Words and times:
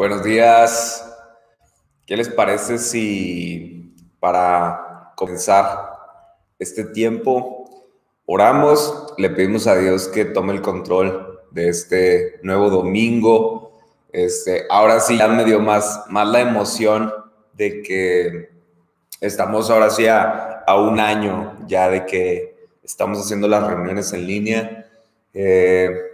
Buenos 0.00 0.24
días. 0.24 1.14
¿Qué 2.06 2.16
les 2.16 2.30
parece 2.30 2.78
si 2.78 3.94
para 4.18 5.12
comenzar 5.14 5.90
este 6.58 6.84
tiempo 6.84 7.66
oramos, 8.24 9.12
le 9.18 9.28
pedimos 9.28 9.66
a 9.66 9.76
Dios 9.76 10.08
que 10.08 10.24
tome 10.24 10.54
el 10.54 10.62
control 10.62 11.40
de 11.50 11.68
este 11.68 12.40
nuevo 12.42 12.70
domingo? 12.70 13.78
Este, 14.10 14.64
ahora 14.70 15.00
sí 15.00 15.18
ya 15.18 15.28
me 15.28 15.44
dio 15.44 15.60
más, 15.60 16.04
más 16.08 16.26
la 16.26 16.40
emoción 16.40 17.12
de 17.52 17.82
que 17.82 18.48
estamos 19.20 19.68
ahora 19.68 19.90
sí 19.90 20.06
a, 20.06 20.64
un 20.78 20.98
año 20.98 21.58
ya 21.66 21.90
de 21.90 22.06
que 22.06 22.68
estamos 22.82 23.18
haciendo 23.18 23.48
las 23.48 23.66
reuniones 23.66 24.14
en 24.14 24.26
línea. 24.26 24.90
Eh, 25.34 26.09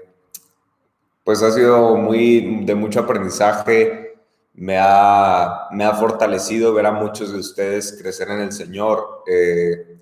pues 1.27 1.43
ha 1.43 1.51
sido 1.51 1.97
muy 1.97 2.65
de 2.65 2.77
mucho 2.77 3.01
aprendizaje, 3.01 4.15
me 4.55 4.79
ha, 4.79 5.67
me 5.73 5.85
ha 5.85 5.93
fortalecido 5.95 6.73
ver 6.73 6.87
a 6.87 6.93
muchos 6.93 7.33
de 7.33 7.41
ustedes 7.41 7.99
crecer 8.01 8.31
en 8.31 8.43
el 8.43 8.53
Señor, 8.53 9.25
eh, 9.27 9.99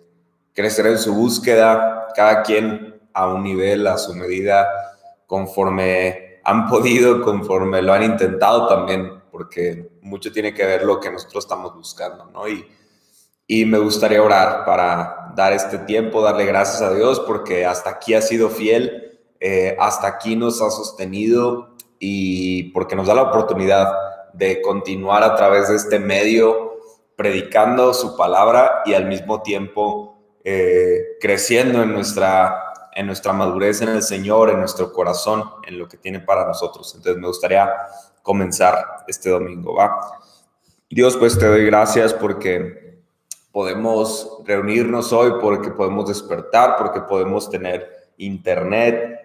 crecer 0.52 0.86
en 0.86 0.98
su 0.98 1.14
búsqueda, 1.14 2.08
cada 2.14 2.42
quien 2.42 3.00
a 3.14 3.28
un 3.28 3.42
nivel, 3.42 3.86
a 3.86 3.96
su 3.96 4.12
medida, 4.12 4.68
conforme 5.26 6.40
han 6.44 6.68
podido, 6.68 7.22
conforme 7.22 7.80
lo 7.80 7.94
han 7.94 8.02
intentado 8.02 8.68
también, 8.68 9.22
porque 9.32 9.92
mucho 10.02 10.30
tiene 10.30 10.52
que 10.52 10.66
ver 10.66 10.84
lo 10.84 11.00
que 11.00 11.10
nosotros 11.10 11.42
estamos 11.42 11.74
buscando, 11.74 12.26
¿no? 12.26 12.46
Y, 12.46 12.68
y 13.46 13.64
me 13.64 13.78
gustaría 13.78 14.22
orar 14.22 14.66
para 14.66 15.32
dar 15.34 15.54
este 15.54 15.78
tiempo, 15.78 16.20
darle 16.20 16.44
gracias 16.44 16.82
a 16.82 16.92
Dios, 16.92 17.18
porque 17.20 17.64
hasta 17.64 17.88
aquí 17.88 18.12
ha 18.12 18.20
sido 18.20 18.50
fiel 18.50 19.03
eh, 19.40 19.76
hasta 19.78 20.06
aquí 20.06 20.36
nos 20.36 20.62
ha 20.62 20.70
sostenido 20.70 21.74
y 21.98 22.64
porque 22.72 22.96
nos 22.96 23.06
da 23.06 23.14
la 23.14 23.22
oportunidad 23.22 23.92
de 24.32 24.60
continuar 24.62 25.22
a 25.22 25.36
través 25.36 25.68
de 25.68 25.76
este 25.76 25.98
medio 25.98 26.74
predicando 27.16 27.94
su 27.94 28.16
palabra 28.16 28.82
y 28.84 28.94
al 28.94 29.06
mismo 29.06 29.42
tiempo 29.42 30.18
eh, 30.42 31.16
creciendo 31.20 31.82
en 31.82 31.92
nuestra, 31.92 32.72
en 32.94 33.06
nuestra 33.06 33.32
madurez 33.32 33.80
en 33.80 33.88
el 33.90 34.02
Señor, 34.02 34.50
en 34.50 34.58
nuestro 34.58 34.92
corazón, 34.92 35.44
en 35.66 35.78
lo 35.78 35.88
que 35.88 35.96
tiene 35.96 36.20
para 36.20 36.46
nosotros. 36.46 36.92
Entonces 36.94 37.20
me 37.20 37.28
gustaría 37.28 37.72
comenzar 38.22 39.04
este 39.06 39.30
domingo, 39.30 39.74
¿va? 39.74 39.98
Dios, 40.90 41.16
pues 41.16 41.38
te 41.38 41.46
doy 41.46 41.64
gracias 41.66 42.12
porque 42.12 43.02
podemos 43.52 44.38
reunirnos 44.44 45.12
hoy, 45.12 45.32
porque 45.40 45.70
podemos 45.70 46.08
despertar, 46.08 46.76
porque 46.76 47.00
podemos 47.00 47.48
tener 47.48 47.88
internet, 48.16 49.23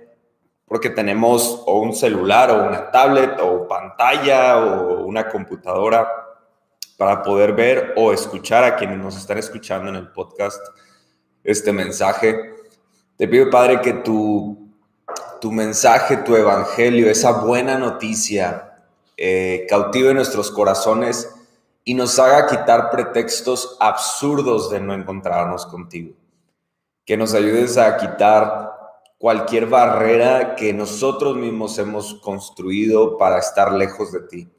porque 0.70 0.92
tenemos 0.92 1.64
o 1.66 1.80
un 1.81 1.94
celular 1.94 2.52
o 2.52 2.67
una 2.67 2.92
tablet 2.92 3.39
o 3.42 3.67
pantalla 3.67 4.59
o 4.59 5.03
una 5.03 5.28
computadora 5.28 6.08
para 6.95 7.23
poder 7.23 7.53
ver 7.53 7.94
o 7.98 8.14
escuchar 8.14 8.64
a 8.64 8.76
quienes 8.76 9.00
nos 9.00 9.17
están 9.17 9.39
escuchando 9.39 9.89
en 9.89 9.95
el 9.95 10.11
podcast 10.11 10.61
este 11.44 11.73
mensaje. 11.73 12.53
Te 13.17 13.28
pido, 13.28 13.50
Padre, 13.50 13.81
que 13.81 13.94
tu, 13.94 14.70
tu 15.42 15.52
mensaje, 15.52 16.17
tu 16.17 16.36
evangelio, 16.36 17.09
esa 17.09 17.31
buena 17.31 17.80
noticia, 17.80 18.78
eh, 19.17 19.66
cautive 19.67 20.14
nuestros 20.14 20.52
corazones 20.52 21.33
y 21.83 21.95
nos 21.95 22.20
haga 22.20 22.45
quitar 22.45 22.92
pretextos 22.92 23.76
absurdos 23.80 24.70
de 24.70 24.80
no 24.80 24.94
encontrarnos 24.94 25.66
contigo. 25.66 26.14
Que 27.06 27.17
nos 27.17 27.33
ayudes 27.33 27.76
a 27.78 27.98
quitar 27.98 28.69
cualquier 29.20 29.67
barrera 29.67 30.56
que 30.56 30.73
nosotros 30.73 31.36
mismos 31.36 31.78
hemos 31.78 32.16
construido 32.16 33.17
para 33.17 33.38
estar 33.38 33.73
lejos 33.73 34.11
de 34.11 34.22
ti. 34.22 34.50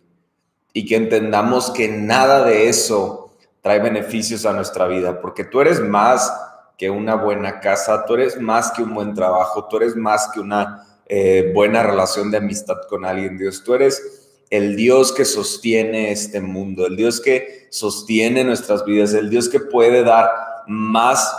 Y 0.72 0.86
que 0.86 0.94
entendamos 0.94 1.70
que 1.70 1.88
nada 1.88 2.44
de 2.44 2.68
eso 2.68 3.32
trae 3.62 3.80
beneficios 3.80 4.46
a 4.46 4.52
nuestra 4.52 4.86
vida, 4.86 5.20
porque 5.20 5.44
tú 5.44 5.60
eres 5.60 5.80
más 5.80 6.32
que 6.78 6.90
una 6.90 7.16
buena 7.16 7.58
casa, 7.58 8.04
tú 8.06 8.14
eres 8.14 8.40
más 8.40 8.70
que 8.70 8.82
un 8.82 8.94
buen 8.94 9.14
trabajo, 9.14 9.66
tú 9.66 9.78
eres 9.78 9.96
más 9.96 10.30
que 10.32 10.40
una 10.40 10.86
eh, 11.06 11.50
buena 11.54 11.82
relación 11.82 12.30
de 12.30 12.36
amistad 12.36 12.76
con 12.88 13.04
alguien, 13.04 13.36
Dios. 13.36 13.64
Tú 13.64 13.74
eres 13.74 14.28
el 14.50 14.76
Dios 14.76 15.12
que 15.12 15.24
sostiene 15.24 16.12
este 16.12 16.40
mundo, 16.40 16.86
el 16.86 16.96
Dios 16.96 17.20
que 17.20 17.66
sostiene 17.70 18.44
nuestras 18.44 18.84
vidas, 18.84 19.14
el 19.14 19.30
Dios 19.30 19.48
que 19.48 19.60
puede 19.60 20.04
dar 20.04 20.30
más 20.66 21.34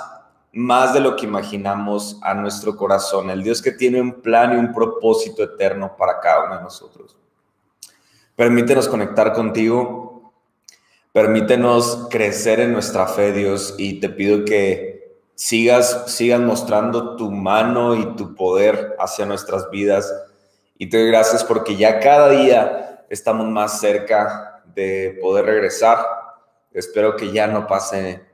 más 0.53 0.93
de 0.93 0.99
lo 0.99 1.15
que 1.15 1.25
imaginamos 1.25 2.19
a 2.21 2.33
nuestro 2.33 2.75
corazón, 2.75 3.29
el 3.29 3.43
Dios 3.43 3.61
que 3.61 3.71
tiene 3.71 4.01
un 4.01 4.21
plan 4.21 4.53
y 4.53 4.57
un 4.57 4.73
propósito 4.73 5.43
eterno 5.43 5.95
para 5.97 6.19
cada 6.19 6.45
uno 6.45 6.57
de 6.57 6.63
nosotros. 6.63 7.17
Permítenos 8.35 8.87
conectar 8.87 9.33
contigo, 9.33 10.33
permítenos 11.13 12.07
crecer 12.09 12.59
en 12.59 12.73
nuestra 12.73 13.07
fe, 13.07 13.31
Dios, 13.31 13.75
y 13.77 13.99
te 13.99 14.09
pido 14.09 14.43
que 14.43 15.19
sigas, 15.35 16.03
sigas 16.07 16.39
mostrando 16.41 17.15
tu 17.15 17.31
mano 17.31 17.95
y 17.95 18.15
tu 18.15 18.35
poder 18.35 18.95
hacia 18.99 19.25
nuestras 19.25 19.69
vidas. 19.69 20.13
Y 20.77 20.89
te 20.89 20.97
doy 20.97 21.07
gracias 21.07 21.43
porque 21.43 21.75
ya 21.75 21.99
cada 21.99 22.29
día 22.29 23.05
estamos 23.09 23.47
más 23.47 23.79
cerca 23.79 24.63
de 24.75 25.17
poder 25.21 25.45
regresar. 25.45 26.05
Espero 26.73 27.15
que 27.15 27.31
ya 27.31 27.47
no 27.47 27.67
pase 27.67 28.30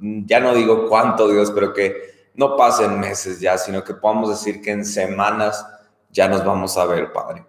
ya 0.00 0.40
no 0.40 0.54
digo 0.54 0.88
cuánto 0.88 1.28
Dios, 1.28 1.50
pero 1.50 1.72
que 1.72 2.30
no 2.34 2.56
pasen 2.56 2.98
meses 2.98 3.40
ya, 3.40 3.58
sino 3.58 3.84
que 3.84 3.94
podamos 3.94 4.30
decir 4.30 4.62
que 4.62 4.70
en 4.70 4.84
semanas 4.84 5.66
ya 6.10 6.28
nos 6.28 6.44
vamos 6.44 6.76
a 6.76 6.86
ver, 6.86 7.12
Padre. 7.12 7.44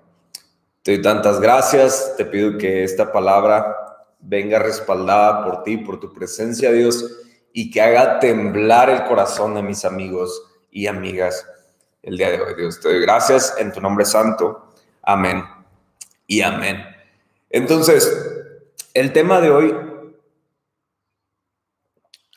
Te 0.84 0.94
doy 0.94 1.02
tantas 1.02 1.40
gracias, 1.40 2.16
te 2.18 2.26
pido 2.26 2.58
que 2.58 2.84
esta 2.84 3.12
palabra 3.12 3.76
venga 4.20 4.60
respaldada 4.60 5.46
por 5.46 5.64
ti, 5.64 5.78
por 5.78 6.00
tu 6.00 6.12
presencia, 6.12 6.72
Dios, 6.72 7.20
y 7.54 7.70
que 7.70 7.82
haga 7.82 8.20
temblar 8.20 8.90
el 8.90 9.04
corazón 9.04 9.56
de 9.56 9.64
mis 9.64 9.86
amigos 9.86 10.44
y 10.72 10.88
amigas 10.88 11.46
el 12.02 12.18
día 12.18 12.32
de 12.32 12.42
hoy, 12.42 12.56
Dios. 12.56 12.80
Te 12.80 12.90
doy 12.90 13.02
gracias 13.02 13.56
en 13.60 13.72
tu 13.72 13.82
nombre 13.82 14.06
santo. 14.06 14.70
Amén 15.04 15.44
y 16.28 16.42
amén. 16.42 16.84
Entonces, 17.50 18.10
el 18.94 19.12
tema 19.14 19.42
de 19.42 19.50
hoy 19.50 19.76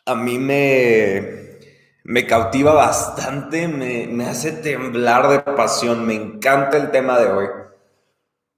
a 0.07 0.15
mí 0.15 0.39
me, 0.39 1.59
me 2.05 2.27
cautiva 2.27 2.73
bastante, 2.75 3.69
me, 3.69 4.27
hace 4.27 4.53
temblar 4.53 5.29
de 5.29 5.41
pasión, 5.41 6.07
me 6.07 6.15
encanta 6.15 6.77
el 6.77 6.91
tema 6.91 7.19
de 7.19 7.27
hoy, 7.27 7.47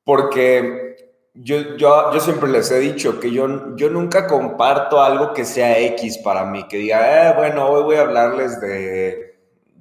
porque 0.04 0.96
yo, 1.34 1.76
yo, 1.76 2.12
yo 2.12 2.20
siempre 2.20 2.48
les 2.48 2.70
he 2.70 2.78
dicho 2.78 3.20
que 3.20 3.30
yo, 3.30 3.76
yo 3.76 3.90
nunca 3.90 4.26
comparto 4.26 5.02
algo 5.02 5.32
que 5.34 5.44
sea 5.44 5.78
X 5.78 6.18
para 6.18 6.44
mí, 6.44 6.66
que 6.68 6.78
diga, 6.78 7.30
eh, 7.30 7.34
bueno, 7.36 7.68
hoy 7.68 7.82
voy 7.82 7.96
a 7.96 8.02
hablarles 8.02 8.60
de, 8.60 9.38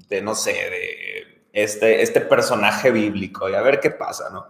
de 0.09 0.21
no 0.21 0.35
sé, 0.35 0.51
de 0.51 1.05
este, 1.53 2.01
este 2.01 2.21
personaje 2.21 2.91
bíblico 2.91 3.49
y 3.49 3.55
a 3.55 3.61
ver 3.61 3.79
qué 3.79 3.89
pasa, 3.89 4.29
¿no? 4.29 4.47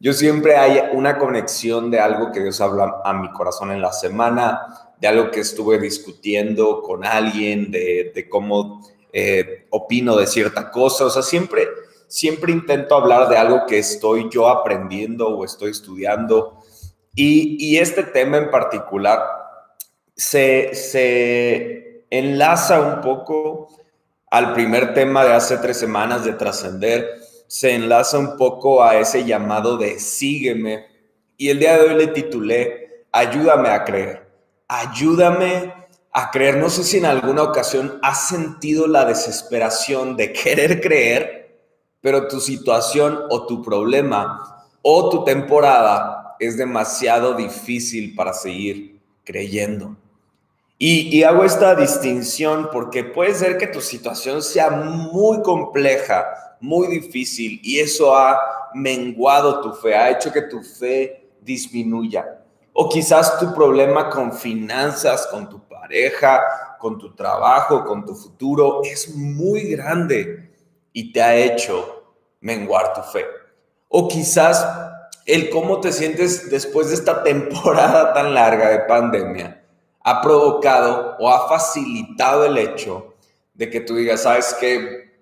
Yo 0.00 0.12
siempre 0.12 0.56
hay 0.56 0.80
una 0.92 1.18
conexión 1.18 1.90
de 1.90 1.98
algo 1.98 2.30
que 2.30 2.40
Dios 2.40 2.60
habla 2.60 3.00
a 3.04 3.12
mi 3.14 3.32
corazón 3.32 3.72
en 3.72 3.80
la 3.80 3.92
semana, 3.92 4.87
de 5.00 5.08
algo 5.08 5.30
que 5.30 5.40
estuve 5.40 5.78
discutiendo 5.78 6.82
con 6.82 7.04
alguien, 7.04 7.70
de, 7.70 8.26
cómo 8.28 8.82
eh, 9.12 9.66
opino 9.70 10.16
de 10.16 10.26
cierta 10.26 10.70
cosa. 10.70 11.06
O 11.06 11.10
sea, 11.10 11.22
siempre, 11.22 11.68
siempre 12.08 12.52
intento 12.52 12.96
hablar 12.96 13.28
de 13.28 13.36
algo 13.36 13.64
que 13.66 13.78
estoy 13.78 14.28
yo 14.30 14.48
aprendiendo 14.48 15.28
o 15.28 15.44
estoy 15.44 15.70
estudiando. 15.70 16.58
Y, 17.14 17.78
este 17.78 18.04
tema 18.04 18.38
en 18.38 18.50
particular 18.50 19.20
se, 20.14 20.74
se 20.74 22.04
enlaza 22.10 22.80
un 22.80 23.00
poco 23.00 23.68
al 24.30 24.52
primer 24.52 24.94
tema 24.94 25.24
de 25.24 25.32
hace 25.32 25.56
tres 25.58 25.78
semanas 25.78 26.24
de 26.24 26.32
trascender, 26.32 27.18
se 27.46 27.74
enlaza 27.74 28.18
un 28.18 28.36
poco 28.36 28.84
a 28.84 28.98
ese 28.98 29.24
llamado 29.24 29.76
de 29.76 29.98
sígueme. 29.98 30.86
Y 31.36 31.50
el 31.50 31.60
día 31.60 31.78
de 31.78 31.88
hoy 31.88 31.94
le 31.94 32.08
titulé 32.08 33.06
Ayúdame 33.10 33.70
a 33.70 33.84
creer 33.84 34.27
ayúdame 34.68 35.74
a 36.12 36.30
creer. 36.30 36.58
No 36.58 36.70
sé 36.70 36.84
si 36.84 36.98
en 36.98 37.06
alguna 37.06 37.42
ocasión 37.42 37.98
has 38.02 38.28
sentido 38.28 38.86
la 38.86 39.04
desesperación 39.04 40.16
de 40.16 40.32
querer 40.44 40.80
creer, 40.80 41.58
pero 42.00 42.28
tu 42.28 42.40
situación 42.40 43.18
o 43.30 43.46
tu 43.46 43.62
problema 43.62 44.66
o 44.82 45.08
tu 45.08 45.24
temporada 45.24 46.36
es 46.38 46.56
demasiado 46.56 47.34
difícil 47.34 48.14
para 48.14 48.32
seguir 48.32 49.00
creyendo. 49.24 49.96
Y, 50.80 51.24
hago 51.24 51.42
esta 51.42 51.74
distinción 51.74 52.68
porque 52.72 53.02
puede 53.02 53.34
ser 53.34 53.58
que 53.58 53.66
tu 53.66 53.80
situación 53.80 54.42
sea 54.42 54.70
muy 54.70 55.42
compleja, 55.42 56.24
muy 56.60 56.86
difícil, 56.86 57.60
y 57.64 57.80
eso 57.80 58.16
ha 58.16 58.38
menguado 58.74 59.60
tu 59.60 59.72
fe, 59.72 59.96
ha 59.96 60.10
hecho 60.10 60.32
que 60.32 60.42
tu 60.42 60.62
fe 60.62 61.30
disminuya. 61.40 62.37
O 62.80 62.88
quizás 62.88 63.40
tu 63.40 63.52
problema 63.52 64.08
con 64.08 64.32
finanzas, 64.32 65.26
con 65.26 65.48
tu 65.48 65.66
pareja, 65.66 66.76
con 66.78 66.96
tu 66.96 67.12
trabajo, 67.12 67.84
con 67.84 68.06
tu 68.06 68.14
futuro 68.14 68.82
es 68.84 69.16
muy 69.16 69.72
grande 69.72 70.52
y 70.92 71.12
te 71.12 71.20
ha 71.20 71.34
hecho 71.34 72.14
menguar 72.40 72.92
tu 72.94 73.02
fe. 73.02 73.26
O 73.88 74.06
quizás 74.06 74.64
el 75.26 75.50
cómo 75.50 75.80
te 75.80 75.90
sientes 75.90 76.48
después 76.52 76.90
de 76.90 76.94
esta 76.94 77.22
temporada 77.24 78.14
tan 78.14 78.32
larga 78.32 78.68
de 78.68 78.78
pandemia 78.80 79.60
ha 80.04 80.22
provocado 80.22 81.16
o 81.18 81.28
ha 81.28 81.48
facilitado 81.48 82.44
el 82.44 82.58
hecho 82.58 83.16
de 83.54 83.70
que 83.70 83.80
tú 83.80 83.96
digas, 83.96 84.22
sabes 84.22 84.54
que 84.54 85.18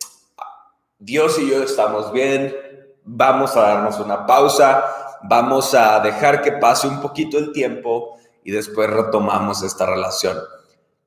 Dios 0.99 1.39
y 1.39 1.49
yo 1.49 1.63
estamos 1.63 2.13
bien, 2.13 2.55
vamos 3.03 3.57
a 3.57 3.63
darnos 3.63 3.99
una 3.99 4.27
pausa, 4.27 5.06
vamos 5.23 5.75
a 5.75 6.01
dejar 6.01 6.43
que 6.43 6.53
pase 6.53 6.87
un 6.87 7.01
poquito 7.01 7.39
el 7.39 7.53
tiempo 7.53 8.19
y 8.45 8.53
después 8.53 8.89
retomamos 8.89 9.63
esta 9.63 9.87
relación. 9.87 10.39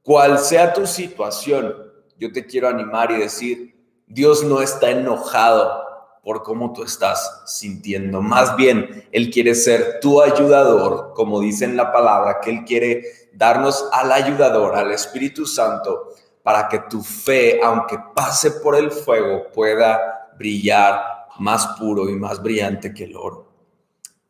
Cual 0.02 0.40
sea 0.40 0.74
tu 0.74 0.88
situación, 0.88 1.74
yo 2.18 2.32
te 2.32 2.46
quiero 2.46 2.68
animar 2.68 3.12
y 3.12 3.18
decir, 3.18 3.76
Dios 4.08 4.44
no 4.44 4.62
está 4.62 4.90
enojado 4.90 5.90
por 6.24 6.44
cómo 6.44 6.74
tú 6.74 6.84
estás 6.84 7.44
sintiendo. 7.46 8.22
Más 8.22 8.56
bien, 8.56 9.08
Él 9.12 9.30
quiere 9.32 9.56
ser 9.56 10.00
tu 10.00 10.22
ayudador, 10.22 11.14
como 11.16 11.40
dice 11.40 11.66
en 11.66 11.78
la 11.78 11.92
palabra, 11.92 12.40
que 12.42 12.50
Él 12.50 12.66
quiere 12.66 13.04
darnos 13.34 13.88
al 13.92 14.12
ayudador, 14.12 14.76
al 14.76 14.92
Espíritu 14.92 15.46
Santo, 15.46 16.10
para 16.44 16.68
que 16.68 16.80
tu 16.80 17.02
fe, 17.02 17.60
aunque 17.64 17.98
pase 18.16 18.52
por 18.52 18.76
el 18.76 18.92
fuego, 18.92 19.48
pueda 19.54 20.32
brillar 20.38 21.28
más 21.40 21.68
puro 21.78 22.10
y 22.10 22.16
más 22.16 22.42
brillante 22.42 22.94
que 22.94 23.06
el 23.06 23.16
oro. 23.16 23.49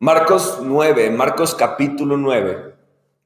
Marcos 0.02 0.60
9, 0.62 1.10
Marcos 1.10 1.54
capítulo 1.54 2.16
9, 2.16 2.74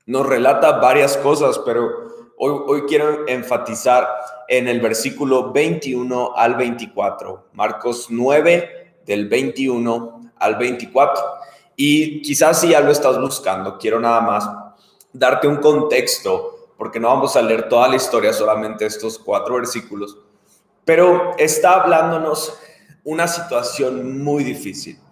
nos 0.08 0.26
relata 0.26 0.80
varias 0.80 1.16
cosas, 1.18 1.60
pero 1.60 1.88
hoy, 2.36 2.62
hoy 2.66 2.82
quiero 2.88 3.28
enfatizar 3.28 4.10
en 4.48 4.68
el 4.68 4.82
versículo 4.82 5.52
21 5.52 6.36
al 6.36 6.56
24. 6.56 7.50
Marcos 7.54 8.08
9, 8.10 8.96
del 9.06 9.30
21 9.30 10.32
al 10.36 10.56
24. 10.56 11.24
Y 11.76 12.24
quizás 12.24 12.62
si 12.62 12.70
ya 12.70 12.82
lo 12.82 12.92
estás 12.92 13.22
buscando, 13.22 13.78
quiero 13.78 14.00
nada 14.00 14.22
más 14.22 14.50
darte 15.12 15.48
un 15.48 15.58
contexto, 15.58 16.70
porque 16.76 17.00
no 17.00 17.10
vamos 17.10 17.36
a 17.36 17.44
leer 17.44 17.70
toda 17.70 17.88
la 17.88 17.98
historia, 17.98 18.34
solamente 18.34 18.88
estos 18.88 19.20
cuatro 19.20 19.58
versículos, 19.58 20.18
pero 20.84 21.36
está 21.38 21.84
hablándonos 21.84 22.58
una 23.04 23.28
situación 23.28 24.24
muy 24.24 24.44
difícil. 24.44 25.03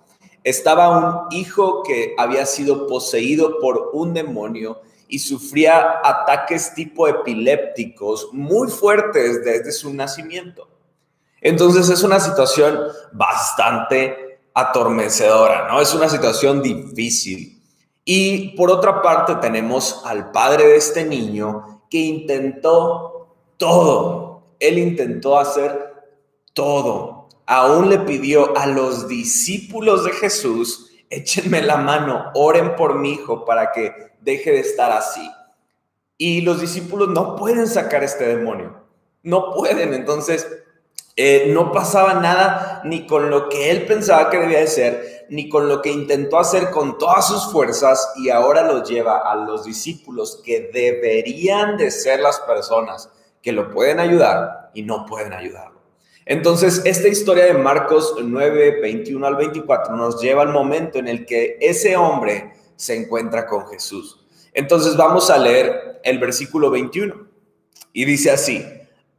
Estaba 0.44 0.98
un 0.98 1.38
hijo 1.38 1.84
que 1.84 2.16
había 2.18 2.46
sido 2.46 2.88
poseído 2.88 3.60
por 3.60 3.92
un 3.94 4.14
demonio 4.14 4.82
y 5.08 5.20
sufría 5.20 6.00
ataques 6.04 6.74
tipo 6.74 7.08
epilépticos 7.08 8.30
muy 8.32 8.70
fuertes 8.70 9.44
desde 9.44 9.72
su 9.72 9.94
nacimiento. 9.94 10.68
Entonces 11.42 11.90
es 11.90 12.04
una 12.04 12.20
situación 12.20 12.80
bastante 13.12 14.40
atormecedora, 14.54 15.68
¿no? 15.68 15.82
Es 15.82 15.94
una 15.94 16.08
situación 16.08 16.62
difícil. 16.62 17.62
Y 18.06 18.50
por 18.56 18.72
otra 18.72 19.02
parte 19.02 19.36
tenemos 19.36 20.02
al 20.06 20.32
padre 20.32 20.68
de 20.68 20.76
este 20.78 21.04
niño 21.06 21.84
que 21.90 22.00
intentó 22.00 23.36
todo. 23.58 24.56
Él 24.60 24.78
intentó 24.78 25.38
hacer 25.38 25.94
todo. 26.54 27.21
Aún 27.54 27.90
le 27.90 28.00
pidió 28.00 28.58
a 28.58 28.66
los 28.66 29.10
discípulos 29.10 30.06
de 30.06 30.12
Jesús, 30.14 30.90
échenme 31.10 31.62
la 31.62 31.76
mano, 31.76 32.32
oren 32.34 32.78
por 32.78 32.96
mi 32.98 33.12
hijo 33.12 33.44
para 33.44 33.74
que 33.74 34.14
deje 34.22 34.52
de 34.52 34.62
estar 34.62 34.90
así. 34.90 35.30
Y 36.18 36.40
los 36.44 36.62
discípulos 36.62 37.10
no 37.10 37.36
pueden 37.36 37.68
sacar 37.68 38.06
este 38.06 38.26
demonio, 38.26 38.82
no 39.22 39.52
pueden. 39.54 39.94
Entonces, 39.94 40.48
eh, 41.18 41.52
no 41.54 41.74
pasaba 41.74 42.14
nada 42.14 42.84
ni 42.86 43.06
con 43.06 43.30
lo 43.30 43.50
que 43.50 43.70
él 43.70 43.86
pensaba 43.86 44.30
que 44.30 44.38
debía 44.38 44.60
de 44.60 44.68
ser, 44.68 45.26
ni 45.30 45.50
con 45.50 45.68
lo 45.68 45.82
que 45.82 45.92
intentó 45.92 46.40
hacer 46.40 46.72
con 46.72 46.98
todas 46.98 47.28
sus 47.28 47.52
fuerzas 47.52 48.14
y 48.16 48.30
ahora 48.30 48.62
lo 48.62 48.82
lleva 48.86 49.30
a 49.30 49.36
los 49.36 49.66
discípulos 49.66 50.42
que 50.46 50.72
deberían 50.74 51.76
de 51.76 51.92
ser 51.92 52.22
las 52.22 52.40
personas 52.40 53.10
que 53.42 53.52
lo 53.52 53.70
pueden 53.72 54.00
ayudar 54.00 54.72
y 54.74 54.84
no 54.84 55.06
pueden 55.06 55.34
ayudarlo. 55.34 55.81
Entonces, 56.32 56.82
esta 56.86 57.10
historia 57.10 57.44
de 57.44 57.56
Marcos 57.56 58.16
9, 58.18 58.80
21 58.80 59.28
al 59.28 59.36
24 59.36 59.98
nos 59.98 60.22
lleva 60.22 60.44
al 60.44 60.48
momento 60.48 60.98
en 60.98 61.10
el 61.10 61.26
que 61.26 61.58
ese 61.60 61.98
hombre 61.98 62.54
se 62.78 62.96
encuentra 62.96 63.46
con 63.46 63.68
Jesús. 63.68 64.26
Entonces 64.54 64.96
vamos 64.96 65.30
a 65.30 65.38
leer 65.38 66.00
el 66.06 66.20
versículo 66.20 66.70
21 66.70 67.28
y 67.92 68.06
dice 68.06 68.32
así, 68.32 68.66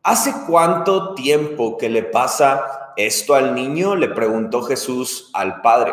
¿hace 0.02 0.32
cuánto 0.46 1.12
tiempo 1.14 1.76
que 1.76 1.90
le 1.90 2.02
pasa 2.02 2.94
esto 2.96 3.34
al 3.34 3.54
niño? 3.54 3.94
Le 3.94 4.08
preguntó 4.08 4.62
Jesús 4.62 5.28
al 5.34 5.60
padre. 5.60 5.92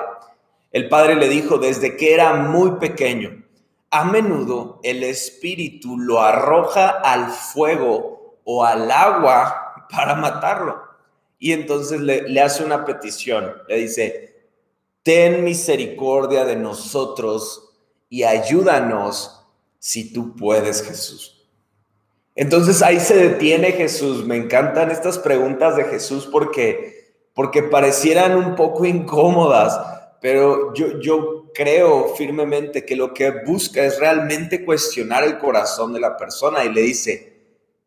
El 0.72 0.88
padre 0.88 1.16
le 1.16 1.28
dijo, 1.28 1.58
desde 1.58 1.98
que 1.98 2.14
era 2.14 2.32
muy 2.32 2.78
pequeño, 2.80 3.44
a 3.92 4.06
menudo 4.06 4.80
el 4.84 5.04
espíritu 5.04 5.98
lo 5.98 6.22
arroja 6.22 6.88
al 6.88 7.30
fuego 7.30 8.38
o 8.46 8.64
al 8.64 8.90
agua 8.90 9.86
para 9.90 10.16
matarlo. 10.16 10.89
Y 11.40 11.54
entonces 11.54 12.02
le, 12.02 12.42
hace 12.42 12.66
una 12.66 12.86
petición, 12.86 13.54
le 13.70 13.78
dice, 13.78 14.36
ten 15.04 15.46
misericordia 15.46 16.44
de 16.44 16.58
nosotros 16.58 17.78
y 18.10 18.24
ayúdanos 18.24 19.46
si 19.80 20.12
tú 20.12 20.36
puedes, 20.36 20.84
Jesús. 20.84 21.48
Entonces 22.36 22.82
ahí 22.82 23.00
se 23.00 23.16
detiene 23.16 23.72
Jesús. 23.72 24.26
Me 24.26 24.36
encantan 24.36 24.92
estas 24.92 25.18
preguntas 25.18 25.78
de 25.78 25.86
Jesús 25.86 26.28
porque, 26.30 27.14
porque 27.34 27.64
parecieran 27.64 28.36
un 28.36 28.56
poco 28.56 28.84
incómodas, 28.84 29.80
pero 30.22 30.74
yo, 30.74 31.00
yo 31.00 31.52
creo 31.54 32.16
firmemente 32.16 32.86
que 32.86 32.98
lo 32.98 33.14
que 33.14 33.32
busca 33.46 33.84
es 33.86 33.98
realmente 33.98 34.66
cuestionar 34.66 35.24
el 35.24 35.38
corazón 35.38 35.94
de 35.94 36.02
la 36.02 36.18
persona 36.18 36.66
y 36.66 36.74
le 36.74 36.82
dice, 36.82 37.34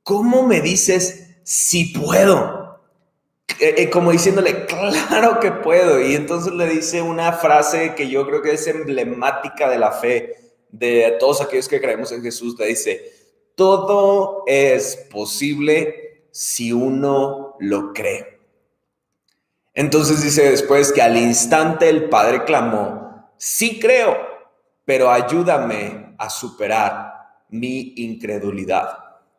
¿cómo 0.02 0.46
me 0.46 0.62
dices 0.62 1.36
si 1.42 1.92
puedo? 1.92 2.61
Eh, 3.60 3.74
eh, 3.78 3.90
como 3.90 4.10
diciéndole, 4.10 4.66
claro 4.66 5.38
que 5.40 5.52
puedo. 5.52 6.00
Y 6.00 6.14
entonces 6.14 6.52
le 6.52 6.66
dice 6.66 7.00
una 7.00 7.32
frase 7.32 7.94
que 7.94 8.08
yo 8.08 8.26
creo 8.26 8.42
que 8.42 8.54
es 8.54 8.66
emblemática 8.66 9.68
de 9.68 9.78
la 9.78 9.92
fe 9.92 10.36
de 10.70 11.16
todos 11.20 11.40
aquellos 11.40 11.68
que 11.68 11.80
creemos 11.80 12.10
en 12.12 12.22
Jesús. 12.22 12.58
Le 12.58 12.66
dice, 12.66 13.12
todo 13.54 14.42
es 14.46 14.96
posible 15.10 16.26
si 16.32 16.72
uno 16.72 17.56
lo 17.60 17.92
cree. 17.92 18.40
Entonces 19.74 20.22
dice 20.22 20.50
después 20.50 20.92
que 20.92 21.02
al 21.02 21.16
instante 21.16 21.88
el 21.88 22.08
Padre 22.08 22.44
clamó, 22.44 23.32
sí 23.36 23.78
creo, 23.78 24.16
pero 24.84 25.10
ayúdame 25.10 26.14
a 26.18 26.28
superar 26.28 27.12
mi 27.48 27.94
incredulidad. 27.96 28.98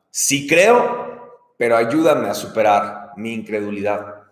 Sí 0.09 0.47
creo, 0.47 1.53
pero 1.57 1.75
ayúdame 1.75 2.29
a 2.29 2.33
superar 2.33 3.02
mi 3.17 3.33
incredulidad. 3.33 4.23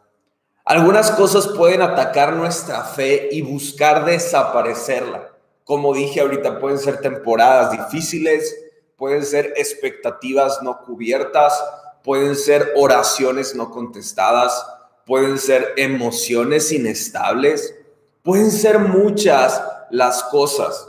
Algunas 0.63 1.11
cosas 1.11 1.47
pueden 1.47 1.81
atacar 1.81 2.33
nuestra 2.33 2.83
fe 2.83 3.29
y 3.31 3.41
buscar 3.41 4.05
desaparecerla. 4.05 5.31
Como 5.63 5.93
dije 5.93 6.21
ahorita, 6.21 6.59
pueden 6.59 6.77
ser 6.77 7.01
temporadas 7.01 7.71
difíciles, 7.71 8.55
pueden 8.95 9.25
ser 9.25 9.53
expectativas 9.57 10.61
no 10.61 10.81
cubiertas, 10.81 11.63
pueden 12.03 12.35
ser 12.35 12.73
oraciones 12.75 13.55
no 13.55 13.71
contestadas, 13.71 14.65
pueden 15.05 15.37
ser 15.37 15.73
emociones 15.77 16.71
inestables, 16.71 17.75
pueden 18.23 18.51
ser 18.51 18.79
muchas 18.79 19.61
las 19.89 20.23
cosas. 20.23 20.87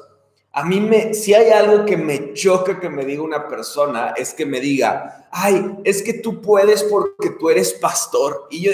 A 0.55 0.65
mí 0.65 0.81
me, 0.81 1.15
si 1.15 1.33
hay 1.33 1.51
algo 1.51 1.87
que 1.87 1.97
me 1.97 2.35
choca 2.35 2.79
que 2.79 2.91
me 2.91 3.07
diga 3.07 3.23
una 3.23 3.49
persona, 3.49 4.13
es 4.17 4.35
que 4.35 4.45
me 4.45 4.61
diga, 4.61 5.29
ay, 5.31 5.79
es 5.85 6.03
que 6.03 6.15
tú 6.15 6.43
puedes 6.43 6.83
porque 6.85 7.31
tú 7.31 7.49
eres 7.49 7.73
pastor. 7.73 8.49
Y 8.51 8.61
yo 8.61 8.73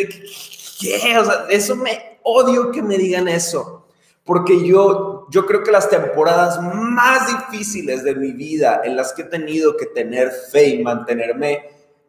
¿qué? 0.81 1.19
O 1.19 1.25
sea, 1.25 1.47
eso 1.51 1.77
me 1.77 2.19
odio 2.25 2.73
que 2.73 2.83
me 2.83 2.99
digan 2.99 3.29
eso. 3.29 3.87
Porque 4.25 4.67
yo, 4.67 5.27
yo 5.31 5.47
creo 5.47 5.63
que 5.63 5.71
las 5.71 5.89
temporadas 5.89 6.61
más 6.61 7.29
difíciles 7.29 8.05
de 8.05 8.15
mi 8.15 8.33
vida 8.33 8.83
en 8.85 8.97
las 8.97 9.13
que 9.13 9.23
he 9.23 9.27
tenido 9.27 9.77
que 9.77 9.87
tener 9.87 10.31
fe 10.51 10.69
y 10.69 10.83
mantenerme 10.83 11.63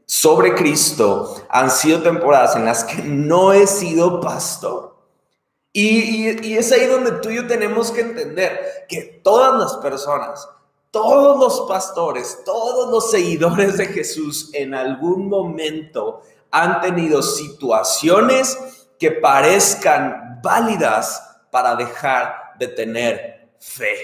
sobre 0.05 0.55
Cristo 0.55 1.45
han 1.47 1.69
sido 1.69 2.01
temporadas 2.01 2.55
en 2.55 2.65
las 2.65 2.83
que 2.83 3.03
no 3.03 3.53
he 3.53 3.67
sido 3.67 4.19
pastor. 4.19 4.97
Y, 5.71 6.27
es 6.57 6.71
ahí 6.71 6.87
donde 6.87 7.11
tú 7.21 7.29
y 7.29 7.35
yo 7.35 7.47
tenemos 7.47 7.91
que 7.91 8.01
entender 8.01 8.78
que 8.89 9.21
todas 9.23 9.57
las 9.57 9.77
personas, 9.77 10.49
todos 10.91 11.39
los 11.39 11.69
pastores, 11.69 12.39
todos 12.43 12.89
los 12.89 13.11
seguidores 13.11 13.77
de 13.77 13.85
Jesús 13.85 14.49
en 14.53 14.73
algún 14.73 15.29
momento 15.29 16.23
han 16.51 16.81
tenido 16.81 17.21
situaciones 17.21 18.57
que 18.97 19.11
parezcan 19.11 20.41
válidas 20.43 21.23
para 21.51 21.75
dejar 21.75 22.55
de 22.59 22.67
tener 22.67 23.51
fe. 23.59 23.95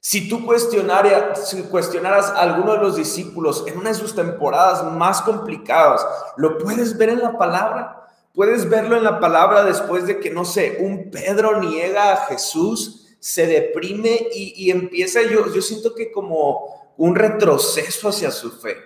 Si 0.00 0.28
tú 0.28 0.44
cuestionaras, 0.44 1.48
si 1.48 1.62
cuestionaras 1.62 2.30
a 2.30 2.40
alguno 2.40 2.72
de 2.72 2.78
los 2.78 2.96
discípulos 2.96 3.64
en 3.66 3.78
una 3.78 3.88
de 3.88 3.94
sus 3.94 4.14
temporadas 4.14 4.84
más 4.92 5.22
complicadas, 5.22 6.06
lo 6.36 6.58
puedes 6.58 6.96
ver 6.96 7.08
en 7.08 7.22
la 7.22 7.36
palabra. 7.36 8.04
Puedes 8.34 8.68
verlo 8.68 8.96
en 8.96 9.04
la 9.04 9.20
palabra 9.20 9.64
después 9.64 10.06
de 10.06 10.18
que, 10.18 10.28
no 10.28 10.44
sé, 10.44 10.78
un 10.80 11.10
Pedro 11.10 11.60
niega 11.60 12.12
a 12.12 12.26
Jesús, 12.26 13.03
se 13.24 13.46
deprime 13.46 14.28
y, 14.34 14.70
empieza, 14.70 15.22
yo, 15.22 15.50
yo 15.50 15.62
siento 15.62 15.94
que 15.94 16.12
como 16.12 16.92
un 16.98 17.14
retroceso 17.14 18.10
hacia 18.10 18.30
su 18.30 18.50
fe. 18.50 18.76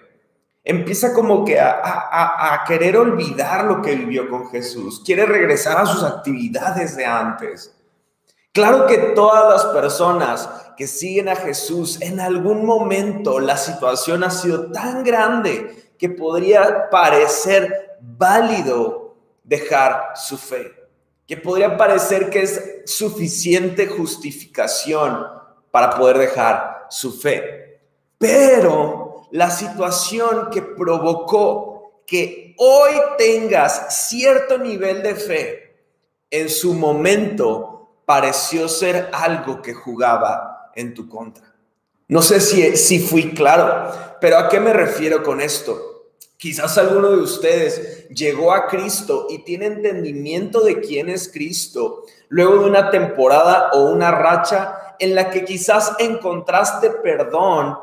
Empieza 0.63 1.13
como 1.13 1.45
que 1.45 1.59
a, 1.59 1.81
a, 1.83 2.63
querer 2.65 2.97
olvidar 2.97 3.65
lo 3.65 3.83
que 3.83 3.97
vivió 3.97 4.31
con 4.31 4.49
Jesús, 4.49 5.03
quiere 5.05 5.27
regresar 5.27 5.77
a 5.79 5.87
sus 5.87 6.05
actividades 6.05 6.97
de 6.97 7.05
antes. 7.05 7.75
Claro 8.53 8.87
que 8.87 8.99
todas 9.17 9.53
las 9.53 9.75
personas 9.75 10.49
que 10.77 10.87
siguen 10.87 11.29
a 11.29 11.35
Jesús, 11.35 12.01
en 12.01 12.21
algún 12.21 12.65
momento 12.65 13.41
la 13.41 13.57
situación 13.57 14.23
ha 14.23 14.31
sido 14.31 14.71
tan 14.71 15.03
grande 15.03 15.95
que 15.99 16.11
podría 16.11 16.89
parecer 16.91 17.99
válido 18.01 19.17
dejar 19.43 20.13
su 20.15 20.39
fe, 20.39 20.78
que 21.29 21.37
podría 21.37 21.77
parecer 21.77 22.31
que 22.31 22.43
es 22.43 22.81
suficiente 22.87 23.87
justificación 23.87 25.27
para 25.71 25.91
poder 25.91 26.17
dejar 26.17 26.87
su 26.89 27.13
fe. 27.13 27.83
Pero 28.17 29.29
la 29.31 29.51
situación 29.51 30.49
que 30.51 30.63
provocó 30.63 32.03
que 32.07 32.55
hoy 32.57 32.95
tengas 33.19 34.09
cierto 34.09 34.57
nivel 34.57 35.03
de 35.03 35.15
fe, 35.15 35.77
en 36.31 36.49
su 36.49 36.73
momento 36.73 38.01
pareció 38.07 38.67
ser 38.67 39.11
algo 39.13 39.61
que 39.61 39.75
jugaba 39.75 40.71
en 40.75 40.95
tu 40.95 41.11
contra. 41.11 41.55
No 42.09 42.23
sé 42.23 42.41
si, 42.41 42.75
si 42.79 43.01
fui 43.01 43.35
claro, 43.35 43.93
pero 44.19 44.39
¿a 44.39 44.49
qué 44.49 44.61
me 44.61 44.73
refiero 44.73 45.23
con 45.23 45.43
esto? 45.43 45.88
Quizás 46.39 46.79
alguno 46.79 47.11
de 47.11 47.19
ustedes 47.19 48.09
llegó 48.11 48.53
a 48.53 48.69
Cristo 48.69 49.27
y 49.29 49.41
tiene 49.41 49.67
entendimiento 49.67 50.61
de 50.61 50.81
quién 50.81 51.09
es 51.09 51.29
Cristo 51.33 52.05
luego 52.29 52.61
de 52.61 52.71
una 52.71 52.91
temporada 52.91 53.71
o 53.73 53.91
una 53.91 54.13
racha 54.13 54.95
en 55.01 55.17
la 55.17 55.31
que 55.31 55.45
quizás 55.45 55.97
encontraste 55.99 56.91
perdón 56.91 57.77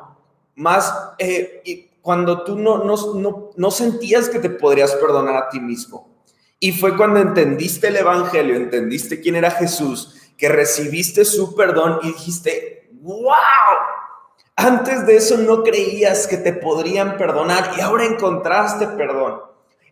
más 0.55 0.93
eh, 1.19 1.91
cuando 2.01 2.45
tú 2.45 2.57
no, 2.57 2.85
no, 2.85 3.51
no 3.53 3.71
sentías 3.71 4.29
que 4.29 4.39
te 4.39 4.49
podrías 4.49 4.93
perdonar 4.93 5.35
a 5.35 5.49
ti 5.49 5.59
mismo. 5.59 6.15
Y 6.57 6.71
fue 6.71 6.95
cuando 6.95 7.19
entendiste 7.19 7.89
el 7.89 7.97
Evangelio, 7.97 8.55
entendiste 8.55 9.19
quién 9.19 9.35
era 9.35 9.51
Jesús, 9.51 10.31
que 10.37 10.47
recibiste 10.47 11.25
su 11.25 11.55
perdón 11.55 11.99
y 12.03 12.07
dijiste, 12.07 12.89
wow, 13.01 13.33
antes 14.55 15.05
de 15.05 15.17
eso 15.17 15.37
no 15.37 15.63
creías 15.63 16.27
que 16.27 16.37
te 16.37 16.53
podrían 16.53 17.17
perdonar 17.17 17.73
y 17.77 17.81
ahora 17.81 18.05
encontraste 18.05 18.87
perdón. 18.87 19.41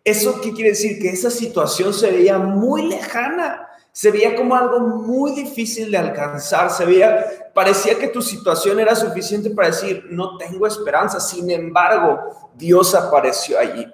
¿Eso 0.04 0.42
qué 0.42 0.52
quiere 0.54 0.72
decir? 0.72 1.00
Que 1.00 1.10
esa 1.10 1.30
situación 1.30 1.94
se 1.94 2.12
veía 2.12 2.38
muy 2.38 2.84
lejana, 2.84 3.70
se 3.92 4.12
veía 4.12 4.36
como 4.36 4.56
algo 4.56 4.80
muy 4.80 5.32
difícil 5.32 5.92
de 5.92 5.98
alcanzar, 5.98 6.70
se 6.72 6.86
veía, 6.86 7.52
parecía 7.54 7.98
que 7.98 8.08
tu 8.08 8.22
situación 8.22 8.80
era 8.80 8.96
suficiente 8.96 9.50
para 9.50 9.70
decir, 9.70 10.06
no 10.10 10.38
tengo 10.38 10.68
esperanza. 10.68 11.22
Sin 11.22 11.50
embargo, 11.50 12.20
Dios 12.56 12.94
apareció 12.96 13.58
allí. 13.58 13.88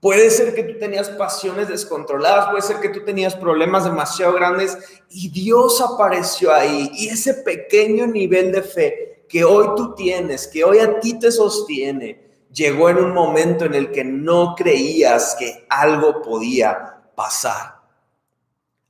Puede 0.00 0.30
ser 0.30 0.54
que 0.54 0.62
tú 0.62 0.78
tenías 0.78 1.08
pasiones 1.08 1.68
descontroladas, 1.68 2.50
puede 2.50 2.62
ser 2.62 2.78
que 2.78 2.90
tú 2.90 3.04
tenías 3.04 3.34
problemas 3.34 3.84
demasiado 3.84 4.32
grandes 4.34 4.78
y 5.08 5.30
Dios 5.30 5.80
apareció 5.80 6.52
ahí. 6.52 6.90
Y 6.94 7.08
ese 7.08 7.34
pequeño 7.34 8.06
nivel 8.06 8.52
de 8.52 8.62
fe 8.62 9.07
que 9.28 9.44
hoy 9.44 9.68
tú 9.76 9.94
tienes, 9.94 10.46
que 10.48 10.64
hoy 10.64 10.78
a 10.78 10.98
ti 11.00 11.18
te 11.18 11.30
sostiene, 11.30 12.46
llegó 12.52 12.88
en 12.88 12.98
un 12.98 13.12
momento 13.12 13.64
en 13.64 13.74
el 13.74 13.90
que 13.92 14.04
no 14.04 14.54
creías 14.56 15.36
que 15.38 15.66
algo 15.68 16.22
podía 16.22 17.02
pasar. 17.14 17.78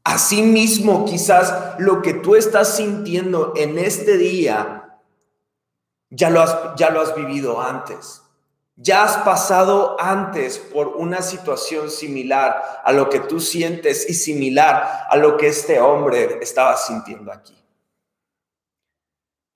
Asimismo, 0.05 1.05
quizás 1.05 1.79
lo 1.79 2.01
que 2.01 2.15
tú 2.15 2.37
estás 2.37 2.77
sintiendo 2.77 3.53
en 3.57 3.79
este 3.79 4.17
día, 4.17 5.01
ya 6.09 6.31
lo 6.31 6.41
has, 6.41 6.57
ya 6.77 6.91
lo 6.91 7.01
has 7.01 7.15
vivido 7.15 7.61
antes. 7.61 8.23
Ya 8.81 9.03
has 9.03 9.17
pasado 9.19 9.97
antes 9.99 10.59
por 10.59 10.89
una 10.89 11.21
situación 11.21 11.91
similar 11.91 12.81
a 12.85 12.93
lo 12.93 13.11
que 13.11 13.19
tú 13.21 13.41
sientes 13.41 14.09
y 14.09 14.15
similar 14.15 15.07
a 15.11 15.17
lo 15.17 15.37
que 15.37 15.49
este 15.49 15.81
hombre 15.81 16.39
estaba 16.41 16.77
sintiendo 16.77 17.33
aquí. 17.33 17.58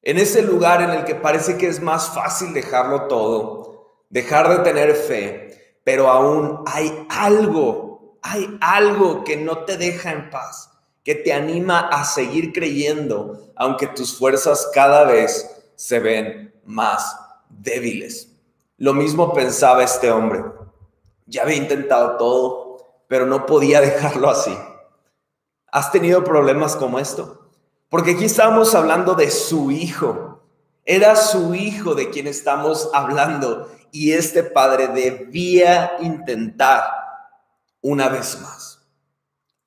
En 0.03 0.19
ese 0.19 0.43
lugar 0.43 0.83
en 0.83 0.91
el 0.91 1.05
que 1.05 1.15
parece 1.15 1.57
que 1.57 1.69
es 1.69 1.81
más 1.81 2.09
fácil 2.13 2.53
dejarlo 2.53 3.03
todo, 3.03 4.03
dejar 4.11 4.49
de 4.49 4.59
tener 4.65 4.95
fe, 4.97 5.79
pero 5.85 6.09
aún 6.09 6.65
hay 6.67 7.07
algo, 7.09 8.19
hay 8.21 8.59
algo 8.61 9.23
que 9.23 9.37
no 9.37 9.65
te 9.65 9.77
deja 9.77 10.11
en 10.11 10.29
paz, 10.29 10.71
que 11.05 11.15
te 11.15 11.33
anima 11.33 11.89
a 11.89 12.05
seguir 12.05 12.53
creyendo, 12.53 13.53
aunque 13.55 13.87
tus 13.87 14.19
fuerzas 14.19 14.71
cada 14.75 15.05
vez 15.05 15.49
se 15.77 16.01
ven 16.01 16.53
más 16.65 17.17
débiles. 17.49 18.29
Lo 18.79 18.95
mismo 18.95 19.33
pensaba 19.33 19.85
este 19.85 20.11
hombre. 20.11 20.45
Ya 21.27 21.43
había 21.43 21.57
intentado 21.57 22.17
todo, 22.17 22.77
pero 23.07 23.27
no 23.27 23.47
podía 23.47 23.81
dejarlo 23.83 24.31
así. 24.31 24.57
¿Has 25.71 25.93
tenido 25.93 26.25
problemas 26.25 26.75
como 26.75 26.99
esto? 26.99 27.42
Porque 27.93 28.13
aquí 28.13 28.25
estamos 28.25 28.75
hablando 28.75 29.15
de 29.15 29.31
su 29.31 29.71
hijo. 29.71 30.41
Era 30.83 31.15
su 31.15 31.55
hijo 31.55 31.95
de 31.95 32.09
quien 32.09 32.27
estamos 32.27 32.89
hablando. 32.95 33.71
Y 33.91 34.13
este 34.13 34.43
padre 34.43 34.89
debía 34.89 35.99
intentar 36.01 36.85
una 37.83 38.09
vez 38.09 38.41
más. 38.41 38.81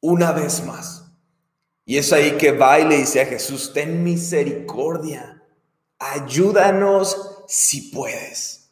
Una 0.01 0.31
vez 0.31 0.65
más. 0.65 1.05
Y 1.85 1.99
es 1.99 2.11
ahí 2.11 2.31
que 2.31 2.51
va 2.51 2.79
y 2.79 2.85
le 2.85 2.97
dice 2.97 3.21
a 3.21 3.27
Jesús, 3.27 3.71
ten 3.71 4.03
misericordia. 4.03 5.43
Ayúdanos 5.99 7.43
si 7.47 7.91
puedes. 7.91 8.71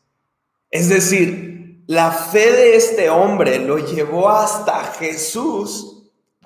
Es 0.71 0.89
decir, 0.89 1.83
la 1.85 2.11
fe 2.11 2.51
de 2.51 2.75
este 2.75 3.07
hombre 3.11 3.59
lo 3.59 3.77
llevó 3.77 4.29
hasta 4.31 4.83
Jesús 4.93 5.92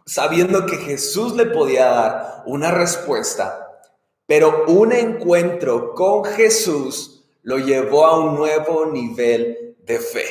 sabiendo 0.07 0.65
que 0.65 0.77
Jesús 0.77 1.35
le 1.35 1.45
podía 1.47 1.85
dar 1.85 2.43
una 2.45 2.71
respuesta, 2.71 3.81
pero 4.25 4.63
un 4.67 4.93
encuentro 4.93 5.93
con 5.93 6.23
Jesús 6.23 7.25
lo 7.43 7.57
llevó 7.57 8.05
a 8.05 8.17
un 8.17 8.35
nuevo 8.35 8.85
nivel 8.85 9.75
de 9.83 9.99
fe. 9.99 10.25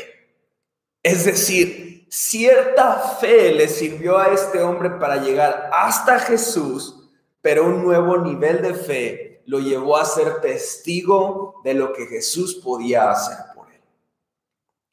Es 1.02 1.26
decir, 1.26 2.06
cierta 2.08 2.98
fe 3.20 3.52
le 3.52 3.68
sirvió 3.68 4.18
a 4.18 4.28
este 4.28 4.62
hombre 4.62 4.90
para 4.90 5.18
llegar 5.18 5.68
hasta 5.72 6.18
Jesús, 6.20 7.10
pero 7.42 7.66
un 7.66 7.84
nuevo 7.84 8.16
nivel 8.16 8.62
de 8.62 8.74
fe 8.74 9.42
lo 9.44 9.60
llevó 9.60 9.98
a 9.98 10.06
ser 10.06 10.40
testigo 10.40 11.60
de 11.64 11.74
lo 11.74 11.92
que 11.92 12.06
Jesús 12.06 12.54
podía 12.56 13.10
hacer 13.10 13.36
por 13.54 13.70
él. 13.70 13.82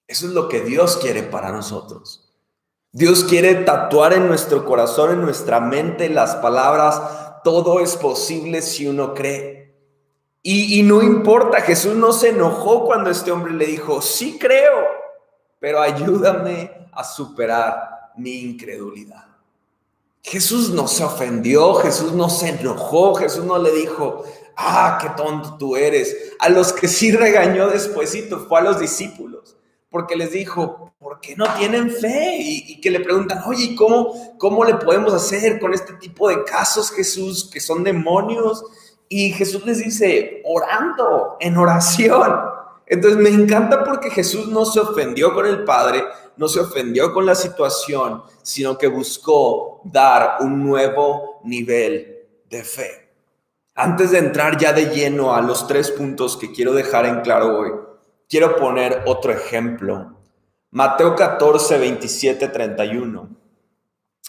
Eso 0.08 0.28
es 0.28 0.34
lo 0.34 0.50
que 0.50 0.60
Dios 0.60 0.98
quiere 0.98 1.24
para 1.24 1.52
nosotros. 1.52 2.23
Dios 2.96 3.24
quiere 3.24 3.56
tatuar 3.56 4.14
en 4.14 4.28
nuestro 4.28 4.66
corazón, 4.66 5.14
en 5.14 5.22
nuestra 5.24 5.60
mente, 5.60 6.10
las 6.10 6.36
palabras, 6.36 7.02
todo 7.44 7.80
es 7.80 7.96
posible 7.98 8.62
si 8.62 8.86
uno 8.86 9.16
cree. 9.16 9.74
Y, 10.44 10.84
no 10.84 11.02
importa, 11.02 11.62
Jesús 11.62 11.96
no 11.96 12.14
se 12.14 12.30
enojó 12.30 12.86
cuando 12.86 13.10
este 13.10 13.32
hombre 13.32 13.54
le 13.54 13.66
dijo, 13.66 14.00
sí 14.04 14.38
creo, 14.40 14.86
pero 15.60 15.82
ayúdame 15.82 16.88
a 16.92 17.04
superar 17.04 18.12
mi 18.16 18.42
incredulidad. 18.42 19.26
Jesús 20.22 20.70
no 20.70 20.88
se 20.88 21.04
ofendió, 21.04 21.74
Jesús 21.76 22.12
no 22.12 22.30
se 22.30 22.50
enojó, 22.50 23.16
Jesús 23.16 23.44
no 23.44 23.58
le 23.58 23.72
dijo, 23.72 24.24
ah, 24.56 25.00
qué 25.02 25.10
tonto 25.18 25.58
tú 25.58 25.76
eres. 25.76 26.16
A 26.38 26.48
los 26.50 26.72
que 26.72 26.88
sí 26.88 27.12
regañó 27.12 27.70
despuesito 27.70 28.42
fue 28.42 28.60
a 28.60 28.64
los 28.64 28.80
discípulos 28.80 29.58
porque 29.94 30.16
les 30.16 30.32
dijo, 30.32 30.96
¿por 30.98 31.20
qué 31.20 31.36
no 31.36 31.46
tienen 31.54 31.92
fe? 31.92 32.38
Y, 32.40 32.82
que 32.82 32.90
le 32.90 33.00
preguntan, 33.00 33.44
oye, 33.46 33.76
¿cómo, 33.76 34.36
¿cómo 34.40 34.66
le 34.66 34.74
podemos 34.74 35.14
hacer 35.14 35.60
con 35.60 35.72
este 35.72 35.94
tipo 35.94 36.30
de 36.30 36.44
casos, 36.44 36.90
Jesús, 36.90 37.48
que 37.54 37.60
son 37.60 37.84
demonios? 37.84 38.66
Y 39.08 39.32
Jesús 39.34 39.64
les 39.68 39.78
dice, 39.78 40.42
orando, 40.46 41.38
en 41.40 41.58
oración. 41.58 42.34
Entonces 42.88 43.20
me 43.20 43.30
encanta 43.30 43.84
porque 43.84 44.10
Jesús 44.10 44.48
no 44.48 44.66
se 44.66 44.80
ofendió 44.80 45.32
con 45.32 45.46
el 45.46 45.64
Padre, 45.64 46.04
no 46.38 46.48
se 46.48 46.62
ofendió 46.62 47.14
con 47.14 47.28
la 47.28 47.36
situación, 47.36 48.24
sino 48.42 48.80
que 48.80 48.88
buscó 48.88 49.82
dar 49.84 50.38
un 50.40 50.64
nuevo 50.64 51.40
nivel 51.44 52.18
de 52.50 52.64
fe. 52.64 53.12
Antes 53.76 54.10
de 54.10 54.18
entrar 54.18 54.58
ya 54.58 54.74
de 54.74 54.88
lleno 54.88 55.36
a 55.36 55.42
los 55.42 55.68
tres 55.68 55.92
puntos 55.92 56.36
que 56.36 56.52
quiero 56.52 56.74
dejar 56.74 57.06
en 57.06 57.22
claro 57.22 57.60
hoy, 57.60 57.93
Quiero 58.34 58.56
poner 58.56 59.04
otro 59.06 59.32
ejemplo. 59.32 60.18
Mateo 60.72 61.16
14, 61.16 61.78
27, 61.78 62.48
31. 62.48 63.30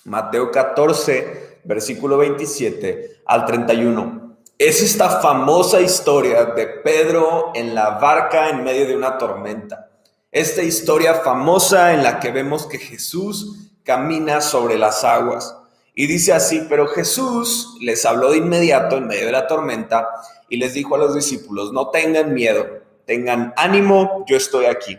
Mateo 0.05 0.51
14, 0.51 1.61
versículo 1.65 2.19
27 2.19 3.23
al 3.25 3.47
31. 3.47 4.37
Es 4.59 4.83
esta 4.83 5.09
famosa 5.23 5.81
historia 5.81 6.45
de 6.45 6.67
Pedro 6.67 7.53
en 7.55 7.75
la 7.75 7.93
barca 7.93 8.51
en 8.51 8.63
medio 8.63 8.87
de 8.87 8.95
una 8.95 9.17
tormenta. 9.17 9.89
Esta 10.31 10.63
historia 10.63 11.15
famosa 11.15 11.95
en 11.95 12.03
la 12.03 12.21
que 12.21 12.31
vemos 12.31 12.67
que 12.67 12.77
Jesús 12.77 13.71
camina 13.85 14.43
sobre 14.43 14.77
las 14.77 15.03
aguas. 15.03 15.57
Y 15.95 16.09
dice 16.09 16.35
así, 16.35 16.67
pero 16.69 16.89
Jesús 16.89 17.79
les 17.81 18.05
habló 18.05 18.33
de 18.33 18.37
inmediato 18.37 18.99
en 18.99 19.07
medio 19.07 19.25
de 19.25 19.33
la 19.33 19.47
tormenta 19.47 20.11
y 20.51 20.59
les 20.59 20.75
dijo 20.75 20.95
a 20.95 20.99
los 20.99 21.15
discípulos, 21.15 21.73
no 21.73 21.89
tengan 21.89 22.35
miedo, 22.35 22.84
tengan 23.07 23.53
ánimo, 23.57 24.25
yo 24.27 24.37
estoy 24.37 24.67
aquí. 24.67 24.99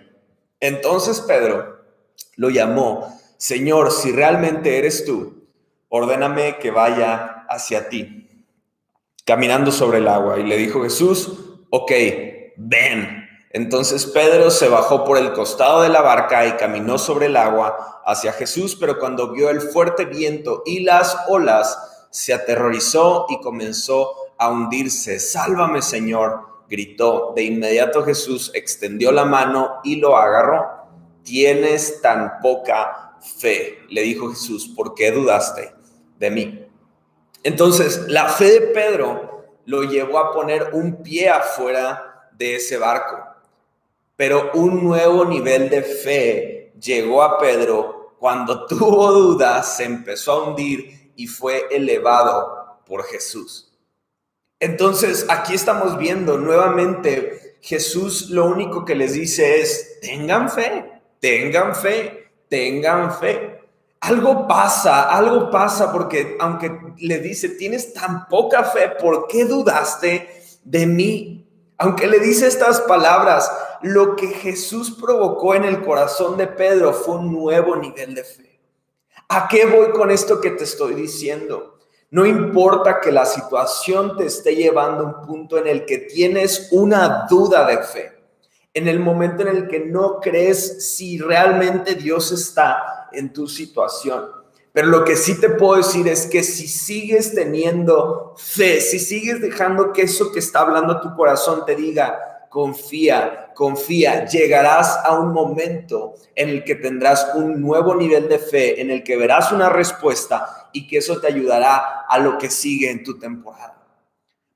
Entonces 0.60 1.22
Pedro 1.22 1.80
lo 2.36 2.50
llamó, 2.50 3.20
Señor, 3.38 3.92
si 3.92 4.12
realmente 4.12 4.78
eres 4.78 5.06
tú, 5.06 5.48
ordéname 5.90 6.58
que 6.58 6.72
vaya 6.72 7.46
hacia 7.50 7.90
ti, 7.90 8.46
caminando 9.26 9.72
sobre 9.72 10.00
el 10.00 10.08
agua. 10.08 10.40
Y 10.40 10.44
le 10.44 10.58
dijo 10.58 10.84
Jesús, 10.84 11.58
ok, 11.70 11.92
ven. 12.58 13.28
Entonces 13.52 14.06
Pedro 14.06 14.52
se 14.52 14.68
bajó 14.68 15.06
por 15.06 15.18
el 15.18 15.32
costado 15.34 15.82
de 15.82 15.90
la 15.90 16.02
barca 16.02 16.46
y 16.46 16.54
caminó 16.54 16.98
sobre 16.98 17.28
el 17.28 17.38
agua 17.38 18.02
hacia 18.06 18.34
Jesús, 18.34 18.76
pero 18.76 19.00
cuando 19.00 19.32
vio 19.32 19.50
el 19.50 19.62
fuerte 19.62 20.06
viento 20.06 20.64
y 20.66 20.82
las 20.82 21.18
olas, 21.28 22.08
se 22.12 22.34
aterrorizó 22.34 23.26
y 23.30 23.40
comenzó 23.42 24.14
a 24.38 24.50
hundirse. 24.50 25.20
Sálvame, 25.20 25.82
Señor, 25.82 26.55
gritó. 26.70 27.34
De 27.36 27.44
inmediato 27.44 28.04
Jesús 28.04 28.52
extendió 28.54 29.12
la 29.12 29.26
mano 29.26 29.80
y 29.84 29.98
lo 29.98 30.18
agarró. 30.18 30.66
Tienes 31.24 32.02
tan 32.02 32.40
poca 32.42 33.18
fe, 33.40 33.80
le 33.90 34.02
dijo 34.02 34.30
Jesús, 34.30 34.72
¿por 34.76 34.94
qué 34.94 35.12
dudaste 35.12 35.74
de 36.20 36.30
mí? 36.30 36.68
Entonces, 37.44 38.06
la 38.08 38.28
fe 38.28 38.60
de 38.60 38.62
Pedro 38.68 39.46
lo 39.66 39.84
llevó 39.84 40.20
a 40.20 40.32
poner 40.32 40.70
un 40.74 41.02
pie 41.04 41.30
afuera 41.30 42.30
de 42.32 42.56
ese 42.56 42.78
barco. 42.78 43.18
Pero 44.16 44.52
un 44.54 44.84
nuevo 44.84 45.26
nivel 45.26 45.70
de 45.70 45.82
fe 45.82 46.74
llegó 46.80 47.22
a 47.22 47.38
Pedro 47.38 48.16
cuando 48.20 48.66
tuvo 48.66 49.12
dudas, 49.12 49.78
se 49.78 49.84
empezó 49.84 50.32
a 50.32 50.44
hundir 50.44 51.12
y 51.16 51.28
fue 51.28 51.68
elevado 51.70 52.80
por 52.86 53.04
Jesús. 53.04 53.65
Entonces, 54.60 55.26
aquí 55.30 55.54
estamos 55.54 55.98
viendo 55.98 56.38
nuevamente, 56.38 57.58
Jesús 57.62 58.30
lo 58.30 58.46
único 58.46 58.86
que 58.86 58.96
les 58.96 59.14
dice 59.14 59.60
es, 59.60 60.00
tengan 60.02 60.50
fe, 60.50 61.02
tengan 61.20 61.76
fe, 61.76 62.32
tengan 62.48 63.14
fe. 63.18 63.60
Algo 64.00 64.48
pasa, 64.48 65.10
algo 65.10 65.50
pasa 65.50 65.92
porque 65.92 66.38
aunque 66.40 66.72
le 67.00 67.20
dice, 67.20 67.50
tienes 67.50 67.94
tan 67.94 68.28
poca 68.28 68.64
fe, 68.64 68.90
¿por 69.02 69.28
qué 69.28 69.46
dudaste 69.46 70.30
de 70.64 70.86
mí? 70.86 71.48
Aunque 71.78 72.08
le 72.08 72.20
dice 72.20 72.48
estas 72.48 72.82
palabras, 72.82 73.52
lo 73.82 74.16
que 74.16 74.28
Jesús 74.28 74.92
provocó 75.02 75.56
en 75.56 75.66
el 75.66 75.84
corazón 75.84 76.38
de 76.38 76.48
Pedro 76.48 76.94
fue 76.94 77.16
un 77.16 77.34
nuevo 77.34 77.76
nivel 77.76 78.16
de 78.16 78.24
fe. 78.24 78.60
¿A 79.28 79.48
qué 79.48 79.66
voy 79.66 79.90
con 79.92 80.12
esto 80.12 80.40
que 80.40 80.52
te 80.52 80.64
estoy 80.64 80.94
diciendo? 80.94 81.75
No 82.16 82.26
importa 82.26 83.02
que 83.02 83.12
la 83.12 83.26
situación 83.26 84.16
te 84.16 84.28
esté 84.28 84.56
llevando 84.56 85.04
a 85.04 85.08
un 85.08 85.28
punto 85.28 85.58
en 85.58 85.68
el 85.68 85.86
que 85.86 85.98
tienes 85.98 86.70
una 86.72 87.28
duda 87.30 87.68
de 87.68 87.80
fe, 87.80 88.14
en 88.74 88.88
el 88.88 89.02
momento 89.02 89.42
en 89.42 89.50
el 89.50 89.68
que 89.68 89.82
no 89.82 90.22
crees 90.22 90.96
si 90.96 91.18
realmente 91.18 91.94
Dios 91.96 92.32
está 92.32 93.10
en 93.12 93.34
tu 93.34 93.50
situación. 93.50 94.28
Pero 94.72 94.88
lo 94.88 95.04
que 95.04 95.18
sí 95.18 95.42
te 95.42 95.50
puedo 95.50 95.76
decir 95.76 96.08
es 96.08 96.26
que 96.26 96.42
si 96.42 96.70
sigues 96.70 97.36
teniendo 97.36 98.34
fe, 98.38 98.80
si 98.80 98.98
sigues 98.98 99.42
dejando 99.42 99.92
que 99.92 100.04
eso 100.04 100.32
que 100.32 100.40
está 100.40 100.62
hablando 100.62 101.02
tu 101.02 101.14
corazón 101.18 101.66
te 101.66 101.76
diga, 101.76 102.35
confía, 102.56 103.52
confía, 103.54 104.26
llegarás 104.28 104.98
a 105.04 105.20
un 105.20 105.34
momento 105.34 106.14
en 106.34 106.48
el 106.48 106.64
que 106.64 106.76
tendrás 106.76 107.32
un 107.36 107.60
nuevo 107.60 107.94
nivel 107.96 108.30
de 108.30 108.40
fe, 108.40 108.80
en 108.80 108.92
el 108.92 109.04
que 109.04 109.18
verás 109.18 109.52
una 109.52 109.68
respuesta 109.68 110.70
y 110.72 110.88
que 110.88 111.00
eso 111.00 111.20
te 111.20 111.28
ayudará 111.28 112.06
a 112.08 112.18
lo 112.18 112.38
que 112.38 112.50
sigue 112.50 112.90
en 112.90 113.04
tu 113.04 113.20
temporada. 113.20 113.86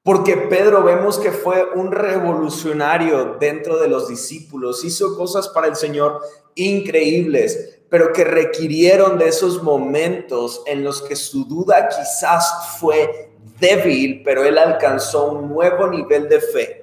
Porque 0.02 0.38
Pedro 0.38 0.82
vemos 0.82 1.20
que 1.20 1.34
fue 1.34 1.72
un 1.76 1.92
revolucionario 1.92 3.36
dentro 3.38 3.78
de 3.78 3.90
los 3.90 4.08
discípulos, 4.08 4.86
hizo 4.86 5.18
cosas 5.18 5.50
para 5.50 5.68
el 5.68 5.76
Señor 5.76 6.22
increíbles, 6.56 7.82
pero 7.90 8.14
que 8.14 8.24
requirieron 8.24 9.18
de 9.18 9.28
esos 9.28 9.62
momentos 9.62 10.64
en 10.68 10.86
los 10.86 11.02
que 11.02 11.18
su 11.18 11.44
duda 11.44 11.90
quizás 11.90 12.78
fue 12.80 13.34
débil, 13.60 14.22
pero 14.24 14.46
él 14.46 14.58
alcanzó 14.58 15.34
un 15.34 15.50
nuevo 15.50 15.86
nivel 15.88 16.30
de 16.30 16.40
fe. 16.40 16.79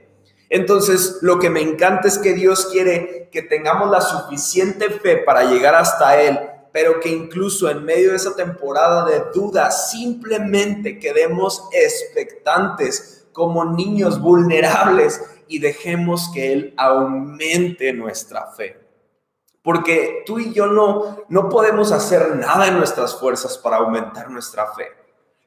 Entonces, 0.49 1.19
lo 1.23 1.39
que 1.39 1.51
me 1.51 1.61
encanta 1.61 2.09
es 2.09 2.19
que 2.19 2.35
Dios 2.35 2.67
quiere 2.67 3.29
que 3.33 3.43
tengamos 3.43 3.91
la 3.91 4.01
suficiente 4.01 4.91
fe 4.91 5.19
para 5.19 5.45
llegar 5.45 5.75
hasta 5.75 6.21
Él, 6.21 6.39
pero 6.73 7.01
que 7.01 7.09
incluso 7.09 7.69
en 7.69 7.85
medio 7.85 8.11
de 8.11 8.17
esa 8.17 8.35
temporada 8.37 9.05
de 9.07 9.25
duda 9.35 9.71
simplemente 9.71 10.99
quedemos 10.99 11.69
expectantes 11.73 13.27
como 13.33 13.65
niños 13.65 14.21
vulnerables 14.21 15.21
y 15.49 15.59
dejemos 15.59 16.31
que 16.33 16.53
Él 16.53 16.75
aumente 16.77 17.93
nuestra 17.93 18.47
fe 18.53 18.87
porque 19.67 20.23
tú 20.25 20.39
y 20.39 20.53
yo 20.53 20.69
no, 20.69 21.25
no 21.29 21.49
podemos 21.49 21.91
hacer 21.91 22.37
nada 22.37 22.69
en 22.69 22.79
nuestras 22.79 23.19
fuerzas 23.19 23.59
para 23.59 23.79
aumentar 23.79 24.31
nuestra 24.31 24.73
fe. 24.73 24.93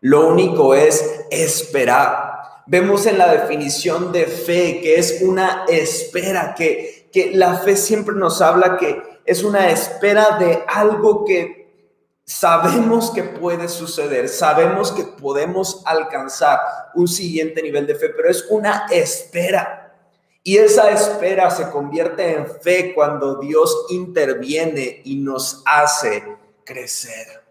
Lo 0.01 0.27
único 0.27 0.75
es 0.75 1.25
esperar. 1.31 2.38
Vemos 2.71 3.07
en 3.07 3.17
la 3.17 3.33
definición 3.33 4.11
de 4.11 4.27
fe 4.27 4.79
que 4.79 4.99
es 4.99 5.23
una 5.23 5.65
espera, 5.67 6.53
que, 6.53 7.09
que 7.11 7.31
la 7.33 7.55
fe 7.55 7.75
siempre 7.75 8.13
nos 8.13 8.43
habla 8.43 8.77
que 8.77 9.01
es 9.25 9.41
una 9.43 9.71
espera 9.71 10.37
de 10.37 10.65
algo 10.67 11.25
que 11.25 11.67
sabemos 12.23 13.09
que 13.09 13.23
puede 13.23 13.67
suceder, 13.69 14.29
sabemos 14.29 14.91
que 14.91 15.03
podemos 15.03 15.81
alcanzar 15.83 16.59
un 16.93 17.07
siguiente 17.07 17.63
nivel 17.63 17.87
de 17.87 17.95
fe, 17.95 18.09
pero 18.09 18.29
es 18.29 18.45
una 18.51 18.85
espera. 18.91 19.97
Y 20.43 20.57
esa 20.57 20.91
espera 20.91 21.49
se 21.49 21.71
convierte 21.71 22.33
en 22.35 22.45
fe 22.61 22.93
cuando 22.93 23.39
Dios 23.39 23.87
interviene 23.89 25.01
y 25.05 25.15
nos 25.15 25.63
hace 25.65 26.23
crecer. 26.63 27.48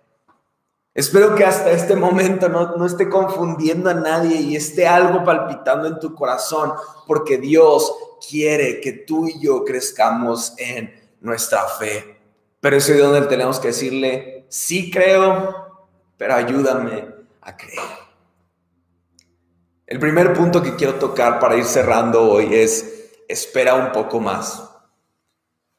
Espero 0.99 1.37
que 1.37 1.45
hasta 1.45 1.71
este 1.71 1.95
momento 1.95 2.49
no, 2.49 2.75
no, 2.75 2.85
esté 2.85 3.09
confundiendo 3.09 3.89
a 3.89 3.95
nadie 3.95 4.41
y 4.41 4.57
esté 4.57 4.85
algo 4.85 5.23
palpitando 5.23 5.87
en 5.87 6.01
tu 6.01 6.13
corazón, 6.13 6.73
porque 7.07 7.39
Dios 7.39 7.95
quiere 8.29 8.81
que 8.81 8.91
tú 8.95 9.29
y 9.29 9.39
yo 9.39 9.65
crezcamos 9.65 10.55
en 10.59 10.93
nuestra 11.21 11.69
fe. 11.69 12.19
Pero 12.59 12.77
eso 12.77 12.93
es 12.95 12.99
donde 12.99 13.21
tenemos 13.29 13.61
que 13.61 13.69
decirle, 13.69 14.45
sí 14.49 14.91
creo, 14.91 15.87
pero 16.17 16.35
ayúdame 16.35 17.07
a 17.43 17.57
creer. 17.57 17.79
El 19.87 20.01
primer 20.01 20.33
punto 20.33 20.61
que 20.61 20.75
quiero 20.75 20.97
tocar 20.97 21.39
para 21.39 21.55
ir 21.55 21.65
cerrando 21.65 22.29
hoy 22.29 22.53
es, 22.53 23.13
espera 23.29 23.77
un 23.77 23.93
poco 23.93 24.19
más. 24.19 24.69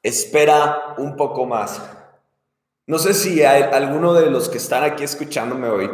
Espera 0.01 0.95
un 0.97 1.17
poco 1.17 1.45
más. 1.45 1.82
No 2.89 2.97
sé 2.97 3.13
si 3.13 3.43
hay 3.43 3.62
alguno 3.71 4.15
de 4.15 4.32
los 4.32 4.49
que 4.49 4.58
están 4.58 4.84
aquí 4.84 5.04
escuchándome 5.04 5.69
hoy 5.69 5.91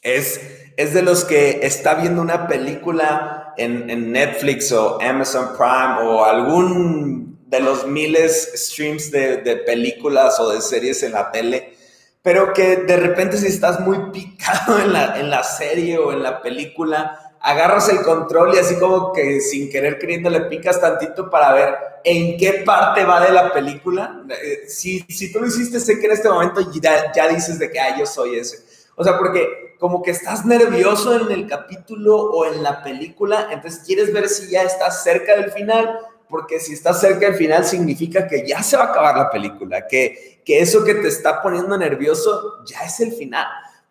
es, 0.00 0.40
es 0.78 0.94
de 0.94 1.02
los 1.02 1.26
que 1.26 1.60
está 1.62 1.92
viendo 1.92 2.22
una 2.22 2.48
película 2.48 3.52
en, 3.58 4.12
Netflix 4.12 4.72
o 4.72 4.98
Amazon 4.98 5.48
Prime 5.58 6.08
o 6.08 6.24
algún 6.24 7.38
de 7.46 7.60
los 7.60 7.86
miles 7.86 8.50
streams 8.54 9.10
de, 9.10 9.42
de 9.42 9.56
películas 9.56 10.40
o 10.40 10.48
de 10.48 10.62
series 10.62 11.02
en 11.02 11.12
la 11.12 11.30
tele 11.30 11.76
pero 12.22 12.54
que 12.54 12.76
de 12.76 12.96
repente 12.96 13.36
si 13.36 13.48
estás 13.48 13.78
muy 13.80 14.10
picado 14.10 14.80
en 14.80 14.94
la, 14.94 15.20
en 15.20 15.28
la 15.28 15.44
serie 15.44 15.98
o 15.98 16.12
en 16.12 16.22
la 16.22 16.40
película, 16.40 17.25
agarras 17.46 17.88
el 17.90 18.02
control 18.02 18.54
y 18.54 18.58
así 18.58 18.76
como 18.76 19.12
que 19.12 19.40
sin 19.40 19.70
querer 19.70 19.98
queriendo 19.98 20.28
le 20.28 20.40
picas 20.42 20.80
tantito 20.80 21.30
para 21.30 21.52
ver 21.52 21.76
en 22.02 22.36
qué 22.36 22.64
parte 22.66 23.04
va 23.04 23.24
de 23.24 23.32
la 23.32 23.52
película. 23.52 24.24
Eh, 24.30 24.64
si, 24.66 25.00
si 25.08 25.32
tú 25.32 25.38
lo 25.38 25.46
hiciste, 25.46 25.78
sé 25.78 26.00
que 26.00 26.06
en 26.06 26.12
este 26.12 26.28
momento 26.28 26.60
ya, 26.72 27.12
ya 27.12 27.28
dices 27.28 27.60
de 27.60 27.70
que, 27.70 27.78
ah, 27.78 27.96
yo 27.96 28.04
soy 28.04 28.36
ese. 28.36 28.58
O 28.96 29.04
sea, 29.04 29.16
porque 29.16 29.76
como 29.78 30.02
que 30.02 30.10
estás 30.10 30.44
nervioso 30.44 31.14
en 31.14 31.30
el 31.30 31.46
capítulo 31.46 32.16
o 32.16 32.46
en 32.46 32.64
la 32.64 32.82
película, 32.82 33.48
entonces 33.52 33.80
quieres 33.86 34.12
ver 34.12 34.28
si 34.28 34.50
ya 34.50 34.62
estás 34.62 35.04
cerca 35.04 35.36
del 35.36 35.52
final, 35.52 36.00
porque 36.28 36.58
si 36.58 36.72
estás 36.72 37.00
cerca 37.00 37.26
del 37.26 37.36
final 37.36 37.64
significa 37.64 38.26
que 38.26 38.44
ya 38.44 38.60
se 38.60 38.76
va 38.76 38.84
a 38.84 38.90
acabar 38.90 39.16
la 39.16 39.30
película, 39.30 39.86
que, 39.86 40.42
que 40.44 40.58
eso 40.58 40.82
que 40.82 40.94
te 40.94 41.06
está 41.06 41.42
poniendo 41.42 41.78
nervioso 41.78 42.64
ya 42.64 42.80
es 42.80 42.98
el 42.98 43.12
final. 43.12 43.46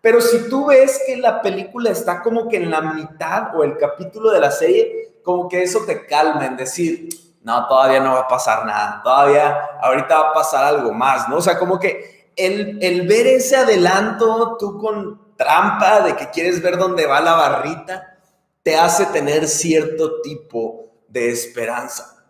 Pero 0.05 0.21
si 0.21 0.47
tú 0.47 0.67
ves 0.67 1.01
que 1.07 1.17
la 1.17 1.41
película 1.41 1.89
está 1.89 2.21
como 2.21 2.47
que 2.47 2.57
en 2.57 2.69
la 2.69 2.79
mitad 2.79 3.55
o 3.55 3.63
el 3.63 3.75
capítulo 3.75 4.29
de 4.29 4.39
la 4.39 4.51
serie, 4.51 5.17
como 5.23 5.49
que 5.49 5.63
eso 5.63 5.79
te 5.83 6.05
calma 6.05 6.45
en 6.45 6.55
decir, 6.55 7.09
no, 7.41 7.67
todavía 7.67 8.01
no 8.01 8.13
va 8.13 8.19
a 8.19 8.27
pasar 8.27 8.67
nada, 8.67 9.01
todavía 9.03 9.61
ahorita 9.81 10.15
va 10.15 10.29
a 10.29 10.33
pasar 10.33 10.63
algo 10.63 10.93
más, 10.93 11.27
¿no? 11.27 11.37
O 11.37 11.41
sea, 11.41 11.57
como 11.57 11.79
que 11.79 12.29
el, 12.35 12.77
el 12.83 13.07
ver 13.07 13.25
ese 13.25 13.55
adelanto, 13.55 14.57
tú 14.59 14.77
con 14.77 15.35
trampa 15.35 16.01
de 16.01 16.15
que 16.15 16.29
quieres 16.29 16.61
ver 16.61 16.77
dónde 16.77 17.07
va 17.07 17.19
la 17.19 17.33
barrita, 17.33 18.19
te 18.61 18.75
hace 18.75 19.07
tener 19.07 19.47
cierto 19.47 20.21
tipo 20.21 20.85
de 21.07 21.31
esperanza. 21.31 22.27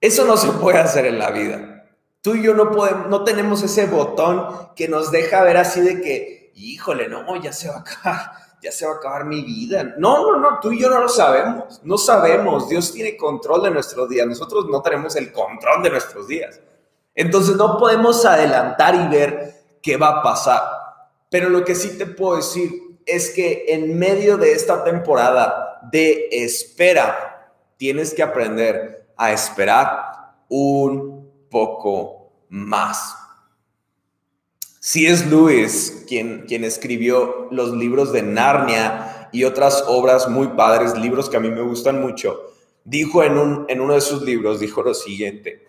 Eso 0.00 0.24
no 0.24 0.38
se 0.38 0.48
puede 0.52 0.78
hacer 0.78 1.04
en 1.04 1.18
la 1.18 1.30
vida. 1.30 1.84
Tú 2.22 2.36
y 2.36 2.42
yo 2.42 2.54
no 2.54 2.70
podemos, 2.70 3.08
no 3.08 3.22
tenemos 3.22 3.62
ese 3.62 3.84
botón 3.84 4.70
que 4.74 4.88
nos 4.88 5.10
deja 5.10 5.42
ver 5.42 5.58
así 5.58 5.82
de 5.82 6.00
que, 6.00 6.41
híjole, 6.54 7.08
no, 7.08 7.40
ya 7.40 7.52
se 7.52 7.68
va 7.68 7.76
a 7.76 7.80
acabar, 7.80 8.32
ya 8.62 8.72
se 8.72 8.86
va 8.86 8.92
a 8.92 8.96
acabar 8.96 9.24
mi 9.24 9.42
vida. 9.42 9.94
No, 9.98 10.32
no, 10.32 10.38
no, 10.38 10.60
tú 10.60 10.72
y 10.72 10.80
yo 10.80 10.88
no 10.88 11.00
lo 11.00 11.08
sabemos, 11.08 11.80
no 11.82 11.98
sabemos. 11.98 12.68
Dios 12.68 12.92
tiene 12.92 13.16
control 13.16 13.62
de 13.62 13.70
nuestros 13.70 14.08
días, 14.08 14.26
nosotros 14.26 14.66
no 14.70 14.82
tenemos 14.82 15.16
el 15.16 15.32
control 15.32 15.82
de 15.82 15.90
nuestros 15.90 16.26
días. 16.28 16.60
Entonces 17.14 17.56
no 17.56 17.78
podemos 17.78 18.24
adelantar 18.24 18.94
y 18.94 19.08
ver 19.08 19.54
qué 19.82 19.96
va 19.96 20.20
a 20.20 20.22
pasar. 20.22 20.62
Pero 21.30 21.48
lo 21.48 21.64
que 21.64 21.74
sí 21.74 21.98
te 21.98 22.06
puedo 22.06 22.36
decir 22.36 22.70
es 23.06 23.30
que 23.30 23.64
en 23.68 23.98
medio 23.98 24.36
de 24.36 24.52
esta 24.52 24.84
temporada 24.84 25.80
de 25.90 26.28
espera, 26.30 27.50
tienes 27.76 28.14
que 28.14 28.22
aprender 28.22 29.08
a 29.16 29.32
esperar 29.32 30.34
un 30.48 31.48
poco 31.50 32.32
más. 32.48 33.16
Si 34.84 35.06
es 35.06 35.30
Lewis 35.30 36.02
quien, 36.08 36.44
quien 36.48 36.64
escribió 36.64 37.46
los 37.52 37.70
libros 37.70 38.12
de 38.12 38.22
Narnia 38.22 39.28
y 39.30 39.44
otras 39.44 39.84
obras 39.86 40.28
muy 40.28 40.48
padres, 40.48 40.98
libros 40.98 41.30
que 41.30 41.36
a 41.36 41.40
mí 41.40 41.50
me 41.52 41.62
gustan 41.62 42.00
mucho, 42.00 42.50
dijo 42.82 43.22
en, 43.22 43.38
un, 43.38 43.64
en 43.68 43.80
uno 43.80 43.94
de 43.94 44.00
sus 44.00 44.22
libros, 44.22 44.58
dijo 44.58 44.82
lo 44.82 44.92
siguiente, 44.92 45.64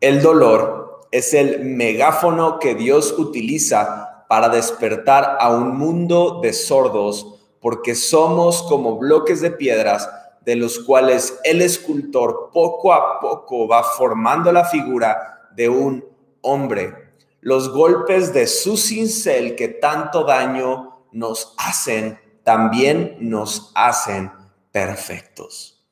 el 0.00 0.20
dolor 0.20 1.06
es 1.12 1.34
el 1.34 1.66
megáfono 1.66 2.58
que 2.58 2.74
Dios 2.74 3.14
utiliza 3.16 4.24
para 4.28 4.48
despertar 4.48 5.36
a 5.38 5.52
un 5.52 5.78
mundo 5.78 6.40
de 6.42 6.52
sordos, 6.52 7.38
porque 7.60 7.94
somos 7.94 8.64
como 8.64 8.98
bloques 8.98 9.40
de 9.40 9.52
piedras 9.52 10.10
de 10.44 10.56
los 10.56 10.80
cuales 10.80 11.38
el 11.44 11.62
escultor 11.62 12.50
poco 12.52 12.92
a 12.92 13.20
poco 13.20 13.68
va 13.68 13.84
formando 13.84 14.50
la 14.50 14.64
figura 14.64 15.48
de 15.54 15.68
un 15.68 16.04
hombre. 16.40 17.07
Los 17.40 17.70
golpes 17.70 18.32
de 18.32 18.46
su 18.46 18.76
cincel 18.76 19.54
que 19.54 19.68
tanto 19.68 20.24
daño 20.24 21.04
nos 21.12 21.54
hacen, 21.56 22.18
también 22.42 23.16
nos 23.20 23.72
hacen 23.74 24.32
perfectos. 24.72 25.84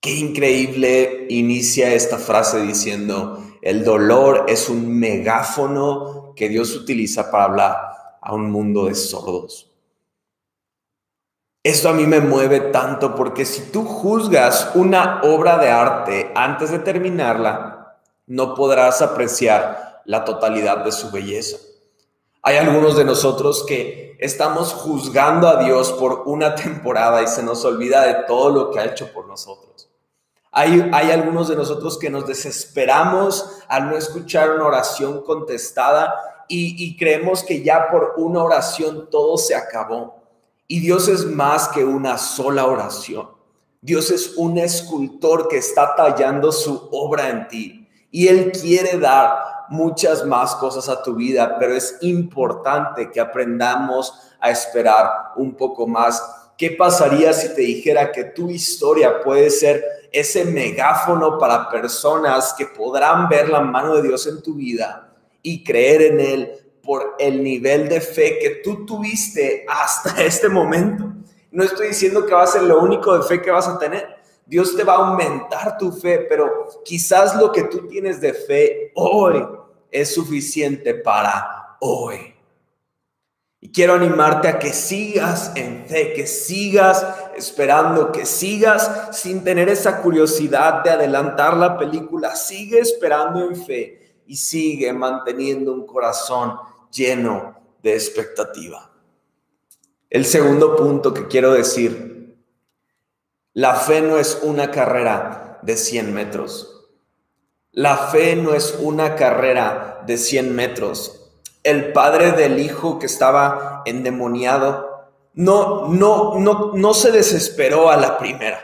Qué 0.00 0.14
increíble 0.14 1.26
inicia 1.28 1.92
esta 1.92 2.18
frase 2.18 2.62
diciendo, 2.62 3.42
el 3.62 3.84
dolor 3.84 4.46
es 4.48 4.68
un 4.68 4.98
megáfono 4.98 6.32
que 6.34 6.48
Dios 6.48 6.74
utiliza 6.74 7.30
para 7.30 7.44
hablar 7.44 7.76
a 8.22 8.34
un 8.34 8.50
mundo 8.50 8.86
de 8.86 8.94
sordos. 8.94 9.70
Esto 11.62 11.90
a 11.90 11.92
mí 11.92 12.06
me 12.06 12.20
mueve 12.20 12.60
tanto 12.60 13.14
porque 13.14 13.44
si 13.44 13.70
tú 13.70 13.84
juzgas 13.84 14.70
una 14.74 15.20
obra 15.22 15.58
de 15.58 15.70
arte 15.70 16.32
antes 16.34 16.70
de 16.70 16.78
terminarla, 16.78 17.98
no 18.26 18.54
podrás 18.54 19.02
apreciar 19.02 19.89
la 20.04 20.24
totalidad 20.24 20.84
de 20.84 20.92
su 20.92 21.10
belleza. 21.10 21.58
Hay 22.42 22.56
algunos 22.56 22.96
de 22.96 23.04
nosotros 23.04 23.64
que 23.66 24.16
estamos 24.18 24.72
juzgando 24.72 25.48
a 25.48 25.62
Dios 25.62 25.92
por 25.92 26.22
una 26.26 26.54
temporada 26.54 27.22
y 27.22 27.26
se 27.26 27.42
nos 27.42 27.64
olvida 27.64 28.06
de 28.06 28.24
todo 28.26 28.50
lo 28.50 28.70
que 28.70 28.80
ha 28.80 28.86
hecho 28.86 29.12
por 29.12 29.26
nosotros. 29.26 29.90
Hay, 30.52 30.90
hay 30.92 31.10
algunos 31.10 31.48
de 31.48 31.56
nosotros 31.56 31.98
que 31.98 32.10
nos 32.10 32.26
desesperamos 32.26 33.58
al 33.68 33.88
no 33.90 33.96
escuchar 33.96 34.50
una 34.50 34.66
oración 34.66 35.22
contestada 35.22 36.14
y, 36.48 36.82
y 36.84 36.96
creemos 36.96 37.44
que 37.44 37.62
ya 37.62 37.90
por 37.90 38.14
una 38.16 38.42
oración 38.42 39.08
todo 39.10 39.36
se 39.36 39.54
acabó. 39.54 40.16
Y 40.66 40.80
Dios 40.80 41.08
es 41.08 41.26
más 41.26 41.68
que 41.68 41.84
una 41.84 42.16
sola 42.16 42.66
oración. 42.66 43.28
Dios 43.82 44.10
es 44.10 44.34
un 44.36 44.58
escultor 44.58 45.48
que 45.48 45.58
está 45.58 45.94
tallando 45.94 46.52
su 46.52 46.88
obra 46.90 47.28
en 47.28 47.48
ti. 47.48 47.88
Y 48.10 48.28
Él 48.28 48.50
quiere 48.52 48.98
dar 48.98 49.59
muchas 49.70 50.26
más 50.26 50.54
cosas 50.56 50.88
a 50.88 51.02
tu 51.02 51.14
vida, 51.14 51.56
pero 51.58 51.74
es 51.74 51.96
importante 52.02 53.10
que 53.10 53.20
aprendamos 53.20 54.12
a 54.40 54.50
esperar 54.50 55.32
un 55.36 55.54
poco 55.54 55.86
más. 55.86 56.22
¿Qué 56.58 56.72
pasaría 56.72 57.32
si 57.32 57.54
te 57.54 57.62
dijera 57.62 58.12
que 58.12 58.24
tu 58.24 58.50
historia 58.50 59.22
puede 59.22 59.48
ser 59.48 59.82
ese 60.12 60.44
megáfono 60.44 61.38
para 61.38 61.70
personas 61.70 62.52
que 62.58 62.66
podrán 62.66 63.28
ver 63.28 63.48
la 63.48 63.60
mano 63.60 63.94
de 63.94 64.02
Dios 64.02 64.26
en 64.26 64.42
tu 64.42 64.54
vida 64.54 65.08
y 65.40 65.64
creer 65.64 66.02
en 66.02 66.20
Él 66.20 66.52
por 66.82 67.14
el 67.18 67.42
nivel 67.42 67.88
de 67.88 68.00
fe 68.00 68.38
que 68.40 68.50
tú 68.64 68.84
tuviste 68.84 69.64
hasta 69.68 70.22
este 70.22 70.48
momento. 70.48 71.04
No 71.52 71.62
estoy 71.64 71.88
diciendo 71.88 72.26
que 72.26 72.34
va 72.34 72.42
a 72.42 72.48
ser 72.48 72.62
lo 72.62 72.80
único 72.80 73.16
de 73.16 73.22
fe 73.22 73.40
que 73.40 73.50
vas 73.50 73.68
a 73.68 73.78
tener. 73.78 74.20
Dios 74.46 74.76
te 74.76 74.82
va 74.82 74.94
a 74.94 75.08
aumentar 75.08 75.78
tu 75.78 75.92
fe, 75.92 76.26
pero 76.28 76.66
quizás 76.84 77.36
lo 77.36 77.52
que 77.52 77.64
tú 77.64 77.86
tienes 77.86 78.20
de 78.20 78.34
fe 78.34 78.92
hoy 78.96 79.59
es 79.90 80.14
suficiente 80.14 80.94
para 80.94 81.76
hoy. 81.80 82.34
Y 83.62 83.70
quiero 83.72 83.94
animarte 83.94 84.48
a 84.48 84.58
que 84.58 84.72
sigas 84.72 85.52
en 85.54 85.84
fe, 85.86 86.14
que 86.14 86.26
sigas 86.26 87.06
esperando, 87.36 88.10
que 88.10 88.24
sigas 88.24 89.08
sin 89.12 89.44
tener 89.44 89.68
esa 89.68 90.00
curiosidad 90.00 90.82
de 90.82 90.90
adelantar 90.90 91.56
la 91.56 91.76
película. 91.76 92.34
Sigue 92.36 92.78
esperando 92.78 93.44
en 93.44 93.54
fe 93.54 94.22
y 94.26 94.36
sigue 94.36 94.92
manteniendo 94.94 95.74
un 95.74 95.86
corazón 95.86 96.56
lleno 96.90 97.54
de 97.82 97.94
expectativa. 97.94 98.90
El 100.08 100.24
segundo 100.24 100.74
punto 100.74 101.12
que 101.12 101.28
quiero 101.28 101.52
decir, 101.52 102.36
la 103.52 103.74
fe 103.74 104.00
no 104.00 104.16
es 104.16 104.40
una 104.42 104.70
carrera 104.70 105.58
de 105.62 105.76
100 105.76 106.14
metros. 106.14 106.79
La 107.72 107.96
fe 107.96 108.34
no 108.34 108.54
es 108.54 108.76
una 108.80 109.14
carrera 109.14 110.02
de 110.04 110.18
100 110.18 110.56
metros. 110.56 111.30
El 111.62 111.92
padre 111.92 112.32
del 112.32 112.58
hijo 112.58 112.98
que 112.98 113.06
estaba 113.06 113.82
endemoniado 113.84 115.06
no, 115.34 115.86
no, 115.86 116.36
no, 116.40 116.72
no 116.74 116.94
se 116.94 117.12
desesperó 117.12 117.88
a 117.88 117.96
la 117.96 118.18
primera. 118.18 118.58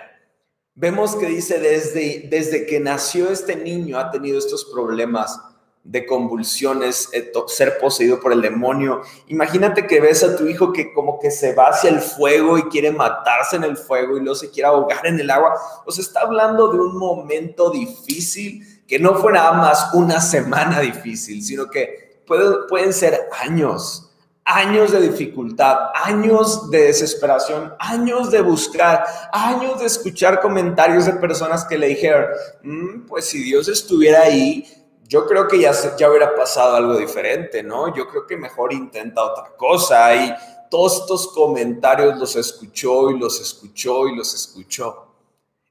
Vemos 0.75 1.15
que 1.15 1.27
dice, 1.27 1.61
desde, 1.61 2.27
desde 2.29 2.67
que 2.67 2.81
nació 2.81 3.31
este 3.31 3.55
niño 3.55 3.97
ha 3.97 4.11
tenido 4.11 4.39
estos 4.39 4.65
problemas 4.65 5.41
de 5.85 6.05
convulsiones, 6.05 7.09
eh, 7.13 7.31
ser 7.47 7.79
poseído 7.79 8.19
por 8.19 8.33
el 8.33 8.43
demonio. 8.43 9.03
Imagínate 9.29 9.87
que 9.87 10.01
ves 10.01 10.25
a 10.25 10.37
tu 10.37 10.49
hijo 10.49 10.73
que 10.73 10.93
como 10.93 11.21
que 11.21 11.31
se 11.31 11.55
va 11.55 11.69
hacia 11.69 11.91
el 11.91 12.01
fuego 12.01 12.59
y 12.59 12.65
quiere 12.65 12.91
matarse 12.91 13.55
en 13.55 13.63
el 13.63 13.77
fuego 13.77 14.17
y 14.17 14.21
luego 14.21 14.35
se 14.35 14.51
quiere 14.51 14.67
ahogar 14.67 15.07
en 15.07 15.21
el 15.21 15.31
agua. 15.31 15.55
O 15.85 15.93
sea, 15.93 16.03
está 16.03 16.23
hablando 16.23 16.73
de 16.73 16.81
un 16.81 16.99
momento 16.99 17.71
difícil 17.71 18.76
que 18.87 18.99
no 18.99 19.15
fue 19.17 19.33
nada 19.33 19.53
más 19.53 19.91
una 19.95 20.21
semana 20.21 20.81
difícil, 20.81 21.43
sino 21.43 21.69
que 21.69 22.23
pueden 22.27 22.93
ser 22.93 23.29
años, 23.41 24.11
años 24.45 24.93
de 24.93 25.01
dificultad, 25.01 25.91
años 25.95 26.71
de 26.71 26.85
desesperación, 26.85 27.75
años 27.79 28.31
de 28.31 28.41
buscar, 28.41 29.05
años 29.33 29.81
de 29.81 29.87
escuchar 29.87 30.41
comentarios 30.41 31.07
de 31.07 31.15
personas 31.15 31.65
que 31.65 31.79
le 31.79 31.89
dijeron, 31.89 32.27
mm, 32.63 33.07
pues 33.07 33.27
si 33.27 33.43
Dios 33.43 33.69
estuviera 33.69 34.23
ahí, 34.23 34.65
yo 35.09 35.27
creo 35.27 35.47
que 35.47 35.61
ya, 35.61 35.73
ya 35.97 36.11
hubiera 36.11 36.35
pasado 36.35 36.77
algo 36.77 36.97
diferente, 36.97 37.63
¿no? 37.63 37.95
Yo 37.95 38.09
creo 38.09 38.27
que 38.27 38.37
mejor 38.37 38.73
intenta 38.73 39.23
otra 39.23 39.55
cosa. 39.57 40.15
Y 40.17 40.35
todos 40.71 41.01
estos 41.01 41.29
comentarios 41.29 42.19
los 42.19 42.35
escuchó 42.37 43.11
y 43.11 43.19
los 43.19 43.41
escuchó 43.41 44.09
y 44.09 44.17
los 44.17 44.35
escuchó. 44.35 45.16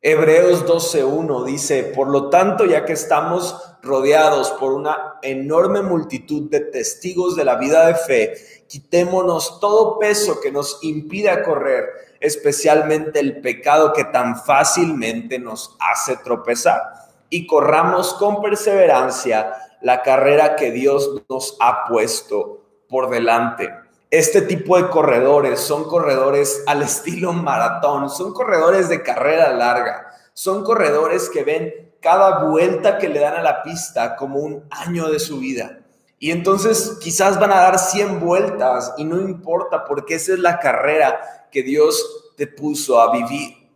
Hebreos 0.08 0.68
12.1 0.68 1.46
dice, 1.46 1.82
por 1.96 2.10
lo 2.10 2.30
tanto, 2.30 2.64
ya 2.66 2.86
que 2.86 2.94
estamos 2.94 3.60
rodeados 3.82 4.52
por 4.52 4.72
una 4.74 5.16
enorme 5.24 5.82
multitud 5.82 6.48
de 6.48 6.60
testigos 6.60 7.36
de 7.36 7.44
la 7.44 7.56
vida 7.56 7.88
de 7.88 7.96
fe, 7.96 8.36
quitémonos 8.68 9.60
todo 9.60 9.98
peso 9.98 10.40
que 10.40 10.52
nos 10.52 10.78
impide 10.84 11.42
correr, 11.42 11.86
especialmente 12.20 13.20
el 13.20 13.42
pecado 13.42 13.94
que 13.94 14.04
tan 14.04 14.40
fácilmente 14.40 15.40
nos 15.40 15.76
hace 15.80 16.18
tropezar 16.18 16.84
y 17.32 17.48
corramos 17.48 18.14
con 18.14 18.44
perseverancia 18.44 19.54
la 19.82 20.04
carrera 20.04 20.56
que 20.56 20.70
Dios 20.70 21.24
nos 21.28 21.58
ha 21.60 21.84
puesto 21.86 22.64
por 22.88 23.10
delante. 23.10 23.85
Este 24.16 24.42
tipo 24.42 24.78
de 24.78 24.90
corredores 24.90 25.60
son 25.60 25.90
corredores 25.90 26.64
al 26.68 26.82
estilo 26.84 27.34
maratón, 27.34 28.10
son 28.10 28.32
corredores 28.32 28.88
de 28.88 29.04
carrera 29.04 29.52
larga, 29.52 30.10
son 30.32 30.64
corredores 30.64 31.30
que 31.30 31.44
ven 31.44 31.92
cada 32.00 32.46
vuelta 32.46 32.98
que 32.98 33.10
le 33.10 33.20
dan 33.20 33.34
a 33.34 33.44
la 33.44 33.62
pista 33.62 34.16
como 34.16 34.40
un 34.40 34.64
año 34.72 35.12
de 35.12 35.20
su 35.20 35.40
vida. 35.40 35.82
Y 36.18 36.32
entonces 36.32 36.98
quizás 37.02 37.38
van 37.38 37.52
a 37.52 37.60
dar 37.60 37.78
100 37.78 38.22
vueltas 38.22 38.94
y 38.96 39.04
no 39.04 39.20
importa 39.20 39.84
porque 39.84 40.16
esa 40.16 40.32
es 40.32 40.40
la 40.40 40.60
carrera 40.60 41.50
que 41.52 41.62
Dios 41.62 42.32
te 42.38 42.48
puso 42.48 43.02
a 43.02 43.12
vivir. 43.12 43.70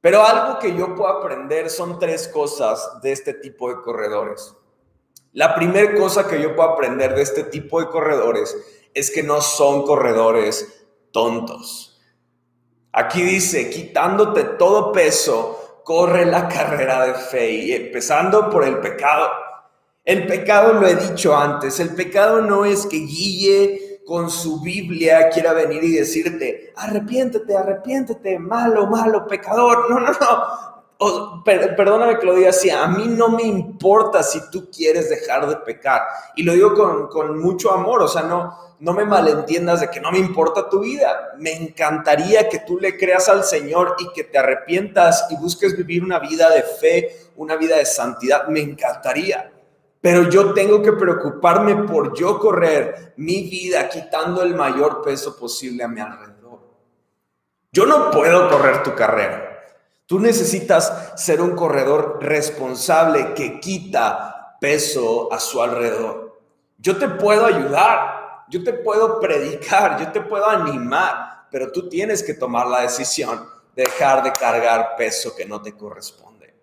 Pero 0.00 0.26
algo 0.26 0.58
que 0.58 0.74
yo 0.76 0.96
puedo 0.96 1.08
aprender 1.08 1.70
son 1.70 2.00
tres 2.00 2.26
cosas 2.26 3.00
de 3.00 3.12
este 3.12 3.32
tipo 3.32 3.68
de 3.68 3.80
corredores. 3.80 4.56
La 5.34 5.54
primera 5.54 5.94
cosa 5.94 6.26
que 6.26 6.42
yo 6.42 6.56
puedo 6.56 6.70
aprender 6.70 7.14
de 7.14 7.22
este 7.22 7.44
tipo 7.44 7.80
de 7.80 7.88
corredores 7.88 8.56
es 8.94 9.10
que 9.10 9.22
no 9.22 9.42
son 9.42 9.82
corredores 9.82 10.86
tontos. 11.10 12.00
Aquí 12.92 13.22
dice, 13.22 13.68
quitándote 13.70 14.44
todo 14.44 14.92
peso, 14.92 15.80
corre 15.84 16.24
la 16.24 16.48
carrera 16.48 17.06
de 17.06 17.14
fe 17.14 17.50
y 17.50 17.72
empezando 17.72 18.48
por 18.48 18.64
el 18.64 18.78
pecado. 18.78 19.28
El 20.04 20.26
pecado, 20.26 20.74
lo 20.74 20.86
he 20.86 20.94
dicho 20.94 21.36
antes, 21.36 21.80
el 21.80 21.94
pecado 21.94 22.42
no 22.42 22.64
es 22.64 22.86
que 22.86 22.98
Guille 22.98 24.02
con 24.04 24.30
su 24.30 24.60
Biblia 24.60 25.30
quiera 25.30 25.54
venir 25.54 25.82
y 25.82 25.92
decirte, 25.92 26.72
arrepiéntete, 26.76 27.56
arrepiéntete, 27.56 28.38
malo, 28.38 28.86
malo, 28.86 29.26
pecador. 29.26 29.90
No, 29.90 29.98
no, 29.98 30.12
no. 30.12 30.73
Perdóname 31.44 32.18
que 32.18 32.26
lo 32.26 32.34
diga 32.34 32.50
así, 32.50 32.70
a 32.70 32.86
mí 32.86 33.06
no 33.08 33.28
me 33.28 33.42
importa 33.42 34.22
si 34.22 34.50
tú 34.50 34.70
quieres 34.70 35.10
dejar 35.10 35.48
de 35.48 35.56
pecar. 35.56 36.02
Y 36.36 36.42
lo 36.42 36.52
digo 36.52 36.74
con, 36.74 37.08
con 37.08 37.38
mucho 37.38 37.72
amor, 37.72 38.02
o 38.02 38.08
sea, 38.08 38.22
no, 38.22 38.56
no 38.80 38.92
me 38.92 39.04
malentiendas 39.04 39.80
de 39.80 39.90
que 39.90 40.00
no 40.00 40.12
me 40.12 40.18
importa 40.18 40.68
tu 40.68 40.80
vida. 40.80 41.32
Me 41.38 41.52
encantaría 41.52 42.48
que 42.48 42.60
tú 42.60 42.78
le 42.78 42.96
creas 42.96 43.28
al 43.28 43.44
Señor 43.44 43.96
y 43.98 44.12
que 44.12 44.24
te 44.24 44.38
arrepientas 44.38 45.26
y 45.30 45.36
busques 45.36 45.76
vivir 45.76 46.02
una 46.04 46.18
vida 46.18 46.50
de 46.50 46.62
fe, 46.62 47.16
una 47.36 47.56
vida 47.56 47.76
de 47.76 47.86
santidad. 47.86 48.46
Me 48.48 48.60
encantaría. 48.60 49.50
Pero 50.00 50.28
yo 50.28 50.52
tengo 50.52 50.82
que 50.82 50.92
preocuparme 50.92 51.76
por 51.84 52.14
yo 52.14 52.38
correr 52.38 53.14
mi 53.16 53.48
vida 53.48 53.88
quitando 53.88 54.42
el 54.42 54.54
mayor 54.54 55.00
peso 55.02 55.34
posible 55.34 55.82
a 55.82 55.88
mi 55.88 56.00
alrededor. 56.00 56.60
Yo 57.72 57.86
no 57.86 58.10
puedo 58.10 58.50
correr 58.50 58.82
tu 58.82 58.94
carrera. 58.94 59.43
Tú 60.14 60.20
necesitas 60.20 61.10
ser 61.16 61.40
un 61.40 61.56
corredor 61.56 62.18
responsable 62.20 63.34
que 63.34 63.58
quita 63.58 64.56
peso 64.60 65.28
a 65.32 65.40
su 65.40 65.60
alrededor. 65.60 66.40
Yo 66.78 66.96
te 66.96 67.08
puedo 67.08 67.44
ayudar, 67.44 68.44
yo 68.48 68.62
te 68.62 68.74
puedo 68.74 69.18
predicar, 69.18 69.98
yo 69.98 70.12
te 70.12 70.20
puedo 70.20 70.48
animar, 70.48 71.48
pero 71.50 71.72
tú 71.72 71.88
tienes 71.88 72.22
que 72.22 72.34
tomar 72.34 72.68
la 72.68 72.82
decisión 72.82 73.44
de 73.74 73.82
dejar 73.82 74.22
de 74.22 74.32
cargar 74.32 74.94
peso 74.96 75.34
que 75.34 75.46
no 75.46 75.60
te 75.60 75.76
corresponde. 75.76 76.54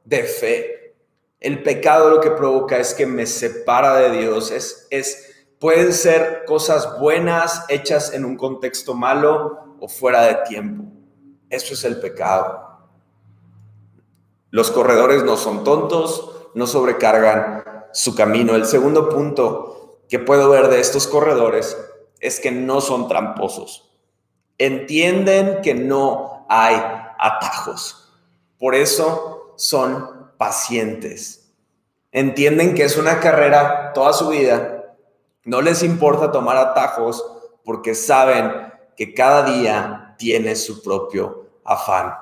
de 0.05 0.23
fe. 0.23 0.95
El 1.41 1.61
pecado 1.61 2.09
lo 2.09 2.21
que 2.21 2.31
provoca 2.31 2.77
es 2.77 2.93
que 2.93 3.05
me 3.05 3.25
separa 3.25 3.97
de 3.97 4.17
Dios, 4.17 4.51
es, 4.51 4.87
es, 4.89 5.45
pueden 5.59 5.91
ser 5.91 6.45
cosas 6.45 6.97
buenas 6.99 7.65
hechas 7.67 8.13
en 8.13 8.23
un 8.23 8.37
contexto 8.37 8.93
malo 8.93 9.75
o 9.79 9.89
fuera 9.89 10.21
de 10.23 10.35
tiempo. 10.47 10.85
Eso 11.49 11.73
es 11.73 11.83
el 11.83 11.99
pecado. 11.99 12.61
Los 14.51 14.71
corredores 14.71 15.23
no 15.23 15.35
son 15.35 15.65
tontos, 15.65 16.31
no 16.55 16.65
sobrecargan 16.65 17.63
su 17.93 18.15
camino. 18.15 18.55
El 18.55 18.65
segundo 18.65 19.09
punto 19.09 20.01
que 20.09 20.19
puedo 20.19 20.49
ver 20.49 20.69
de 20.69 20.79
estos 20.79 21.07
corredores 21.07 21.77
es 22.19 22.39
que 22.39 22.51
no 22.51 22.81
son 22.81 23.07
tramposos. 23.07 23.91
Entienden 24.57 25.61
que 25.61 25.75
no 25.75 26.45
hay 26.49 26.75
atajos. 27.19 28.11
Por 28.57 28.73
eso 28.73 29.53
son 29.57 30.31
pacientes. 30.37 31.53
Entienden 32.11 32.73
que 32.73 32.83
es 32.83 32.97
una 32.97 33.19
carrera 33.19 33.91
toda 33.93 34.13
su 34.13 34.29
vida. 34.29 34.95
No 35.43 35.61
les 35.61 35.83
importa 35.83 36.31
tomar 36.31 36.57
atajos 36.57 37.23
porque 37.63 37.93
saben 37.93 38.71
que 38.95 39.13
cada 39.13 39.43
día 39.43 40.15
tiene 40.17 40.55
su 40.55 40.81
propio 40.81 41.47
afán. 41.65 42.15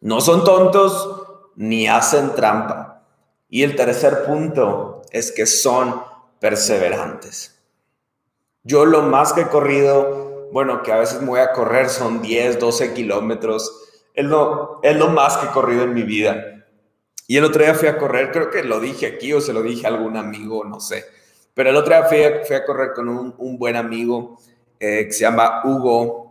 No 0.00 0.20
son 0.22 0.44
tontos 0.44 1.26
ni 1.56 1.86
hacen 1.86 2.34
trampa. 2.34 2.89
Y 3.50 3.62
el 3.64 3.76
tercer 3.76 4.24
punto 4.24 5.02
es 5.10 5.32
que 5.32 5.44
son 5.44 6.02
perseverantes. 6.38 7.60
Yo 8.62 8.86
lo 8.86 9.02
más 9.02 9.32
que 9.32 9.42
he 9.42 9.48
corrido, 9.48 10.48
bueno, 10.52 10.82
que 10.82 10.92
a 10.92 10.98
veces 10.98 11.20
me 11.20 11.28
voy 11.28 11.40
a 11.40 11.52
correr 11.52 11.88
son 11.88 12.22
10, 12.22 12.58
12 12.58 12.94
kilómetros. 12.94 13.88
Es 14.14 14.24
lo, 14.24 14.80
es 14.82 14.96
lo 14.96 15.08
más 15.08 15.36
que 15.36 15.46
he 15.46 15.50
corrido 15.50 15.84
en 15.84 15.92
mi 15.94 16.02
vida. 16.02 16.64
Y 17.26 17.36
el 17.36 17.44
otro 17.44 17.62
día 17.62 17.74
fui 17.74 17.88
a 17.88 17.98
correr, 17.98 18.32
creo 18.32 18.50
que 18.50 18.62
lo 18.62 18.80
dije 18.80 19.06
aquí 19.06 19.32
o 19.32 19.40
se 19.40 19.52
lo 19.52 19.62
dije 19.62 19.86
a 19.86 19.90
algún 19.90 20.16
amigo, 20.16 20.64
no 20.64 20.80
sé. 20.80 21.04
Pero 21.52 21.70
el 21.70 21.76
otro 21.76 21.94
día 21.94 22.42
fui 22.44 22.56
a, 22.56 22.64
correr 22.64 22.92
con 22.94 23.08
un, 23.08 23.34
un 23.38 23.58
buen 23.58 23.76
amigo 23.76 24.38
eh, 24.78 25.06
que 25.06 25.12
se 25.12 25.20
llama 25.20 25.62
Hugo 25.64 26.30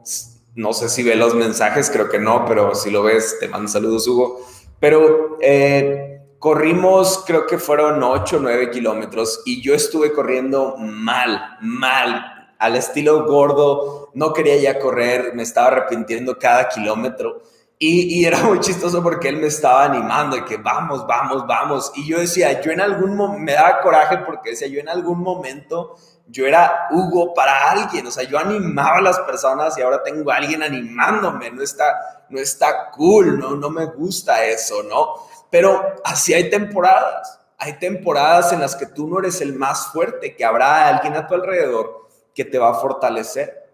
no 0.56 0.74
sé 0.74 0.90
si 0.90 1.04
ve 1.04 1.16
los 1.16 1.36
mensajes, 1.36 1.90
creo 1.90 2.10
que 2.10 2.20
no, 2.20 2.46
pero 2.46 2.76
si 2.76 2.92
lo 2.92 3.04
ves, 3.04 3.38
te 3.40 3.48
mando 3.48 3.70
saludos, 3.70 4.08
Hugo. 4.08 4.46
Pero 4.80 5.38
eh, 5.42 6.09
corrimos, 6.39 7.23
creo 7.28 7.45
que 7.45 7.58
fueron 7.58 8.02
8 8.02 8.38
o 8.38 8.39
9 8.39 8.71
kilómetros 8.71 9.41
y 9.45 9.62
yo 9.62 9.75
estuve 9.75 10.13
corriendo 10.13 10.75
mal, 10.78 11.58
mal, 11.62 12.54
al 12.58 12.75
estilo 12.75 13.25
gordo. 13.25 14.10
No 14.13 14.34
quería 14.34 14.58
ya 14.58 14.80
correr, 14.80 15.34
me 15.36 15.43
estaba 15.43 15.67
arrepintiendo 15.67 16.39
cada 16.39 16.67
kilómetro. 16.69 17.43
Y, 17.78 18.19
y, 18.19 18.25
era 18.25 18.43
muy 18.43 18.60
chistoso 18.60 19.02
porque 19.02 19.30
él 19.30 19.38
me 19.38 19.47
estaba 19.47 19.86
animando 19.86 20.36
y 20.36 20.43
que 20.43 20.58
vamos, 20.58 21.08
vamos, 21.08 21.47
vamos. 21.47 21.91
Y 21.95 22.06
yo 22.06 22.19
decía, 22.19 22.62
yo 22.62 22.71
en 22.71 22.82
algún 22.82 23.15
momento, 23.15 23.39
me 23.41 23.54
daba 23.54 23.80
coraje 23.82 24.17
porque 24.17 24.49
decía, 24.49 24.67
yo 24.67 24.82
en 24.82 24.89
algún 24.89 25.19
momento 25.19 25.95
yo 26.32 26.46
era 26.46 26.88
Hugo 26.92 27.34
para 27.34 27.72
alguien, 27.72 28.06
o 28.06 28.12
sea, 28.12 28.24
yo 28.24 28.38
animaba 28.38 28.98
a 28.98 29.02
las 29.02 29.20
personas 29.20 29.78
y 29.78 29.82
ahora 29.82 30.04
tengo 30.04 30.32
a 30.32 30.36
alguien 30.36 30.62
animándome, 30.62 31.50
no 31.52 31.63
está, 31.63 32.26
no 32.30 32.39
está 32.39 32.92
cool, 32.92 33.39
no, 33.39 33.56
no 33.56 33.70
me 33.70 33.86
gusta 33.86 34.46
eso, 34.46 34.84
¿no? 34.84 35.15
Pero 35.50 35.96
así 36.04 36.34
hay 36.34 36.50
temporadas, 36.50 37.39
hay 37.58 37.74
temporadas 37.80 38.54
en 38.54 38.62
las 38.62 38.76
que 38.76 38.86
tú 38.86 39.08
no 39.08 39.20
eres 39.20 39.42
el 39.42 39.54
más 39.54 39.88
fuerte, 39.88 40.36
que 40.36 40.46
habrá 40.46 40.88
alguien 40.88 41.15
a 41.15 41.28
tu 41.28 41.34
alrededor 41.34 42.08
que 42.36 42.46
te 42.46 42.60
va 42.60 42.70
a 42.70 42.76
fortalecer. 42.76 43.68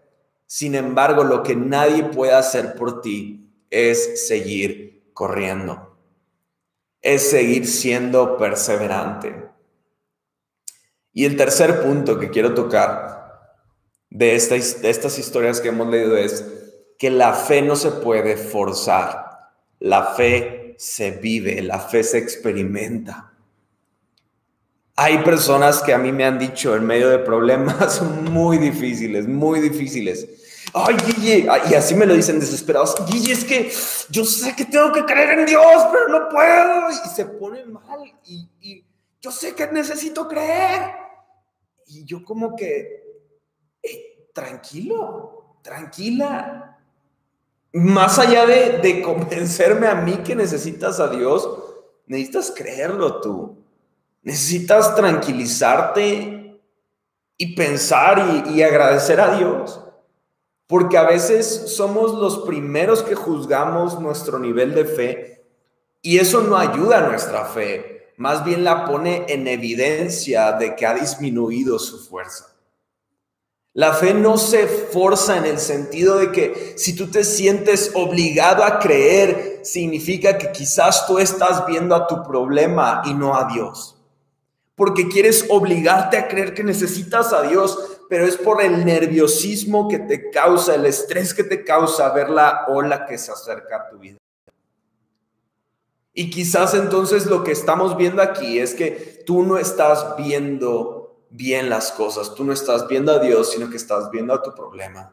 Sin 0.46 0.74
embargo, 0.74 1.24
lo 1.24 1.42
que 1.42 1.54
nadie 1.54 2.04
puede 2.04 2.32
hacer 2.32 2.74
por 2.74 3.00
ti 3.02 3.52
es 3.68 4.26
seguir 4.26 5.10
corriendo, 5.12 5.96
es 7.02 7.30
seguir 7.30 7.66
siendo 7.66 8.36
perseverante. 8.36 9.45
Y 11.16 11.24
el 11.24 11.34
tercer 11.34 11.80
punto 11.80 12.18
que 12.18 12.28
quiero 12.28 12.52
tocar 12.52 13.54
de, 14.10 14.26
de 14.26 14.90
estas 14.90 15.18
historias 15.18 15.62
que 15.62 15.68
hemos 15.68 15.88
leído 15.88 16.14
es 16.14 16.44
que 16.98 17.08
la 17.08 17.32
fe 17.32 17.62
no 17.62 17.74
se 17.74 17.90
puede 17.90 18.36
forzar, 18.36 19.48
la 19.80 20.12
fe 20.12 20.74
se 20.76 21.12
vive, 21.12 21.62
la 21.62 21.78
fe 21.78 22.04
se 22.04 22.18
experimenta. 22.18 23.32
Hay 24.94 25.16
personas 25.24 25.80
que 25.80 25.94
a 25.94 25.98
mí 25.98 26.12
me 26.12 26.26
han 26.26 26.38
dicho 26.38 26.76
en 26.76 26.84
medio 26.84 27.08
de 27.08 27.20
problemas 27.20 28.02
muy 28.30 28.58
difíciles, 28.58 29.26
muy 29.26 29.60
difíciles. 29.60 30.28
Ay, 30.74 30.96
Guille, 30.96 31.48
y 31.70 31.74
así 31.74 31.94
me 31.94 32.04
lo 32.04 32.12
dicen 32.12 32.38
desesperados. 32.38 32.94
Guille, 33.06 33.32
es 33.32 33.44
que 33.46 33.72
yo 34.10 34.22
sé 34.26 34.54
que 34.54 34.66
tengo 34.66 34.92
que 34.92 35.06
creer 35.06 35.38
en 35.38 35.46
Dios, 35.46 35.82
pero 35.90 36.08
no 36.08 36.28
puedo. 36.28 36.90
Y 36.90 37.08
se 37.08 37.24
ponen 37.24 37.72
mal. 37.72 38.00
Y, 38.26 38.50
y 38.60 38.84
yo 39.22 39.32
sé 39.32 39.54
que 39.54 39.66
necesito 39.68 40.28
creer 40.28 41.05
y 41.86 42.04
yo 42.04 42.24
como 42.24 42.56
que, 42.56 43.04
eh, 43.82 44.28
tranquilo, 44.32 45.56
tranquila. 45.62 46.78
Más 47.72 48.18
allá 48.18 48.46
de, 48.46 48.78
de 48.78 49.02
convencerme 49.02 49.86
a 49.86 49.94
mí 49.94 50.18
que 50.18 50.34
necesitas 50.34 50.98
a 50.98 51.08
Dios, 51.08 51.48
necesitas 52.06 52.52
creerlo 52.56 53.20
tú. 53.20 53.56
Necesitas 54.22 54.96
tranquilizarte 54.96 56.60
y 57.36 57.54
pensar 57.54 58.44
y, 58.46 58.56
y 58.56 58.62
agradecer 58.62 59.20
a 59.20 59.36
Dios. 59.36 59.80
Porque 60.66 60.98
a 60.98 61.04
veces 61.04 61.46
somos 61.76 62.14
los 62.14 62.38
primeros 62.38 63.02
que 63.02 63.14
juzgamos 63.14 64.00
nuestro 64.00 64.38
nivel 64.40 64.74
de 64.74 64.84
fe 64.84 65.44
y 66.02 66.18
eso 66.18 66.40
no 66.40 66.56
ayuda 66.56 66.98
a 66.98 67.08
nuestra 67.08 67.44
fe 67.44 67.95
más 68.16 68.44
bien 68.44 68.64
la 68.64 68.84
pone 68.84 69.24
en 69.28 69.46
evidencia 69.46 70.52
de 70.52 70.74
que 70.74 70.86
ha 70.86 70.94
disminuido 70.94 71.78
su 71.78 71.98
fuerza. 71.98 72.56
La 73.76 73.92
fe 73.92 74.14
no 74.14 74.38
se 74.38 74.66
forza 74.66 75.36
en 75.36 75.44
el 75.44 75.58
sentido 75.58 76.16
de 76.16 76.32
que 76.32 76.72
si 76.78 76.96
tú 76.96 77.10
te 77.10 77.24
sientes 77.24 77.90
obligado 77.94 78.64
a 78.64 78.78
creer, 78.78 79.60
significa 79.64 80.38
que 80.38 80.50
quizás 80.50 81.06
tú 81.06 81.18
estás 81.18 81.66
viendo 81.66 81.94
a 81.94 82.06
tu 82.06 82.22
problema 82.22 83.02
y 83.04 83.12
no 83.12 83.36
a 83.36 83.52
Dios. 83.52 83.98
Porque 84.76 85.08
quieres 85.08 85.44
obligarte 85.50 86.16
a 86.16 86.26
creer 86.26 86.54
que 86.54 86.64
necesitas 86.64 87.34
a 87.34 87.42
Dios, 87.42 88.00
pero 88.08 88.24
es 88.24 88.38
por 88.38 88.62
el 88.62 88.82
nerviosismo 88.82 89.88
que 89.88 89.98
te 89.98 90.30
causa, 90.30 90.74
el 90.74 90.86
estrés 90.86 91.34
que 91.34 91.44
te 91.44 91.62
causa 91.62 92.08
ver 92.14 92.30
la 92.30 92.64
ola 92.68 93.04
que 93.04 93.18
se 93.18 93.30
acerca 93.30 93.76
a 93.76 93.88
tu 93.90 93.98
vida. 93.98 94.16
Y 96.18 96.30
quizás 96.30 96.72
entonces 96.72 97.26
lo 97.26 97.44
que 97.44 97.52
estamos 97.52 97.94
viendo 97.94 98.22
aquí 98.22 98.58
es 98.58 98.72
que 98.72 99.22
tú 99.26 99.42
no 99.42 99.58
estás 99.58 100.16
viendo 100.16 101.26
bien 101.28 101.68
las 101.68 101.92
cosas, 101.92 102.34
tú 102.34 102.42
no 102.42 102.54
estás 102.54 102.88
viendo 102.88 103.12
a 103.12 103.18
Dios, 103.18 103.52
sino 103.52 103.68
que 103.68 103.76
estás 103.76 104.10
viendo 104.10 104.32
a 104.32 104.42
tu 104.42 104.54
problema. 104.54 105.12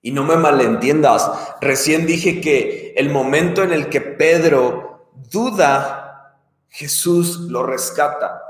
Y 0.00 0.12
no 0.12 0.24
me 0.24 0.36
malentiendas, 0.36 1.30
recién 1.60 2.06
dije 2.06 2.40
que 2.40 2.94
el 2.96 3.10
momento 3.10 3.62
en 3.62 3.70
el 3.70 3.90
que 3.90 4.00
Pedro 4.00 5.10
duda 5.30 6.38
Jesús 6.70 7.40
lo 7.50 7.62
rescata. 7.62 8.40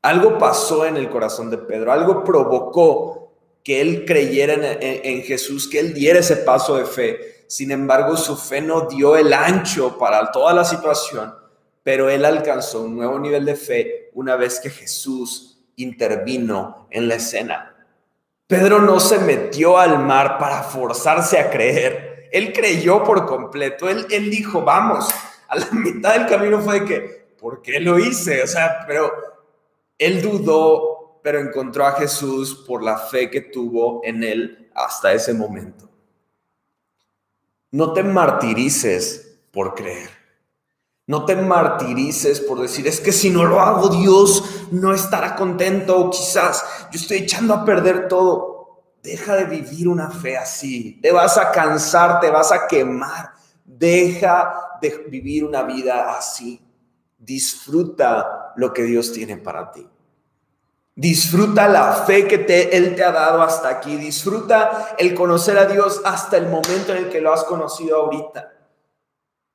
Algo 0.00 0.38
pasó 0.38 0.86
en 0.86 0.96
el 0.96 1.10
corazón 1.10 1.50
de 1.50 1.58
Pedro, 1.58 1.92
algo 1.92 2.24
provocó 2.24 3.34
que 3.62 3.82
él 3.82 4.06
creyera 4.06 4.54
en, 4.80 5.22
Jesús, 5.24 5.68
que 5.68 5.80
él 5.80 5.92
diera 5.92 6.20
ese 6.20 6.36
paso 6.36 6.76
de 6.76 6.86
fe. 6.86 7.35
Sin 7.48 7.70
embargo, 7.70 8.16
su 8.16 8.36
fe 8.36 8.60
no 8.60 8.82
dio 8.82 9.16
el 9.16 9.32
ancho 9.32 9.98
para 9.98 10.30
toda 10.32 10.52
la 10.52 10.64
situación, 10.64 11.34
pero 11.82 12.08
él 12.10 12.24
alcanzó 12.24 12.82
un 12.82 12.96
nuevo 12.96 13.18
nivel 13.18 13.44
de 13.44 13.56
fe 13.56 14.10
una 14.14 14.36
vez 14.36 14.58
que 14.58 14.70
Jesús 14.70 15.64
intervino 15.76 16.88
en 16.90 17.08
la 17.08 17.16
escena. 17.16 17.76
Pedro 18.46 18.80
no 18.80 19.00
se 19.00 19.18
metió 19.18 19.78
al 19.78 19.98
mar 19.98 20.38
para 20.38 20.62
forzarse 20.62 21.38
a 21.38 21.50
creer. 21.50 22.28
Él 22.32 22.52
creyó 22.52 23.02
por 23.02 23.26
completo. 23.26 23.88
Él, 23.88 24.06
él 24.10 24.30
dijo, 24.30 24.62
vamos. 24.62 25.08
A 25.48 25.56
la 25.56 25.66
mitad 25.72 26.14
del 26.14 26.26
camino 26.26 26.60
fue 26.60 26.84
que, 26.84 27.34
¿por 27.38 27.62
qué 27.62 27.80
lo 27.80 27.98
hice? 27.98 28.42
O 28.42 28.46
sea, 28.46 28.84
pero 28.86 29.12
él 29.98 30.22
dudó, 30.22 31.20
pero 31.22 31.40
encontró 31.40 31.86
a 31.86 31.92
Jesús 31.92 32.64
por 32.66 32.82
la 32.82 32.98
fe 32.98 33.30
que 33.30 33.40
tuvo 33.40 34.00
en 34.04 34.22
él 34.22 34.70
hasta 34.74 35.12
ese 35.12 35.32
momento. 35.32 35.85
No 37.70 37.92
te 37.92 38.02
martirices 38.02 39.38
por 39.50 39.74
creer. 39.74 40.10
No 41.06 41.24
te 41.24 41.36
martirices 41.36 42.40
por 42.40 42.60
decir, 42.60 42.86
es 42.88 43.00
que 43.00 43.12
si 43.12 43.30
no 43.30 43.44
lo 43.44 43.60
hago, 43.60 43.88
Dios 43.88 44.42
no 44.72 44.92
estará 44.92 45.36
contento 45.36 45.96
o 45.96 46.10
quizás 46.10 46.64
yo 46.90 46.98
estoy 46.98 47.18
echando 47.18 47.54
a 47.54 47.64
perder 47.64 48.08
todo. 48.08 48.82
Deja 49.02 49.36
de 49.36 49.44
vivir 49.44 49.86
una 49.86 50.10
fe 50.10 50.36
así. 50.36 50.98
Te 51.00 51.12
vas 51.12 51.38
a 51.38 51.52
cansar, 51.52 52.18
te 52.18 52.28
vas 52.28 52.50
a 52.50 52.66
quemar. 52.66 53.32
Deja 53.64 54.78
de 54.80 55.06
vivir 55.08 55.44
una 55.44 55.62
vida 55.62 56.16
así. 56.16 56.60
Disfruta 57.16 58.52
lo 58.56 58.72
que 58.72 58.82
Dios 58.82 59.12
tiene 59.12 59.36
para 59.36 59.70
ti. 59.70 59.88
Disfruta 60.96 61.68
la 61.68 61.92
fe 61.92 62.26
que 62.26 62.38
te, 62.38 62.74
Él 62.74 62.96
te 62.96 63.04
ha 63.04 63.12
dado 63.12 63.42
hasta 63.42 63.68
aquí. 63.68 63.96
Disfruta 63.96 64.96
el 64.98 65.14
conocer 65.14 65.58
a 65.58 65.66
Dios 65.66 66.00
hasta 66.04 66.38
el 66.38 66.48
momento 66.48 66.92
en 66.92 67.04
el 67.04 67.08
que 67.10 67.20
lo 67.20 67.32
has 67.32 67.44
conocido 67.44 67.98
ahorita. 67.98 68.54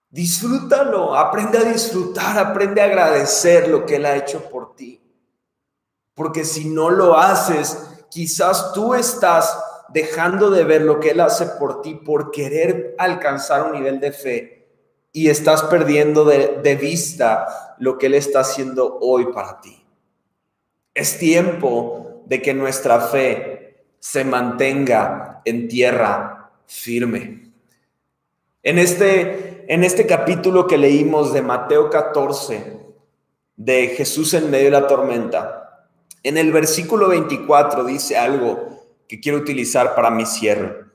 Disfrútalo, 0.09 1.15
aprende 1.15 1.57
a 1.57 1.63
disfrutar, 1.63 2.37
aprende 2.37 2.81
a 2.81 2.85
agradecer 2.85 3.69
lo 3.69 3.85
que 3.85 3.95
Él 3.95 4.05
ha 4.05 4.15
hecho 4.15 4.49
por 4.49 4.75
ti. 4.75 5.01
Porque 6.13 6.45
si 6.45 6.65
no 6.65 6.89
lo 6.89 7.17
haces, 7.17 7.77
quizás 8.09 8.73
tú 8.73 8.93
estás 8.93 9.57
dejando 9.89 10.51
de 10.51 10.63
ver 10.63 10.83
lo 10.83 10.99
que 10.99 11.11
Él 11.11 11.21
hace 11.21 11.45
por 11.45 11.81
ti 11.81 11.95
por 11.95 12.29
querer 12.29 12.95
alcanzar 12.99 13.63
un 13.63 13.71
nivel 13.71 13.99
de 13.99 14.11
fe 14.11 14.67
y 15.11 15.29
estás 15.29 15.63
perdiendo 15.63 16.23
de, 16.23 16.77
vista 16.79 17.75
lo 17.79 17.97
que 17.97 18.05
Él 18.05 18.13
está 18.13 18.41
haciendo 18.41 18.99
hoy 19.01 19.33
para 19.33 19.59
ti. 19.59 19.80
Es 20.93 21.17
tiempo 21.19 22.23
de 22.25 22.41
que 22.41 22.53
nuestra 22.53 22.99
fe 22.99 23.85
se 23.99 24.23
mantenga 24.25 25.41
en 25.45 25.67
tierra 25.67 26.51
firme. 26.65 27.51
En 28.63 28.77
este, 28.77 29.65
en 29.67 29.83
este 29.83 30.05
capítulo 30.05 30.67
que 30.67 30.77
leímos 30.77 31.33
de 31.33 31.41
Mateo 31.41 31.89
14, 31.89 32.79
de 33.55 33.87
Jesús 33.89 34.33
en 34.33 34.49
medio 34.49 34.65
de 34.65 34.71
la 34.71 34.87
tormenta, 34.87 35.87
en 36.23 36.37
el 36.37 36.51
versículo 36.51 37.09
24 37.09 37.83
dice 37.83 38.17
algo 38.17 38.85
que 39.07 39.19
quiero 39.19 39.39
utilizar 39.39 39.95
para 39.95 40.11
mi 40.11 40.25
cierre. 40.25 40.85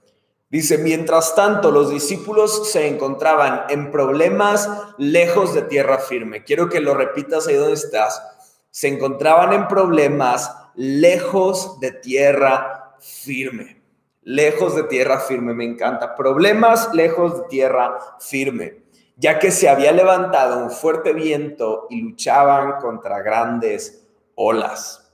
Dice, 0.49 0.79
mientras 0.79 1.35
tanto 1.35 1.73
los 1.73 1.91
discípulos 1.91 2.71
se 2.71 2.87
encontraban 2.87 3.65
en 3.69 3.91
problemas 3.91 4.71
lejos 4.97 5.55
de 5.55 5.63
tierra 5.63 5.99
firme. 5.99 6.45
Quiero 6.45 6.69
que 6.69 6.81
lo 6.81 6.95
repitas 6.95 7.49
ahí 7.49 7.57
donde 7.57 7.75
estás. 7.75 8.23
Se 8.77 8.89
encontraban 8.89 9.55
en 9.55 9.69
problemas 9.69 10.55
lejos 10.75 11.81
de 11.81 11.93
tierra 11.93 12.95
firme. 13.01 13.81
Lejos 14.21 14.77
de 14.77 14.83
tierra 14.83 15.19
firme, 15.19 15.55
me 15.55 15.65
encanta. 15.65 16.15
Problemas 16.15 16.93
lejos 16.93 17.39
de 17.39 17.49
tierra 17.49 17.99
firme, 18.21 18.83
ya 19.17 19.39
que 19.39 19.51
se 19.51 19.71
había 19.71 19.93
levantado 19.93 20.63
un 20.63 20.71
fuerte 20.71 21.15
viento 21.15 21.87
y 21.89 22.03
luchaban 22.03 22.79
contra 22.79 23.23
grandes 23.23 24.07
olas. 24.35 25.11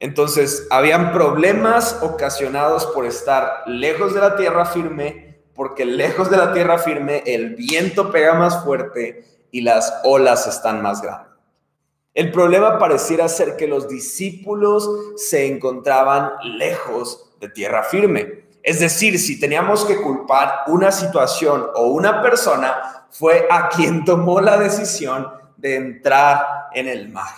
Entonces, 0.00 0.66
habían 0.70 1.12
problemas 1.12 1.98
ocasionados 2.00 2.86
por 2.86 3.04
estar 3.04 3.64
lejos 3.66 4.14
de 4.14 4.20
la 4.20 4.34
tierra 4.34 4.64
firme, 4.64 5.42
porque 5.54 5.84
lejos 5.84 6.30
de 6.30 6.38
la 6.38 6.54
tierra 6.54 6.78
firme 6.78 7.22
el 7.26 7.54
viento 7.54 8.10
pega 8.10 8.32
más 8.32 8.64
fuerte 8.64 9.26
y 9.50 9.60
las 9.60 9.92
olas 10.04 10.46
están 10.46 10.80
más 10.80 11.02
grandes. 11.02 11.37
El 12.18 12.32
problema 12.32 12.80
pareciera 12.80 13.28
ser 13.28 13.56
que 13.56 13.68
los 13.68 13.86
discípulos 13.86 14.90
se 15.14 15.46
encontraban 15.46 16.32
lejos 16.58 17.30
de 17.38 17.48
tierra 17.48 17.84
firme. 17.84 18.48
Es 18.60 18.80
decir, 18.80 19.20
si 19.20 19.38
teníamos 19.38 19.84
que 19.84 20.02
culpar 20.02 20.64
una 20.66 20.90
situación 20.90 21.68
o 21.76 21.86
una 21.90 22.20
persona, 22.20 23.06
fue 23.12 23.46
a 23.48 23.68
quien 23.68 24.04
tomó 24.04 24.40
la 24.40 24.56
decisión 24.56 25.28
de 25.56 25.76
entrar 25.76 26.44
en 26.74 26.88
el 26.88 27.08
mar 27.08 27.32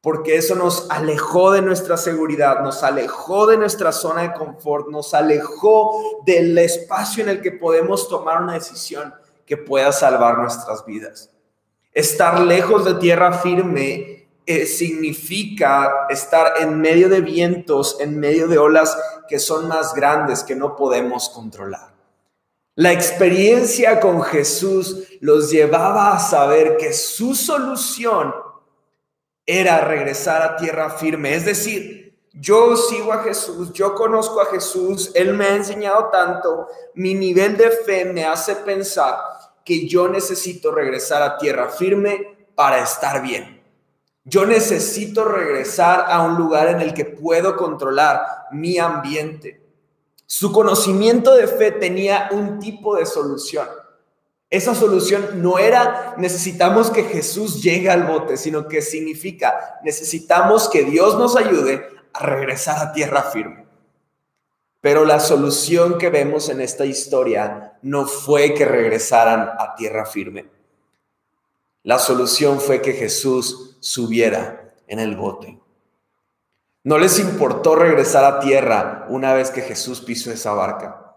porque 0.00 0.34
eso 0.34 0.56
nos 0.56 0.90
alejó 0.90 1.52
de 1.52 1.62
nuestra 1.62 1.96
seguridad, 1.96 2.60
nos 2.60 2.82
alejó 2.82 3.46
de 3.46 3.56
nuestra 3.56 3.92
zona 3.92 4.22
de 4.22 4.32
confort, 4.32 4.88
nos 4.88 5.14
alejó 5.14 6.20
del 6.26 6.58
espacio 6.58 7.22
en 7.22 7.28
el 7.28 7.40
que 7.40 7.52
podemos 7.52 8.08
tomar 8.08 8.42
una 8.42 8.54
decisión 8.54 9.14
que 9.46 9.56
pueda 9.56 9.92
salvar 9.92 10.38
nuestras 10.38 10.84
vidas. 10.84 11.31
Estar 11.92 12.40
lejos 12.40 12.84
de 12.86 12.94
tierra 12.94 13.32
firme 13.34 14.28
eh, 14.46 14.66
significa 14.66 16.06
estar 16.08 16.54
en 16.60 16.80
medio 16.80 17.08
de 17.08 17.20
vientos, 17.20 17.98
en 18.00 18.18
medio 18.18 18.48
de 18.48 18.58
olas 18.58 18.96
que 19.28 19.38
son 19.38 19.68
más 19.68 19.94
grandes, 19.94 20.42
que 20.42 20.56
no 20.56 20.74
podemos 20.74 21.28
controlar. 21.28 21.92
La 22.74 22.92
experiencia 22.92 24.00
con 24.00 24.22
Jesús 24.22 25.06
los 25.20 25.50
llevaba 25.50 26.14
a 26.14 26.18
saber 26.18 26.78
que 26.78 26.94
su 26.94 27.34
solución 27.34 28.34
era 29.44 29.82
regresar 29.82 30.40
a 30.40 30.56
tierra 30.56 30.90
firme. 30.90 31.34
Es 31.34 31.44
decir, 31.44 32.18
yo 32.32 32.76
sigo 32.78 33.12
a 33.12 33.22
Jesús, 33.22 33.72
yo 33.74 33.94
conozco 33.94 34.40
a 34.40 34.46
Jesús, 34.46 35.10
Él 35.14 35.34
me 35.34 35.44
ha 35.44 35.56
enseñado 35.56 36.08
tanto, 36.10 36.66
mi 36.94 37.14
nivel 37.14 37.58
de 37.58 37.70
fe 37.70 38.06
me 38.06 38.24
hace 38.24 38.56
pensar 38.56 39.41
que 39.64 39.88
yo 39.88 40.08
necesito 40.08 40.70
regresar 40.72 41.22
a 41.22 41.38
tierra 41.38 41.68
firme 41.68 42.36
para 42.54 42.82
estar 42.82 43.22
bien. 43.22 43.62
Yo 44.24 44.46
necesito 44.46 45.24
regresar 45.24 46.04
a 46.08 46.22
un 46.22 46.36
lugar 46.36 46.68
en 46.68 46.80
el 46.80 46.94
que 46.94 47.04
puedo 47.04 47.56
controlar 47.56 48.22
mi 48.52 48.78
ambiente. 48.78 49.60
Su 50.26 50.52
conocimiento 50.52 51.34
de 51.34 51.48
fe 51.48 51.72
tenía 51.72 52.28
un 52.30 52.60
tipo 52.60 52.96
de 52.96 53.04
solución. 53.04 53.66
Esa 54.48 54.74
solución 54.74 55.42
no 55.42 55.58
era 55.58 56.14
necesitamos 56.18 56.90
que 56.90 57.04
Jesús 57.04 57.62
llegue 57.62 57.90
al 57.90 58.04
bote, 58.04 58.36
sino 58.36 58.68
que 58.68 58.82
significa 58.82 59.80
necesitamos 59.82 60.68
que 60.68 60.84
Dios 60.84 61.18
nos 61.18 61.36
ayude 61.36 61.86
a 62.12 62.26
regresar 62.26 62.78
a 62.78 62.92
tierra 62.92 63.22
firme. 63.22 63.61
Pero 64.82 65.04
la 65.04 65.20
solución 65.20 65.96
que 65.96 66.10
vemos 66.10 66.48
en 66.48 66.60
esta 66.60 66.84
historia 66.84 67.78
no 67.82 68.04
fue 68.04 68.52
que 68.52 68.64
regresaran 68.64 69.48
a 69.58 69.76
tierra 69.76 70.04
firme. 70.04 70.50
La 71.84 72.00
solución 72.00 72.60
fue 72.60 72.82
que 72.82 72.92
Jesús 72.92 73.78
subiera 73.78 74.74
en 74.88 74.98
el 74.98 75.16
bote. 75.16 75.58
No 76.82 76.98
les 76.98 77.20
importó 77.20 77.76
regresar 77.76 78.24
a 78.24 78.40
tierra 78.40 79.06
una 79.08 79.32
vez 79.34 79.52
que 79.52 79.62
Jesús 79.62 80.00
pisó 80.00 80.32
esa 80.32 80.52
barca. 80.52 81.16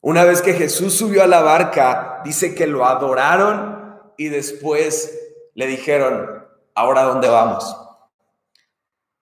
Una 0.00 0.24
vez 0.24 0.40
que 0.40 0.54
Jesús 0.54 0.94
subió 0.94 1.22
a 1.22 1.26
la 1.26 1.42
barca, 1.42 2.22
dice 2.24 2.54
que 2.54 2.66
lo 2.66 2.86
adoraron 2.86 4.00
y 4.16 4.28
después 4.28 5.18
le 5.52 5.66
dijeron, 5.66 6.46
ahora 6.74 7.02
dónde 7.02 7.28
vamos. 7.28 7.76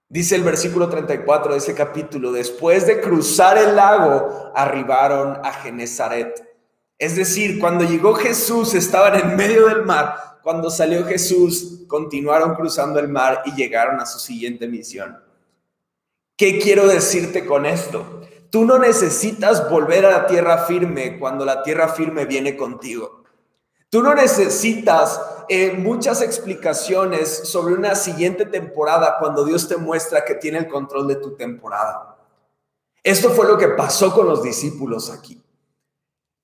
Dice 0.08 0.36
el 0.36 0.44
versículo 0.44 0.88
34 0.88 1.52
de 1.52 1.58
ese 1.58 1.74
capítulo, 1.74 2.30
después 2.30 2.86
de 2.86 3.00
cruzar 3.00 3.58
el 3.58 3.74
lago, 3.74 4.52
arribaron 4.54 5.40
a 5.44 5.52
Genezaret. 5.52 6.46
Es 6.96 7.16
decir, 7.16 7.58
cuando 7.58 7.84
llegó 7.84 8.14
Jesús 8.14 8.74
estaban 8.74 9.18
en 9.18 9.36
medio 9.36 9.66
del 9.66 9.84
mar, 9.84 10.38
cuando 10.42 10.70
salió 10.70 11.04
Jesús 11.04 11.84
continuaron 11.88 12.54
cruzando 12.54 13.00
el 13.00 13.08
mar 13.08 13.42
y 13.46 13.54
llegaron 13.56 13.98
a 14.00 14.06
su 14.06 14.20
siguiente 14.20 14.68
misión. 14.68 15.18
¿Qué 16.36 16.60
quiero 16.60 16.86
decirte 16.86 17.44
con 17.44 17.66
esto? 17.66 18.22
Tú 18.50 18.64
no 18.64 18.78
necesitas 18.78 19.68
volver 19.68 20.06
a 20.06 20.10
la 20.10 20.26
tierra 20.26 20.66
firme 20.66 21.18
cuando 21.18 21.44
la 21.44 21.64
tierra 21.64 21.88
firme 21.88 22.26
viene 22.26 22.56
contigo. 22.56 23.24
Tú 23.96 24.02
no 24.02 24.14
necesitas 24.14 25.18
eh, 25.48 25.72
muchas 25.72 26.20
explicaciones 26.20 27.48
sobre 27.48 27.72
una 27.72 27.94
siguiente 27.94 28.44
temporada 28.44 29.16
cuando 29.18 29.42
Dios 29.42 29.66
te 29.66 29.78
muestra 29.78 30.22
que 30.22 30.34
tiene 30.34 30.58
el 30.58 30.68
control 30.68 31.08
de 31.08 31.16
tu 31.16 31.34
temporada. 31.34 32.18
Esto 33.02 33.30
fue 33.30 33.48
lo 33.48 33.56
que 33.56 33.68
pasó 33.68 34.12
con 34.12 34.26
los 34.26 34.42
discípulos 34.42 35.08
aquí. 35.08 35.42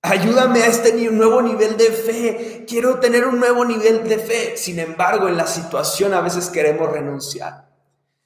Ayúdame 0.01 0.63
a 0.63 0.69
este 0.69 0.95
nuevo 1.11 1.43
nivel 1.43 1.77
de 1.77 1.91
fe. 1.91 2.65
Quiero 2.67 2.99
tener 2.99 3.27
un 3.27 3.39
nuevo 3.39 3.67
nivel 3.67 4.09
de 4.09 4.17
fe. 4.17 4.57
Sin 4.57 4.79
embargo, 4.79 5.29
en 5.29 5.37
la 5.37 5.47
situación 5.47 6.15
a 6.15 6.23
veces 6.23 6.49
queremos 6.49 6.91
renunciar. 6.91 7.69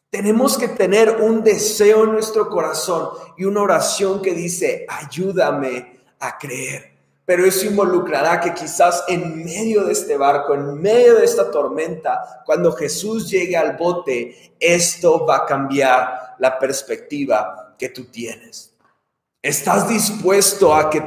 Tenemos 0.09 0.57
que 0.57 0.69
tener 0.69 1.21
un 1.21 1.43
deseo 1.43 2.05
en 2.05 2.13
nuestro 2.13 2.49
corazón 2.49 3.09
y 3.37 3.45
una 3.45 3.63
oración 3.63 4.23
que 4.23 4.35
dice, 4.35 4.87
ayúdame 4.89 6.05
a 6.21 6.39
creer. 6.39 6.96
Pero 7.27 7.45
eso 7.45 7.67
involucrará 7.67 8.41
que 8.41 8.55
quizás 8.55 9.05
en 9.09 9.45
medio 9.45 9.85
de 9.85 9.93
este 9.93 10.17
barco, 10.17 10.55
en 10.55 10.81
medio 10.81 11.17
de 11.17 11.25
esta 11.25 11.51
tormenta, 11.51 12.43
cuando 12.47 12.73
Jesús 12.73 13.29
llegue 13.29 13.57
al 13.57 13.77
bote, 13.77 14.55
esto 14.61 15.27
va 15.27 15.39
a 15.39 15.47
cambiar 15.47 16.37
la 16.39 16.59
perspectiva 16.59 17.75
que 17.77 17.89
tú 17.89 18.05
tienes. 18.05 18.73
¿Estás 19.43 19.89
dispuesto 19.89 20.75
a 20.75 20.89
que 20.89 21.03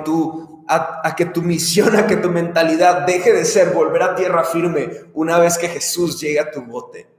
a, 0.69 1.15
que 1.15 1.25
tu 1.25 1.41
misión, 1.41 1.95
a 1.95 2.05
que 2.05 2.17
tu 2.17 2.29
mentalidad 2.29 3.05
deje 3.05 3.33
de 3.33 3.43
ser 3.43 3.73
volver 3.73 4.03
a 4.03 4.15
tierra 4.15 4.43
firme 4.43 4.89
una 5.13 5.39
vez 5.39 5.57
que 5.57 5.67
Jesús 5.67 6.19
llegue 6.19 6.39
a 6.39 6.51
tu 6.51 6.61
bote. 6.61 7.09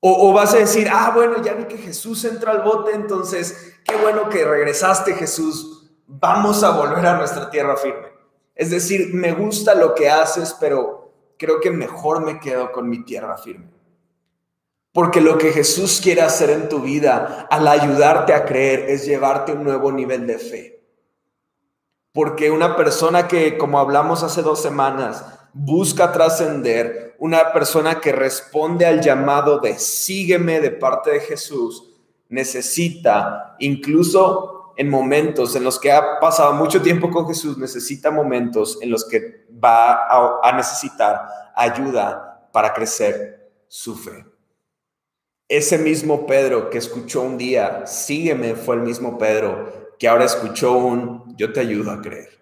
O, 0.00 0.30
o, 0.30 0.32
vas 0.32 0.54
a 0.54 0.58
decir, 0.58 0.88
ah, 0.90 1.12
bueno, 1.14 1.42
ya 1.42 1.52
vi 1.54 1.64
que 1.64 1.78
Jesús 1.78 2.24
entra 2.24 2.52
al 2.52 2.62
bote, 2.62 2.92
entonces 2.92 3.74
qué 3.84 3.96
bueno 3.96 4.28
que 4.28 4.44
regresaste 4.44 5.14
Jesús, 5.14 5.83
vamos 6.20 6.62
a 6.62 6.70
volver 6.70 7.06
a 7.06 7.16
nuestra 7.16 7.50
tierra 7.50 7.76
firme. 7.76 8.08
Es 8.54 8.70
decir, 8.70 9.12
me 9.12 9.32
gusta 9.32 9.74
lo 9.74 9.94
que 9.94 10.08
haces, 10.08 10.56
pero 10.60 11.12
creo 11.36 11.60
que 11.60 11.70
mejor 11.70 12.24
me 12.24 12.38
quedo 12.38 12.70
con 12.72 12.88
mi 12.88 13.04
tierra 13.04 13.36
firme. 13.36 13.72
Porque 14.92 15.20
lo 15.20 15.38
que 15.38 15.50
Jesús 15.50 16.00
quiere 16.00 16.22
hacer 16.22 16.50
en 16.50 16.68
tu 16.68 16.80
vida 16.80 17.48
al 17.50 17.66
ayudarte 17.66 18.32
a 18.32 18.44
creer 18.44 18.88
es 18.88 19.04
llevarte 19.04 19.52
un 19.52 19.64
nuevo 19.64 19.90
nivel 19.90 20.26
de 20.26 20.38
fe. 20.38 20.84
Porque 22.12 22.52
una 22.52 22.76
persona 22.76 23.26
que, 23.26 23.58
como 23.58 23.80
hablamos 23.80 24.22
hace 24.22 24.42
dos 24.42 24.62
semanas, 24.62 25.24
busca 25.52 26.12
trascender, 26.12 27.16
una 27.18 27.52
persona 27.52 28.00
que 28.00 28.12
responde 28.12 28.86
al 28.86 29.00
llamado 29.00 29.58
de 29.58 29.78
sígueme 29.78 30.60
de 30.60 30.70
parte 30.70 31.10
de 31.10 31.20
Jesús, 31.20 31.90
necesita, 32.28 33.56
incluso 33.58 34.63
en 34.76 34.90
momentos 34.90 35.54
en 35.56 35.64
los 35.64 35.78
que 35.78 35.92
ha 35.92 36.18
pasado 36.20 36.52
mucho 36.54 36.82
tiempo 36.82 37.10
con 37.10 37.26
Jesús, 37.26 37.58
necesita 37.58 38.10
momentos 38.10 38.78
en 38.80 38.90
los 38.90 39.04
que 39.04 39.46
va 39.62 40.40
a, 40.42 40.52
necesitar 40.56 41.26
ayuda 41.54 42.48
para 42.52 42.72
crecer 42.72 43.50
su 43.68 43.96
fe. 43.96 44.24
Ese 45.48 45.78
mismo 45.78 46.26
Pedro 46.26 46.70
que 46.70 46.78
escuchó 46.78 47.22
un 47.22 47.38
día, 47.38 47.86
sígueme, 47.86 48.54
fue 48.54 48.76
el 48.76 48.82
mismo 48.82 49.18
Pedro 49.18 49.94
que 49.98 50.08
ahora 50.08 50.24
escuchó 50.24 50.72
un 50.72 51.36
yo 51.36 51.52
te 51.52 51.60
ayudo 51.60 51.90
a 51.90 52.00
creer. 52.00 52.40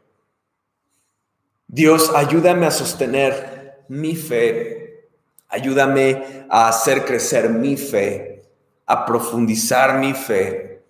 Dios, 1.67 2.13
ayúdame 2.15 2.67
a 2.67 2.71
sostener 2.71 3.85
mi 3.89 4.15
fe, 4.15 5.09
ayúdame 5.49 6.47
a 6.49 6.69
hacer 6.69 7.05
crecer 7.05 7.49
mi 7.51 7.77
fe, 7.77 8.43
a 8.87 9.07
profundizar 9.07 9.99
mi 9.99 10.13
fe. 10.13 10.82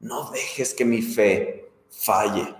No 0.00 0.30
dejes 0.30 0.74
que 0.74 0.84
mi 0.84 1.02
fe 1.02 1.68
falle. 1.90 2.54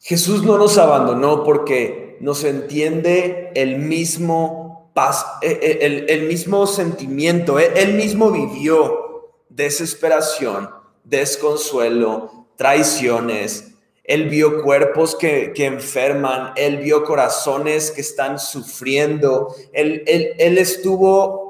Jesús 0.00 0.42
no 0.42 0.56
nos 0.56 0.78
abandonó 0.78 1.44
porque 1.44 2.16
nos 2.20 2.44
entiende 2.44 3.52
el 3.54 3.78
mismo 3.78 4.90
paz, 4.94 5.26
eh, 5.42 5.58
eh, 5.62 5.78
el, 5.82 6.10
el 6.10 6.26
mismo 6.26 6.66
sentimiento, 6.66 7.58
él 7.58 7.94
mismo 7.94 8.30
vivió 8.30 9.30
desesperación 9.48 10.80
desconsuelo, 11.10 12.46
traiciones. 12.56 13.74
Él 14.04 14.28
vio 14.28 14.62
cuerpos 14.62 15.14
que, 15.14 15.52
enferman, 15.56 16.52
él 16.56 16.78
vio 16.78 17.04
corazones 17.04 17.90
que 17.90 18.00
están 18.00 18.38
sufriendo, 18.38 19.54
él, 19.72 20.02
él, 20.06 20.58
estuvo 20.58 21.49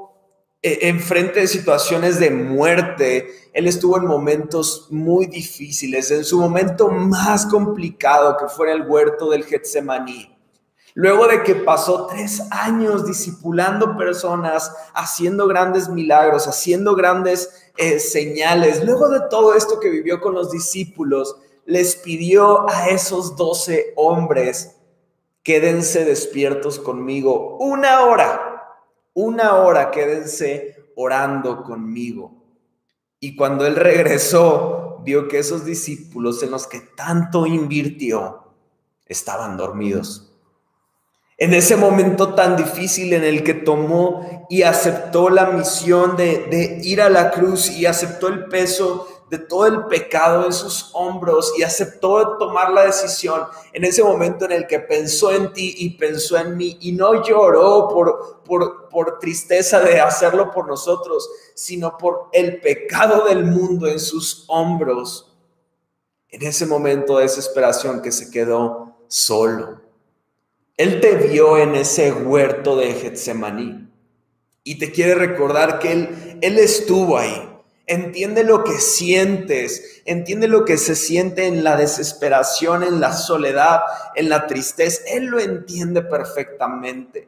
enfrente 0.61 1.39
de 1.39 1.47
situaciones 1.47 2.19
de 2.19 2.29
muerte, 2.29 3.49
él 3.53 3.67
estuvo 3.67 3.97
en 3.97 4.05
momentos 4.05 4.87
muy 4.91 5.25
difíciles, 5.25 6.11
en 6.11 6.23
su 6.23 6.39
momento 6.39 6.89
más 6.89 7.45
complicado 7.47 8.37
que 8.37 8.47
fue 8.47 8.71
el 8.71 8.83
huerto 8.83 9.29
del 9.29 9.43
Getsemaní. 9.43 10.31
Luego 10.93 11.27
de 11.27 11.43
que 11.43 11.55
pasó 11.55 12.07
tres 12.07 12.43
años 12.51 13.05
discipulando 13.05 13.97
personas, 13.97 14.75
haciendo 14.93 15.47
grandes 15.47 15.87
milagros, 15.87 16.47
haciendo 16.47 16.95
grandes 16.95 17.49
eh, 17.77 17.99
señales, 17.99 18.83
luego 18.83 19.07
de 19.07 19.21
todo 19.29 19.55
esto 19.55 19.79
que 19.79 19.89
vivió 19.89 20.19
con 20.19 20.33
los 20.33 20.51
discípulos, 20.51 21.37
les 21.65 21.95
pidió 21.95 22.69
a 22.69 22.89
esos 22.89 23.37
doce 23.37 23.93
hombres, 23.95 24.75
quédense 25.43 26.03
despiertos 26.03 26.77
conmigo 26.77 27.57
una 27.57 28.01
hora, 28.01 28.50
una 29.13 29.55
hora 29.55 29.91
quédense 29.91 30.91
orando 30.95 31.63
conmigo. 31.63 32.43
Y 33.19 33.35
cuando 33.35 33.65
él 33.65 33.75
regresó, 33.75 35.01
vio 35.03 35.27
que 35.27 35.39
esos 35.39 35.65
discípulos 35.65 36.41
en 36.43 36.51
los 36.51 36.67
que 36.67 36.79
tanto 36.79 37.45
invirtió 37.45 38.43
estaban 39.05 39.57
dormidos 39.57 40.31
en 41.41 41.55
ese 41.55 41.75
momento 41.75 42.35
tan 42.35 42.55
difícil 42.55 43.13
en 43.13 43.23
el 43.23 43.43
que 43.43 43.55
tomó 43.55 44.45
y 44.47 44.61
aceptó 44.61 45.31
la 45.31 45.47
misión 45.47 46.15
de, 46.15 46.79
ir 46.83 47.01
a 47.01 47.09
la 47.09 47.31
cruz 47.31 47.71
y 47.71 47.87
aceptó 47.87 48.27
el 48.27 48.45
peso 48.45 49.20
de 49.31 49.39
todo 49.39 49.65
el 49.65 49.85
pecado 49.85 50.45
en 50.45 50.53
sus 50.53 50.91
hombros 50.93 51.53
y 51.57 51.63
aceptó 51.63 52.37
tomar 52.37 52.69
la 52.71 52.85
decisión 52.85 53.45
en 53.73 53.83
ese 53.83 54.03
momento 54.03 54.45
en 54.45 54.51
el 54.51 54.67
que 54.67 54.79
pensó 54.79 55.31
en 55.31 55.51
ti 55.51 55.73
y 55.79 55.97
pensó 55.97 56.37
en 56.37 56.55
mí 56.55 56.77
y 56.81 56.91
no 56.91 57.23
lloró 57.23 57.87
por, 57.87 58.43
por, 58.43 58.89
por 58.89 59.17
tristeza 59.17 59.79
de 59.79 59.99
hacerlo 59.99 60.51
por 60.51 60.67
nosotros, 60.67 61.27
sino 61.55 61.97
por 61.97 62.27
el 62.31 62.61
pecado 62.61 63.25
del 63.25 63.43
mundo 63.43 63.87
en 63.87 63.99
sus 63.99 64.45
hombros. 64.47 65.33
En 66.29 66.43
ese 66.43 66.67
momento 66.67 67.17
de 67.17 67.23
desesperación 67.23 68.03
que 68.03 68.11
se 68.11 68.29
quedó 68.29 68.95
solo 69.07 69.81
él 70.81 70.99
te 70.99 71.13
vio 71.13 71.59
en 71.59 71.75
ese 71.75 72.11
huerto 72.11 72.75
de 72.75 72.93
Getsemaní 72.93 73.87
y 74.63 74.79
te 74.79 74.91
quiere 74.91 75.13
recordar 75.13 75.77
que 75.77 75.91
Él, 75.91 76.39
Él 76.41 76.57
estuvo 76.57 77.19
ahí. 77.19 77.50
Entiende 77.87 78.43
lo 78.43 78.63
que 78.63 78.79
sientes, 78.79 80.01
entiende 80.05 80.47
lo 80.47 80.65
que 80.65 80.77
se 80.77 80.95
siente 80.95 81.47
en 81.47 81.63
la 81.63 81.75
desesperación, 81.75 82.83
en 82.83 82.99
la 83.01 83.13
soledad, 83.13 83.81
en 84.15 84.29
la 84.29 84.47
tristeza. 84.47 85.01
Él 85.07 85.25
lo 85.25 85.39
entiende 85.39 86.01
perfectamente. 86.01 87.27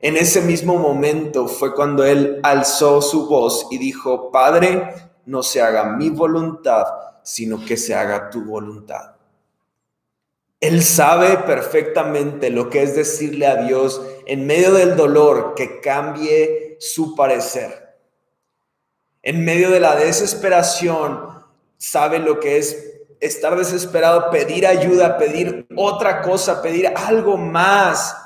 En 0.00 0.16
ese 0.16 0.40
mismo 0.40 0.76
momento 0.76 1.48
fue 1.48 1.74
cuando 1.74 2.04
Él 2.04 2.40
alzó 2.42 3.02
su 3.02 3.28
voz 3.28 3.66
y 3.70 3.78
dijo, 3.78 4.30
Padre, 4.30 4.94
no 5.26 5.42
se 5.42 5.60
haga 5.60 5.84
mi 5.84 6.08
voluntad, 6.08 6.86
sino 7.22 7.64
que 7.64 7.76
se 7.76 7.94
haga 7.94 8.30
tu 8.30 8.44
voluntad. 8.44 9.16
Él 10.60 10.82
sabe 10.82 11.36
perfectamente 11.38 12.50
lo 12.50 12.68
que 12.68 12.82
es 12.82 12.96
decirle 12.96 13.46
a 13.46 13.62
Dios 13.62 14.00
en 14.26 14.46
medio 14.46 14.72
del 14.72 14.96
dolor 14.96 15.54
que 15.54 15.80
cambie 15.80 16.76
su 16.80 17.14
parecer. 17.14 17.87
En 19.22 19.44
medio 19.44 19.70
de 19.70 19.80
la 19.80 19.96
desesperación, 19.96 21.44
sabe 21.76 22.18
lo 22.18 22.40
que 22.40 22.58
es 22.58 22.94
estar 23.20 23.56
desesperado, 23.56 24.30
pedir 24.30 24.66
ayuda, 24.66 25.18
pedir 25.18 25.66
otra 25.76 26.22
cosa, 26.22 26.62
pedir 26.62 26.92
algo 26.94 27.36
más, 27.36 28.16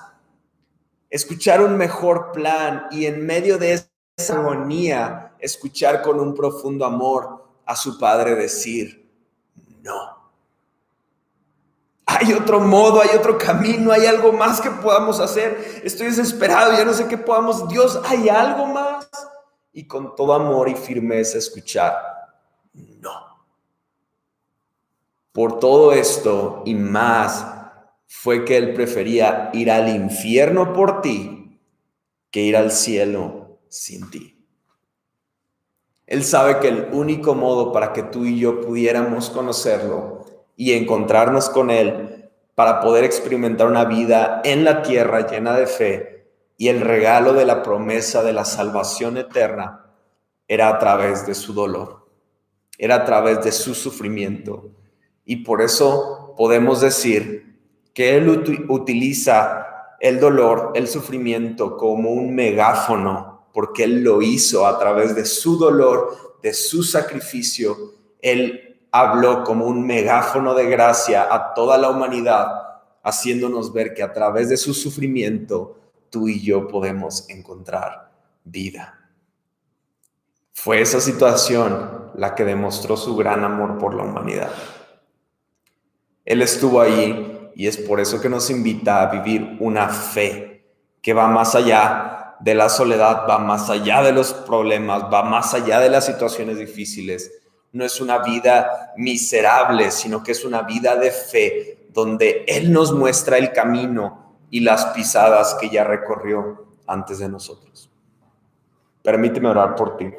escuchar 1.09 1.63
un 1.63 1.77
mejor 1.77 2.33
plan 2.33 2.87
y 2.91 3.07
en 3.07 3.25
medio 3.25 3.59
de 3.59 3.83
esa 4.17 4.35
agonía, 4.35 5.33
escuchar 5.39 6.03
con 6.03 6.21
un 6.21 6.35
profundo 6.35 6.85
amor 6.85 7.45
a 7.65 7.75
su 7.75 7.99
padre 7.99 8.35
decir, 8.35 9.11
no 9.83 10.23
hay 12.23 12.33
otro 12.33 12.61
modo, 12.61 13.01
hay 13.01 13.17
otro 13.17 13.39
camino, 13.39 13.93
hay 13.93 14.07
algo 14.07 14.33
más 14.33 14.61
que 14.61 14.71
podamos 14.71 15.21
hacer. 15.21 15.83
Estoy 15.85 16.09
desesperado, 16.09 16.73
ya 16.73 16.85
no 16.85 16.93
sé 16.93 17.07
qué 17.09 17.17
podamos. 17.19 17.69
Dios, 17.69 18.01
hay 18.05 18.29
algo 18.29 18.67
más. 18.67 19.09
Y 19.73 19.87
con 19.87 20.15
todo 20.15 20.35
amor 20.35 20.69
y 20.69 20.75
firmeza 20.75 21.39
escuchar, 21.39 21.95
no. 22.75 23.11
Por 25.33 25.59
todo 25.59 25.93
esto 25.93 26.63
y 26.67 26.75
más 26.75 27.47
fue 28.07 28.45
que 28.45 28.59
Él 28.59 28.75
prefería 28.75 29.51
ir 29.55 29.71
al 29.71 29.89
infierno 29.89 30.73
por 30.75 31.01
ti 31.01 31.59
que 32.31 32.41
ir 32.41 32.57
al 32.57 32.71
cielo 32.71 33.59
sin 33.69 34.11
ti. 34.11 34.45
Él 36.07 36.25
sabe 36.25 36.59
que 36.59 36.69
el 36.69 36.89
único 36.93 37.35
modo 37.35 37.73
para 37.73 37.93
que 37.93 38.03
tú 38.03 38.27
y 38.27 38.39
yo 38.39 38.61
pudiéramos 38.61 39.31
conocerlo 39.31 40.27
y 40.57 40.73
encontrarnos 40.73 41.49
con 41.49 41.71
Él 41.71 42.31
para 42.55 42.81
poder 42.81 43.05
experimentar 43.05 43.67
una 43.67 43.85
vida 43.85 44.43
en 44.45 44.65
la 44.65 44.83
tierra 44.83 45.27
llena 45.27 45.57
de 45.57 45.67
fe 45.67 46.12
y 46.63 46.69
el 46.69 46.81
regalo 46.81 47.33
de 47.33 47.45
la 47.45 47.61
promesa 47.61 48.23
de 48.23 48.33
la 48.33 48.45
salvación 48.45 49.17
eterna 49.17 49.85
era 50.47 50.69
a 50.69 50.79
través 50.79 51.27
de 51.27 51.35
su 51.35 51.53
dolor, 51.53 52.07
era 52.79 52.95
a 52.95 53.05
través 53.05 53.43
de 53.43 53.51
su 53.51 53.75
sufrimiento. 53.75 54.71
Y 55.25 55.39
por 55.39 55.61
eso 55.61 56.37
podemos 56.39 56.81
decir 56.81 57.59
que 57.93 58.17
Él 58.17 58.29
utiliza 58.69 59.97
el 59.99 60.21
dolor, 60.21 60.71
el 60.77 60.87
sufrimiento 60.87 61.77
como 61.77 62.11
un 62.11 62.33
megáfono, 62.33 63.49
porque 63.53 63.83
Él 63.83 64.05
lo 64.05 64.23
hizo 64.23 64.65
a 64.65 64.79
través 64.79 65.17
de 65.17 65.25
su 65.25 65.59
dolor, 65.59 66.39
de 66.45 66.55
su 66.55 66.85
sacrificio. 66.85 67.77
Él 68.21 68.87
habló 68.93 69.43
como 69.43 69.67
un 69.67 69.85
megáfono 69.85 70.55
de 70.55 70.67
gracia 70.67 71.27
a 71.29 71.55
toda 71.55 71.77
la 71.77 71.91
humanidad, 71.91 72.47
haciéndonos 73.03 73.73
ver 73.73 73.95
que 73.95 74.05
a 74.05 74.13
través 74.13 74.49
de 74.49 74.57
su 74.57 74.73
sufrimiento 74.75 75.82
tú 76.13 76.29
y 76.29 76.41
yo 76.41 76.69
podemos 76.69 77.29
encontrar 77.31 78.13
vida. 78.45 79.01
Fue 80.53 80.83
esa 80.83 81.01
situación 81.01 82.13
la 82.15 82.35
que 82.35 82.45
demostró 82.45 82.99
su 82.99 83.17
gran 83.17 83.43
amor 83.43 83.79
por 83.79 83.95
la 83.95 84.05
humanidad. 84.05 84.53
Él 86.25 86.43
estuvo 86.43 86.83
ahí 86.83 87.51
y 87.57 87.67
es 87.67 87.79
por 87.79 87.99
eso 87.99 88.21
que 88.21 88.29
nos 88.29 88.51
invita 88.51 89.03
a 89.03 89.07
vivir 89.07 89.57
una 89.59 89.89
fe 89.89 90.67
que 91.01 91.15
va 91.15 91.27
más 91.29 91.55
allá 91.55 92.37
de 92.41 92.55
la 92.55 92.69
soledad, 92.69 93.27
va 93.29 93.39
más 93.39 93.71
allá 93.71 94.03
de 94.03 94.13
los 94.13 94.35
problemas, 94.35 95.05
va 95.05 95.23
más 95.23 95.55
allá 95.55 95.81
de 95.81 95.89
las 95.89 96.05
situaciones 96.05 96.59
difíciles. 96.59 97.33
No 97.73 97.87
es 97.87 98.01
una 98.03 98.19
vida 98.19 98.93
miserable, 98.99 99.91
sino 99.91 100.23
que 100.23 100.33
es 100.33 100.45
una 100.45 100.63
vida 100.63 100.95
de 100.97 101.11
fe 101.11 101.89
donde 101.89 102.45
Él 102.47 102.71
nos 102.71 102.93
muestra 102.93 103.39
el 103.39 103.53
camino 103.53 104.22
y 104.53 104.61
las 104.61 104.85
pisadas 104.89 105.55
que 105.55 105.71
ya 105.71 105.83
recorrió 105.83 106.67
antes 106.87 107.19
de 107.19 107.29
nosotros. 107.29 107.91
Permíteme 109.03 109.49
orar 109.49 109.75
por 109.75 109.97
ti. 109.97 110.13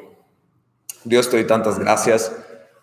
Dios, 1.04 1.30
te 1.30 1.36
doy 1.36 1.46
tantas 1.46 1.78
gracias 1.78 2.34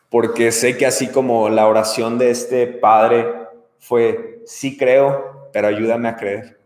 porque 0.09 0.53
sé 0.53 0.77
que 0.77 0.85
así 0.85 1.09
como 1.09 1.49
la 1.49 1.67
oración 1.67 2.17
de 2.17 2.31
este 2.31 2.67
Padre 2.67 3.49
fue, 3.79 4.41
sí 4.45 4.77
creo, 4.77 5.49
pero 5.51 5.67
ayúdame 5.67 6.07
a 6.07 6.15
creer. 6.15 6.57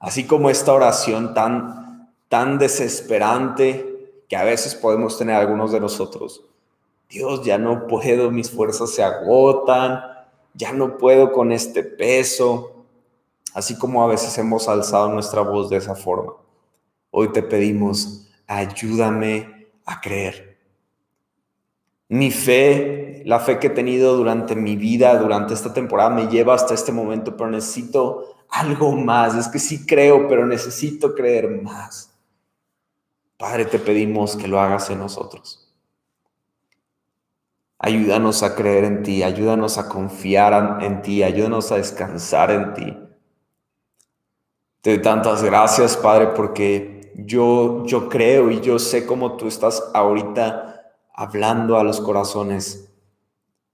Así 0.00 0.26
como 0.26 0.50
esta 0.50 0.72
oración 0.72 1.32
tan, 1.32 2.12
tan 2.28 2.58
desesperante 2.58 4.24
que 4.28 4.34
a 4.34 4.42
veces 4.42 4.74
podemos 4.74 5.16
tener 5.16 5.36
algunos 5.36 5.70
de 5.70 5.78
nosotros. 5.78 6.44
Dios, 7.08 7.44
ya 7.44 7.58
no 7.58 7.86
puedo, 7.86 8.32
mis 8.32 8.50
fuerzas 8.50 8.90
se 8.90 9.04
agotan, 9.04 10.02
ya 10.52 10.72
no 10.72 10.98
puedo 10.98 11.30
con 11.30 11.52
este 11.52 11.84
peso. 11.84 12.81
Así 13.54 13.78
como 13.78 14.02
a 14.02 14.06
veces 14.06 14.36
hemos 14.38 14.68
alzado 14.68 15.08
nuestra 15.08 15.42
voz 15.42 15.68
de 15.68 15.76
esa 15.76 15.94
forma. 15.94 16.32
Hoy 17.10 17.28
te 17.32 17.42
pedimos, 17.42 18.28
ayúdame 18.46 19.70
a 19.84 20.00
creer. 20.00 20.58
Mi 22.08 22.30
fe, 22.30 23.22
la 23.24 23.40
fe 23.40 23.58
que 23.58 23.68
he 23.68 23.70
tenido 23.70 24.16
durante 24.16 24.54
mi 24.54 24.76
vida, 24.76 25.18
durante 25.18 25.54
esta 25.54 25.72
temporada, 25.72 26.10
me 26.10 26.28
lleva 26.28 26.54
hasta 26.54 26.74
este 26.74 26.92
momento, 26.92 27.36
pero 27.36 27.50
necesito 27.50 28.36
algo 28.50 28.92
más. 28.92 29.34
Es 29.34 29.48
que 29.48 29.58
sí 29.58 29.86
creo, 29.86 30.28
pero 30.28 30.46
necesito 30.46 31.14
creer 31.14 31.62
más. 31.62 32.12
Padre, 33.36 33.64
te 33.64 33.78
pedimos 33.78 34.36
que 34.36 34.46
lo 34.46 34.60
hagas 34.60 34.88
en 34.90 34.98
nosotros. 34.98 35.74
Ayúdanos 37.78 38.42
a 38.44 38.54
creer 38.54 38.84
en 38.84 39.02
ti, 39.02 39.22
ayúdanos 39.24 39.76
a 39.76 39.88
confiar 39.88 40.84
en 40.84 41.02
ti, 41.02 41.24
ayúdanos 41.24 41.72
a 41.72 41.76
descansar 41.76 42.52
en 42.52 42.74
ti. 42.74 43.01
Te 44.82 44.90
doy 44.90 45.00
tantas 45.00 45.44
gracias, 45.44 45.96
Padre, 45.96 46.32
porque 46.34 47.12
yo, 47.14 47.86
yo 47.86 48.08
creo 48.08 48.50
y 48.50 48.60
yo 48.60 48.80
sé 48.80 49.06
cómo 49.06 49.36
tú 49.36 49.46
estás 49.46 49.80
ahorita 49.94 50.92
hablando 51.14 51.78
a 51.78 51.84
los 51.84 52.00
corazones, 52.00 52.90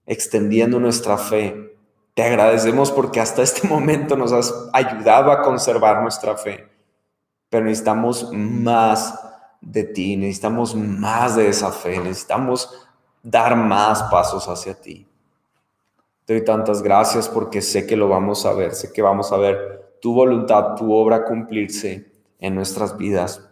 extendiendo 0.05 0.79
nuestra 0.79 1.17
fe. 1.17 1.75
Te 2.13 2.23
agradecemos 2.25 2.93
porque 2.93 3.21
hasta 3.21 3.41
este 3.41 3.67
momento 3.69 4.17
nos 4.17 4.33
has 4.33 4.53
ayudado 4.75 5.33
a 5.33 5.41
conservar 5.41 6.03
nuestra 6.03 6.37
fe, 6.37 6.69
pero 7.49 7.65
necesitamos 7.65 8.31
más 8.31 9.19
de 9.63 9.85
ti, 9.85 10.15
necesitamos 10.15 10.75
más 10.75 11.37
de 11.37 11.49
esa 11.49 11.73
fe, 11.73 11.99
necesitamos 12.01 12.87
dar 13.23 13.57
más 13.57 14.03
pasos 14.11 14.47
hacia 14.47 14.79
ti. 14.79 15.09
Te 16.27 16.35
doy 16.35 16.45
tantas 16.45 16.83
gracias 16.83 17.31
porque 17.31 17.63
sé 17.63 17.87
que 17.87 17.97
lo 17.97 18.09
vamos 18.09 18.45
a 18.45 18.53
ver, 18.53 18.75
sé 18.75 18.93
que 18.93 19.01
vamos 19.01 19.33
a 19.33 19.39
ver 19.39 19.78
tu 20.01 20.15
voluntad, 20.15 20.75
tu 20.77 20.93
obra 20.93 21.25
cumplirse 21.25 22.13
en 22.39 22.55
nuestras 22.55 22.97
vidas. 22.97 23.49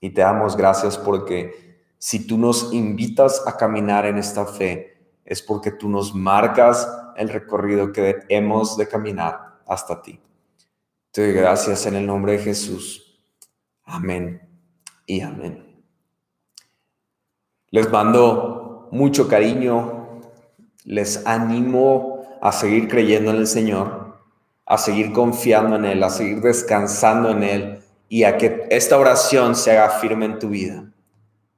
Y 0.00 0.10
te 0.10 0.20
damos 0.20 0.56
gracias 0.56 0.96
porque 0.96 1.82
si 1.98 2.26
tú 2.26 2.38
nos 2.38 2.72
invitas 2.72 3.42
a 3.46 3.56
caminar 3.56 4.06
en 4.06 4.18
esta 4.18 4.46
fe, 4.46 4.98
es 5.24 5.42
porque 5.42 5.72
tú 5.72 5.88
nos 5.88 6.14
marcas 6.14 6.88
el 7.16 7.28
recorrido 7.28 7.92
que 7.92 8.20
hemos 8.28 8.76
de 8.76 8.88
caminar 8.88 9.58
hasta 9.66 10.00
ti. 10.00 10.20
Te 11.10 11.22
doy 11.22 11.32
gracias 11.32 11.84
en 11.86 11.96
el 11.96 12.06
nombre 12.06 12.32
de 12.32 12.38
Jesús. 12.38 13.20
Amén 13.84 14.40
y 15.06 15.20
amén. 15.20 15.82
Les 17.70 17.90
mando 17.90 18.88
mucho 18.92 19.28
cariño, 19.28 20.20
les 20.84 21.26
animo 21.26 22.38
a 22.40 22.52
seguir 22.52 22.88
creyendo 22.88 23.30
en 23.30 23.36
el 23.36 23.46
Señor, 23.46 24.07
a 24.68 24.76
seguir 24.76 25.12
confiando 25.12 25.76
en 25.76 25.86
Él, 25.86 26.02
a 26.02 26.10
seguir 26.10 26.42
descansando 26.42 27.30
en 27.30 27.42
Él 27.42 27.82
y 28.06 28.24
a 28.24 28.36
que 28.36 28.66
esta 28.68 28.98
oración 28.98 29.56
se 29.56 29.70
haga 29.70 29.98
firme 29.98 30.26
en 30.26 30.38
tu 30.38 30.50
vida. 30.50 30.84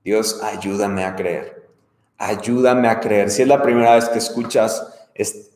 Dios, 0.05 0.41
ayúdame 0.45 1.05
a 1.05 1.17
creer. 1.17 1.69
Ayúdame 2.17 2.87
a 2.89 3.01
creer. 3.01 3.31
Si 3.31 3.43
es 3.43 3.49
la 3.49 3.63
primera 3.63 3.97
vez 3.97 4.09
que 4.09 4.19
escuchas 4.19 4.87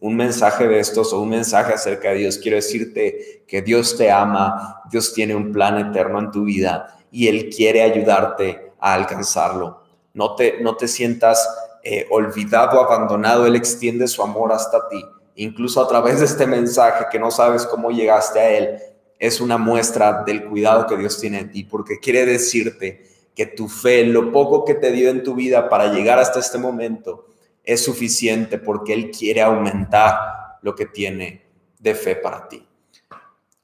un 0.01 0.17
mensaje 0.17 0.67
de 0.67 0.81
estos 0.81 1.13
o 1.13 1.21
un 1.21 1.29
mensaje 1.29 1.75
acerca 1.75 2.11
de 2.11 2.17
Dios, 2.17 2.39
quiero 2.39 2.57
decirte 2.57 3.45
que 3.47 3.63
Dios 3.63 3.97
te 3.97 4.11
ama, 4.11 4.83
Dios 4.91 5.15
tiene 5.15 5.37
un 5.37 5.53
plan 5.53 5.79
eterno 5.79 6.19
en 6.19 6.33
tu 6.33 6.45
vida 6.45 6.99
y 7.13 7.29
Él 7.29 7.51
quiere 7.55 7.83
ayudarte 7.83 8.73
a 8.81 8.95
alcanzarlo. 8.95 9.81
No 10.13 10.35
te, 10.35 10.61
no 10.61 10.77
te 10.77 10.89
sientas 10.89 11.49
eh, 11.85 12.07
olvidado, 12.11 12.81
abandonado, 12.81 13.47
Él 13.47 13.55
extiende 13.55 14.09
su 14.09 14.25
amor 14.25 14.53
hasta 14.53 14.89
ti. 14.89 15.05
Incluso 15.37 15.83
a 15.83 15.89
través 15.89 16.21
de 16.21 16.27
este 16.27 16.47
mensaje 16.47 17.07
que 17.11 17.19
no 17.19 17.31
sabes 17.31 17.67
cómo 17.67 17.91
llegaste 17.91 18.39
a 18.39 18.51
Él, 18.51 18.79
es 19.19 19.41
una 19.41 19.59
muestra 19.59 20.23
del 20.25 20.45
cuidado 20.45 20.87
que 20.87 20.97
Dios 20.97 21.19
tiene 21.19 21.41
en 21.41 21.51
ti, 21.51 21.65
porque 21.65 21.99
quiere 21.99 22.27
decirte 22.27 23.03
que 23.35 23.47
tu 23.47 23.69
fe, 23.69 24.05
lo 24.05 24.31
poco 24.31 24.65
que 24.65 24.75
te 24.75 24.93
dio 24.93 25.11
en 25.11 25.23
tu 25.23 25.35
vida 25.35 25.69
para 25.69 25.93
llegar 25.93 26.19
hasta 26.19 26.39
este 26.39 26.59
momento, 26.59 27.27
es 27.65 27.85
suficiente 27.85 28.59
porque 28.59 28.93
Él 28.93 29.11
quiere 29.11 29.43
aumentar 29.43 30.59
lo 30.63 30.75
que 30.75 30.87
tiene 30.87 31.43
de 31.79 31.95
fe 31.95 32.17
para 32.17 32.49
ti. 32.49 32.67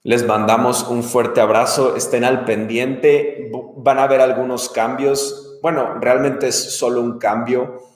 Les 0.03 0.27
mandamos 0.27 0.87
un 0.89 1.03
fuerte 1.03 1.41
abrazo, 1.41 1.95
estén 1.95 2.25
al 2.25 2.45
pendiente, 2.45 3.51
van 3.77 3.99
a 3.99 4.05
haber 4.05 4.23
algunos 4.23 4.71
cambios, 4.71 5.59
bueno, 5.63 5.99
realmente 6.01 6.49
es 6.49 6.77
solo 6.77 7.01
un 7.01 7.19
cambio. 7.19 7.90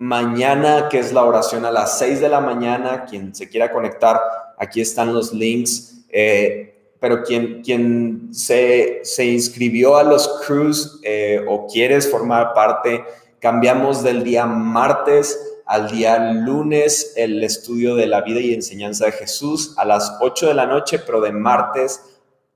Mañana, 0.00 0.88
que 0.88 0.98
es 0.98 1.12
la 1.12 1.24
oración 1.24 1.66
a 1.66 1.70
las 1.70 1.98
6 1.98 2.22
de 2.22 2.30
la 2.30 2.40
mañana, 2.40 3.04
quien 3.04 3.34
se 3.34 3.50
quiera 3.50 3.70
conectar, 3.70 4.18
aquí 4.56 4.80
están 4.80 5.12
los 5.12 5.34
links. 5.34 6.06
Eh, 6.08 6.94
pero 6.98 7.22
quien, 7.22 7.60
quien 7.62 8.30
se, 8.32 9.00
se 9.02 9.26
inscribió 9.26 9.98
a 9.98 10.02
los 10.02 10.40
crews 10.46 11.00
eh, 11.02 11.44
o 11.46 11.66
quieres 11.66 12.10
formar 12.10 12.54
parte, 12.54 13.04
cambiamos 13.40 14.02
del 14.02 14.24
día 14.24 14.46
martes 14.46 15.38
al 15.66 15.90
día 15.90 16.18
lunes 16.32 17.12
el 17.16 17.44
estudio 17.44 17.94
de 17.94 18.06
la 18.06 18.22
vida 18.22 18.40
y 18.40 18.54
enseñanza 18.54 19.04
de 19.04 19.12
Jesús 19.12 19.74
a 19.76 19.84
las 19.84 20.16
8 20.22 20.48
de 20.48 20.54
la 20.54 20.64
noche, 20.64 20.98
pero 20.98 21.20
de 21.20 21.32
martes 21.32 22.02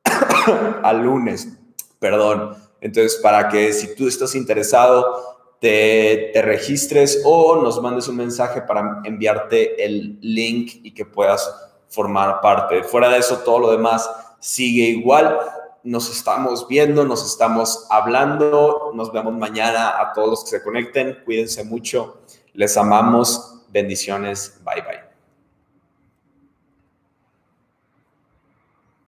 al 0.82 1.02
lunes, 1.02 1.46
perdón. 1.98 2.56
Entonces, 2.80 3.20
para 3.22 3.50
que 3.50 3.70
si 3.74 3.94
tú 3.94 4.08
estás 4.08 4.34
interesado, 4.34 5.33
te, 5.64 6.42
registres 6.42 7.22
o 7.24 7.56
nos 7.56 7.80
mandes 7.80 8.06
un 8.08 8.16
mensaje 8.16 8.60
para 8.60 9.00
enviarte 9.02 9.82
el 9.82 10.18
link 10.20 10.72
y 10.82 10.92
que 10.92 11.06
puedas 11.06 11.50
formar 11.88 12.42
parte. 12.42 12.82
Fuera 12.82 13.08
de 13.08 13.16
eso, 13.16 13.38
todo 13.38 13.60
lo 13.60 13.70
demás 13.70 14.10
sigue 14.40 14.82
igual. 14.82 15.38
Nos 15.82 16.14
estamos 16.14 16.68
viendo, 16.68 17.06
nos 17.06 17.24
estamos 17.24 17.86
hablando. 17.88 18.90
Nos 18.92 19.10
vemos 19.10 19.32
mañana 19.32 19.98
a 19.98 20.12
todos 20.12 20.28
los 20.28 20.44
que 20.44 20.50
se 20.50 20.62
conecten. 20.62 21.20
Cuídense 21.24 21.64
mucho. 21.64 22.18
Les 22.52 22.76
amamos. 22.76 23.62
Bendiciones. 23.70 24.60
Bye 24.64 24.82
bye. 24.82 25.03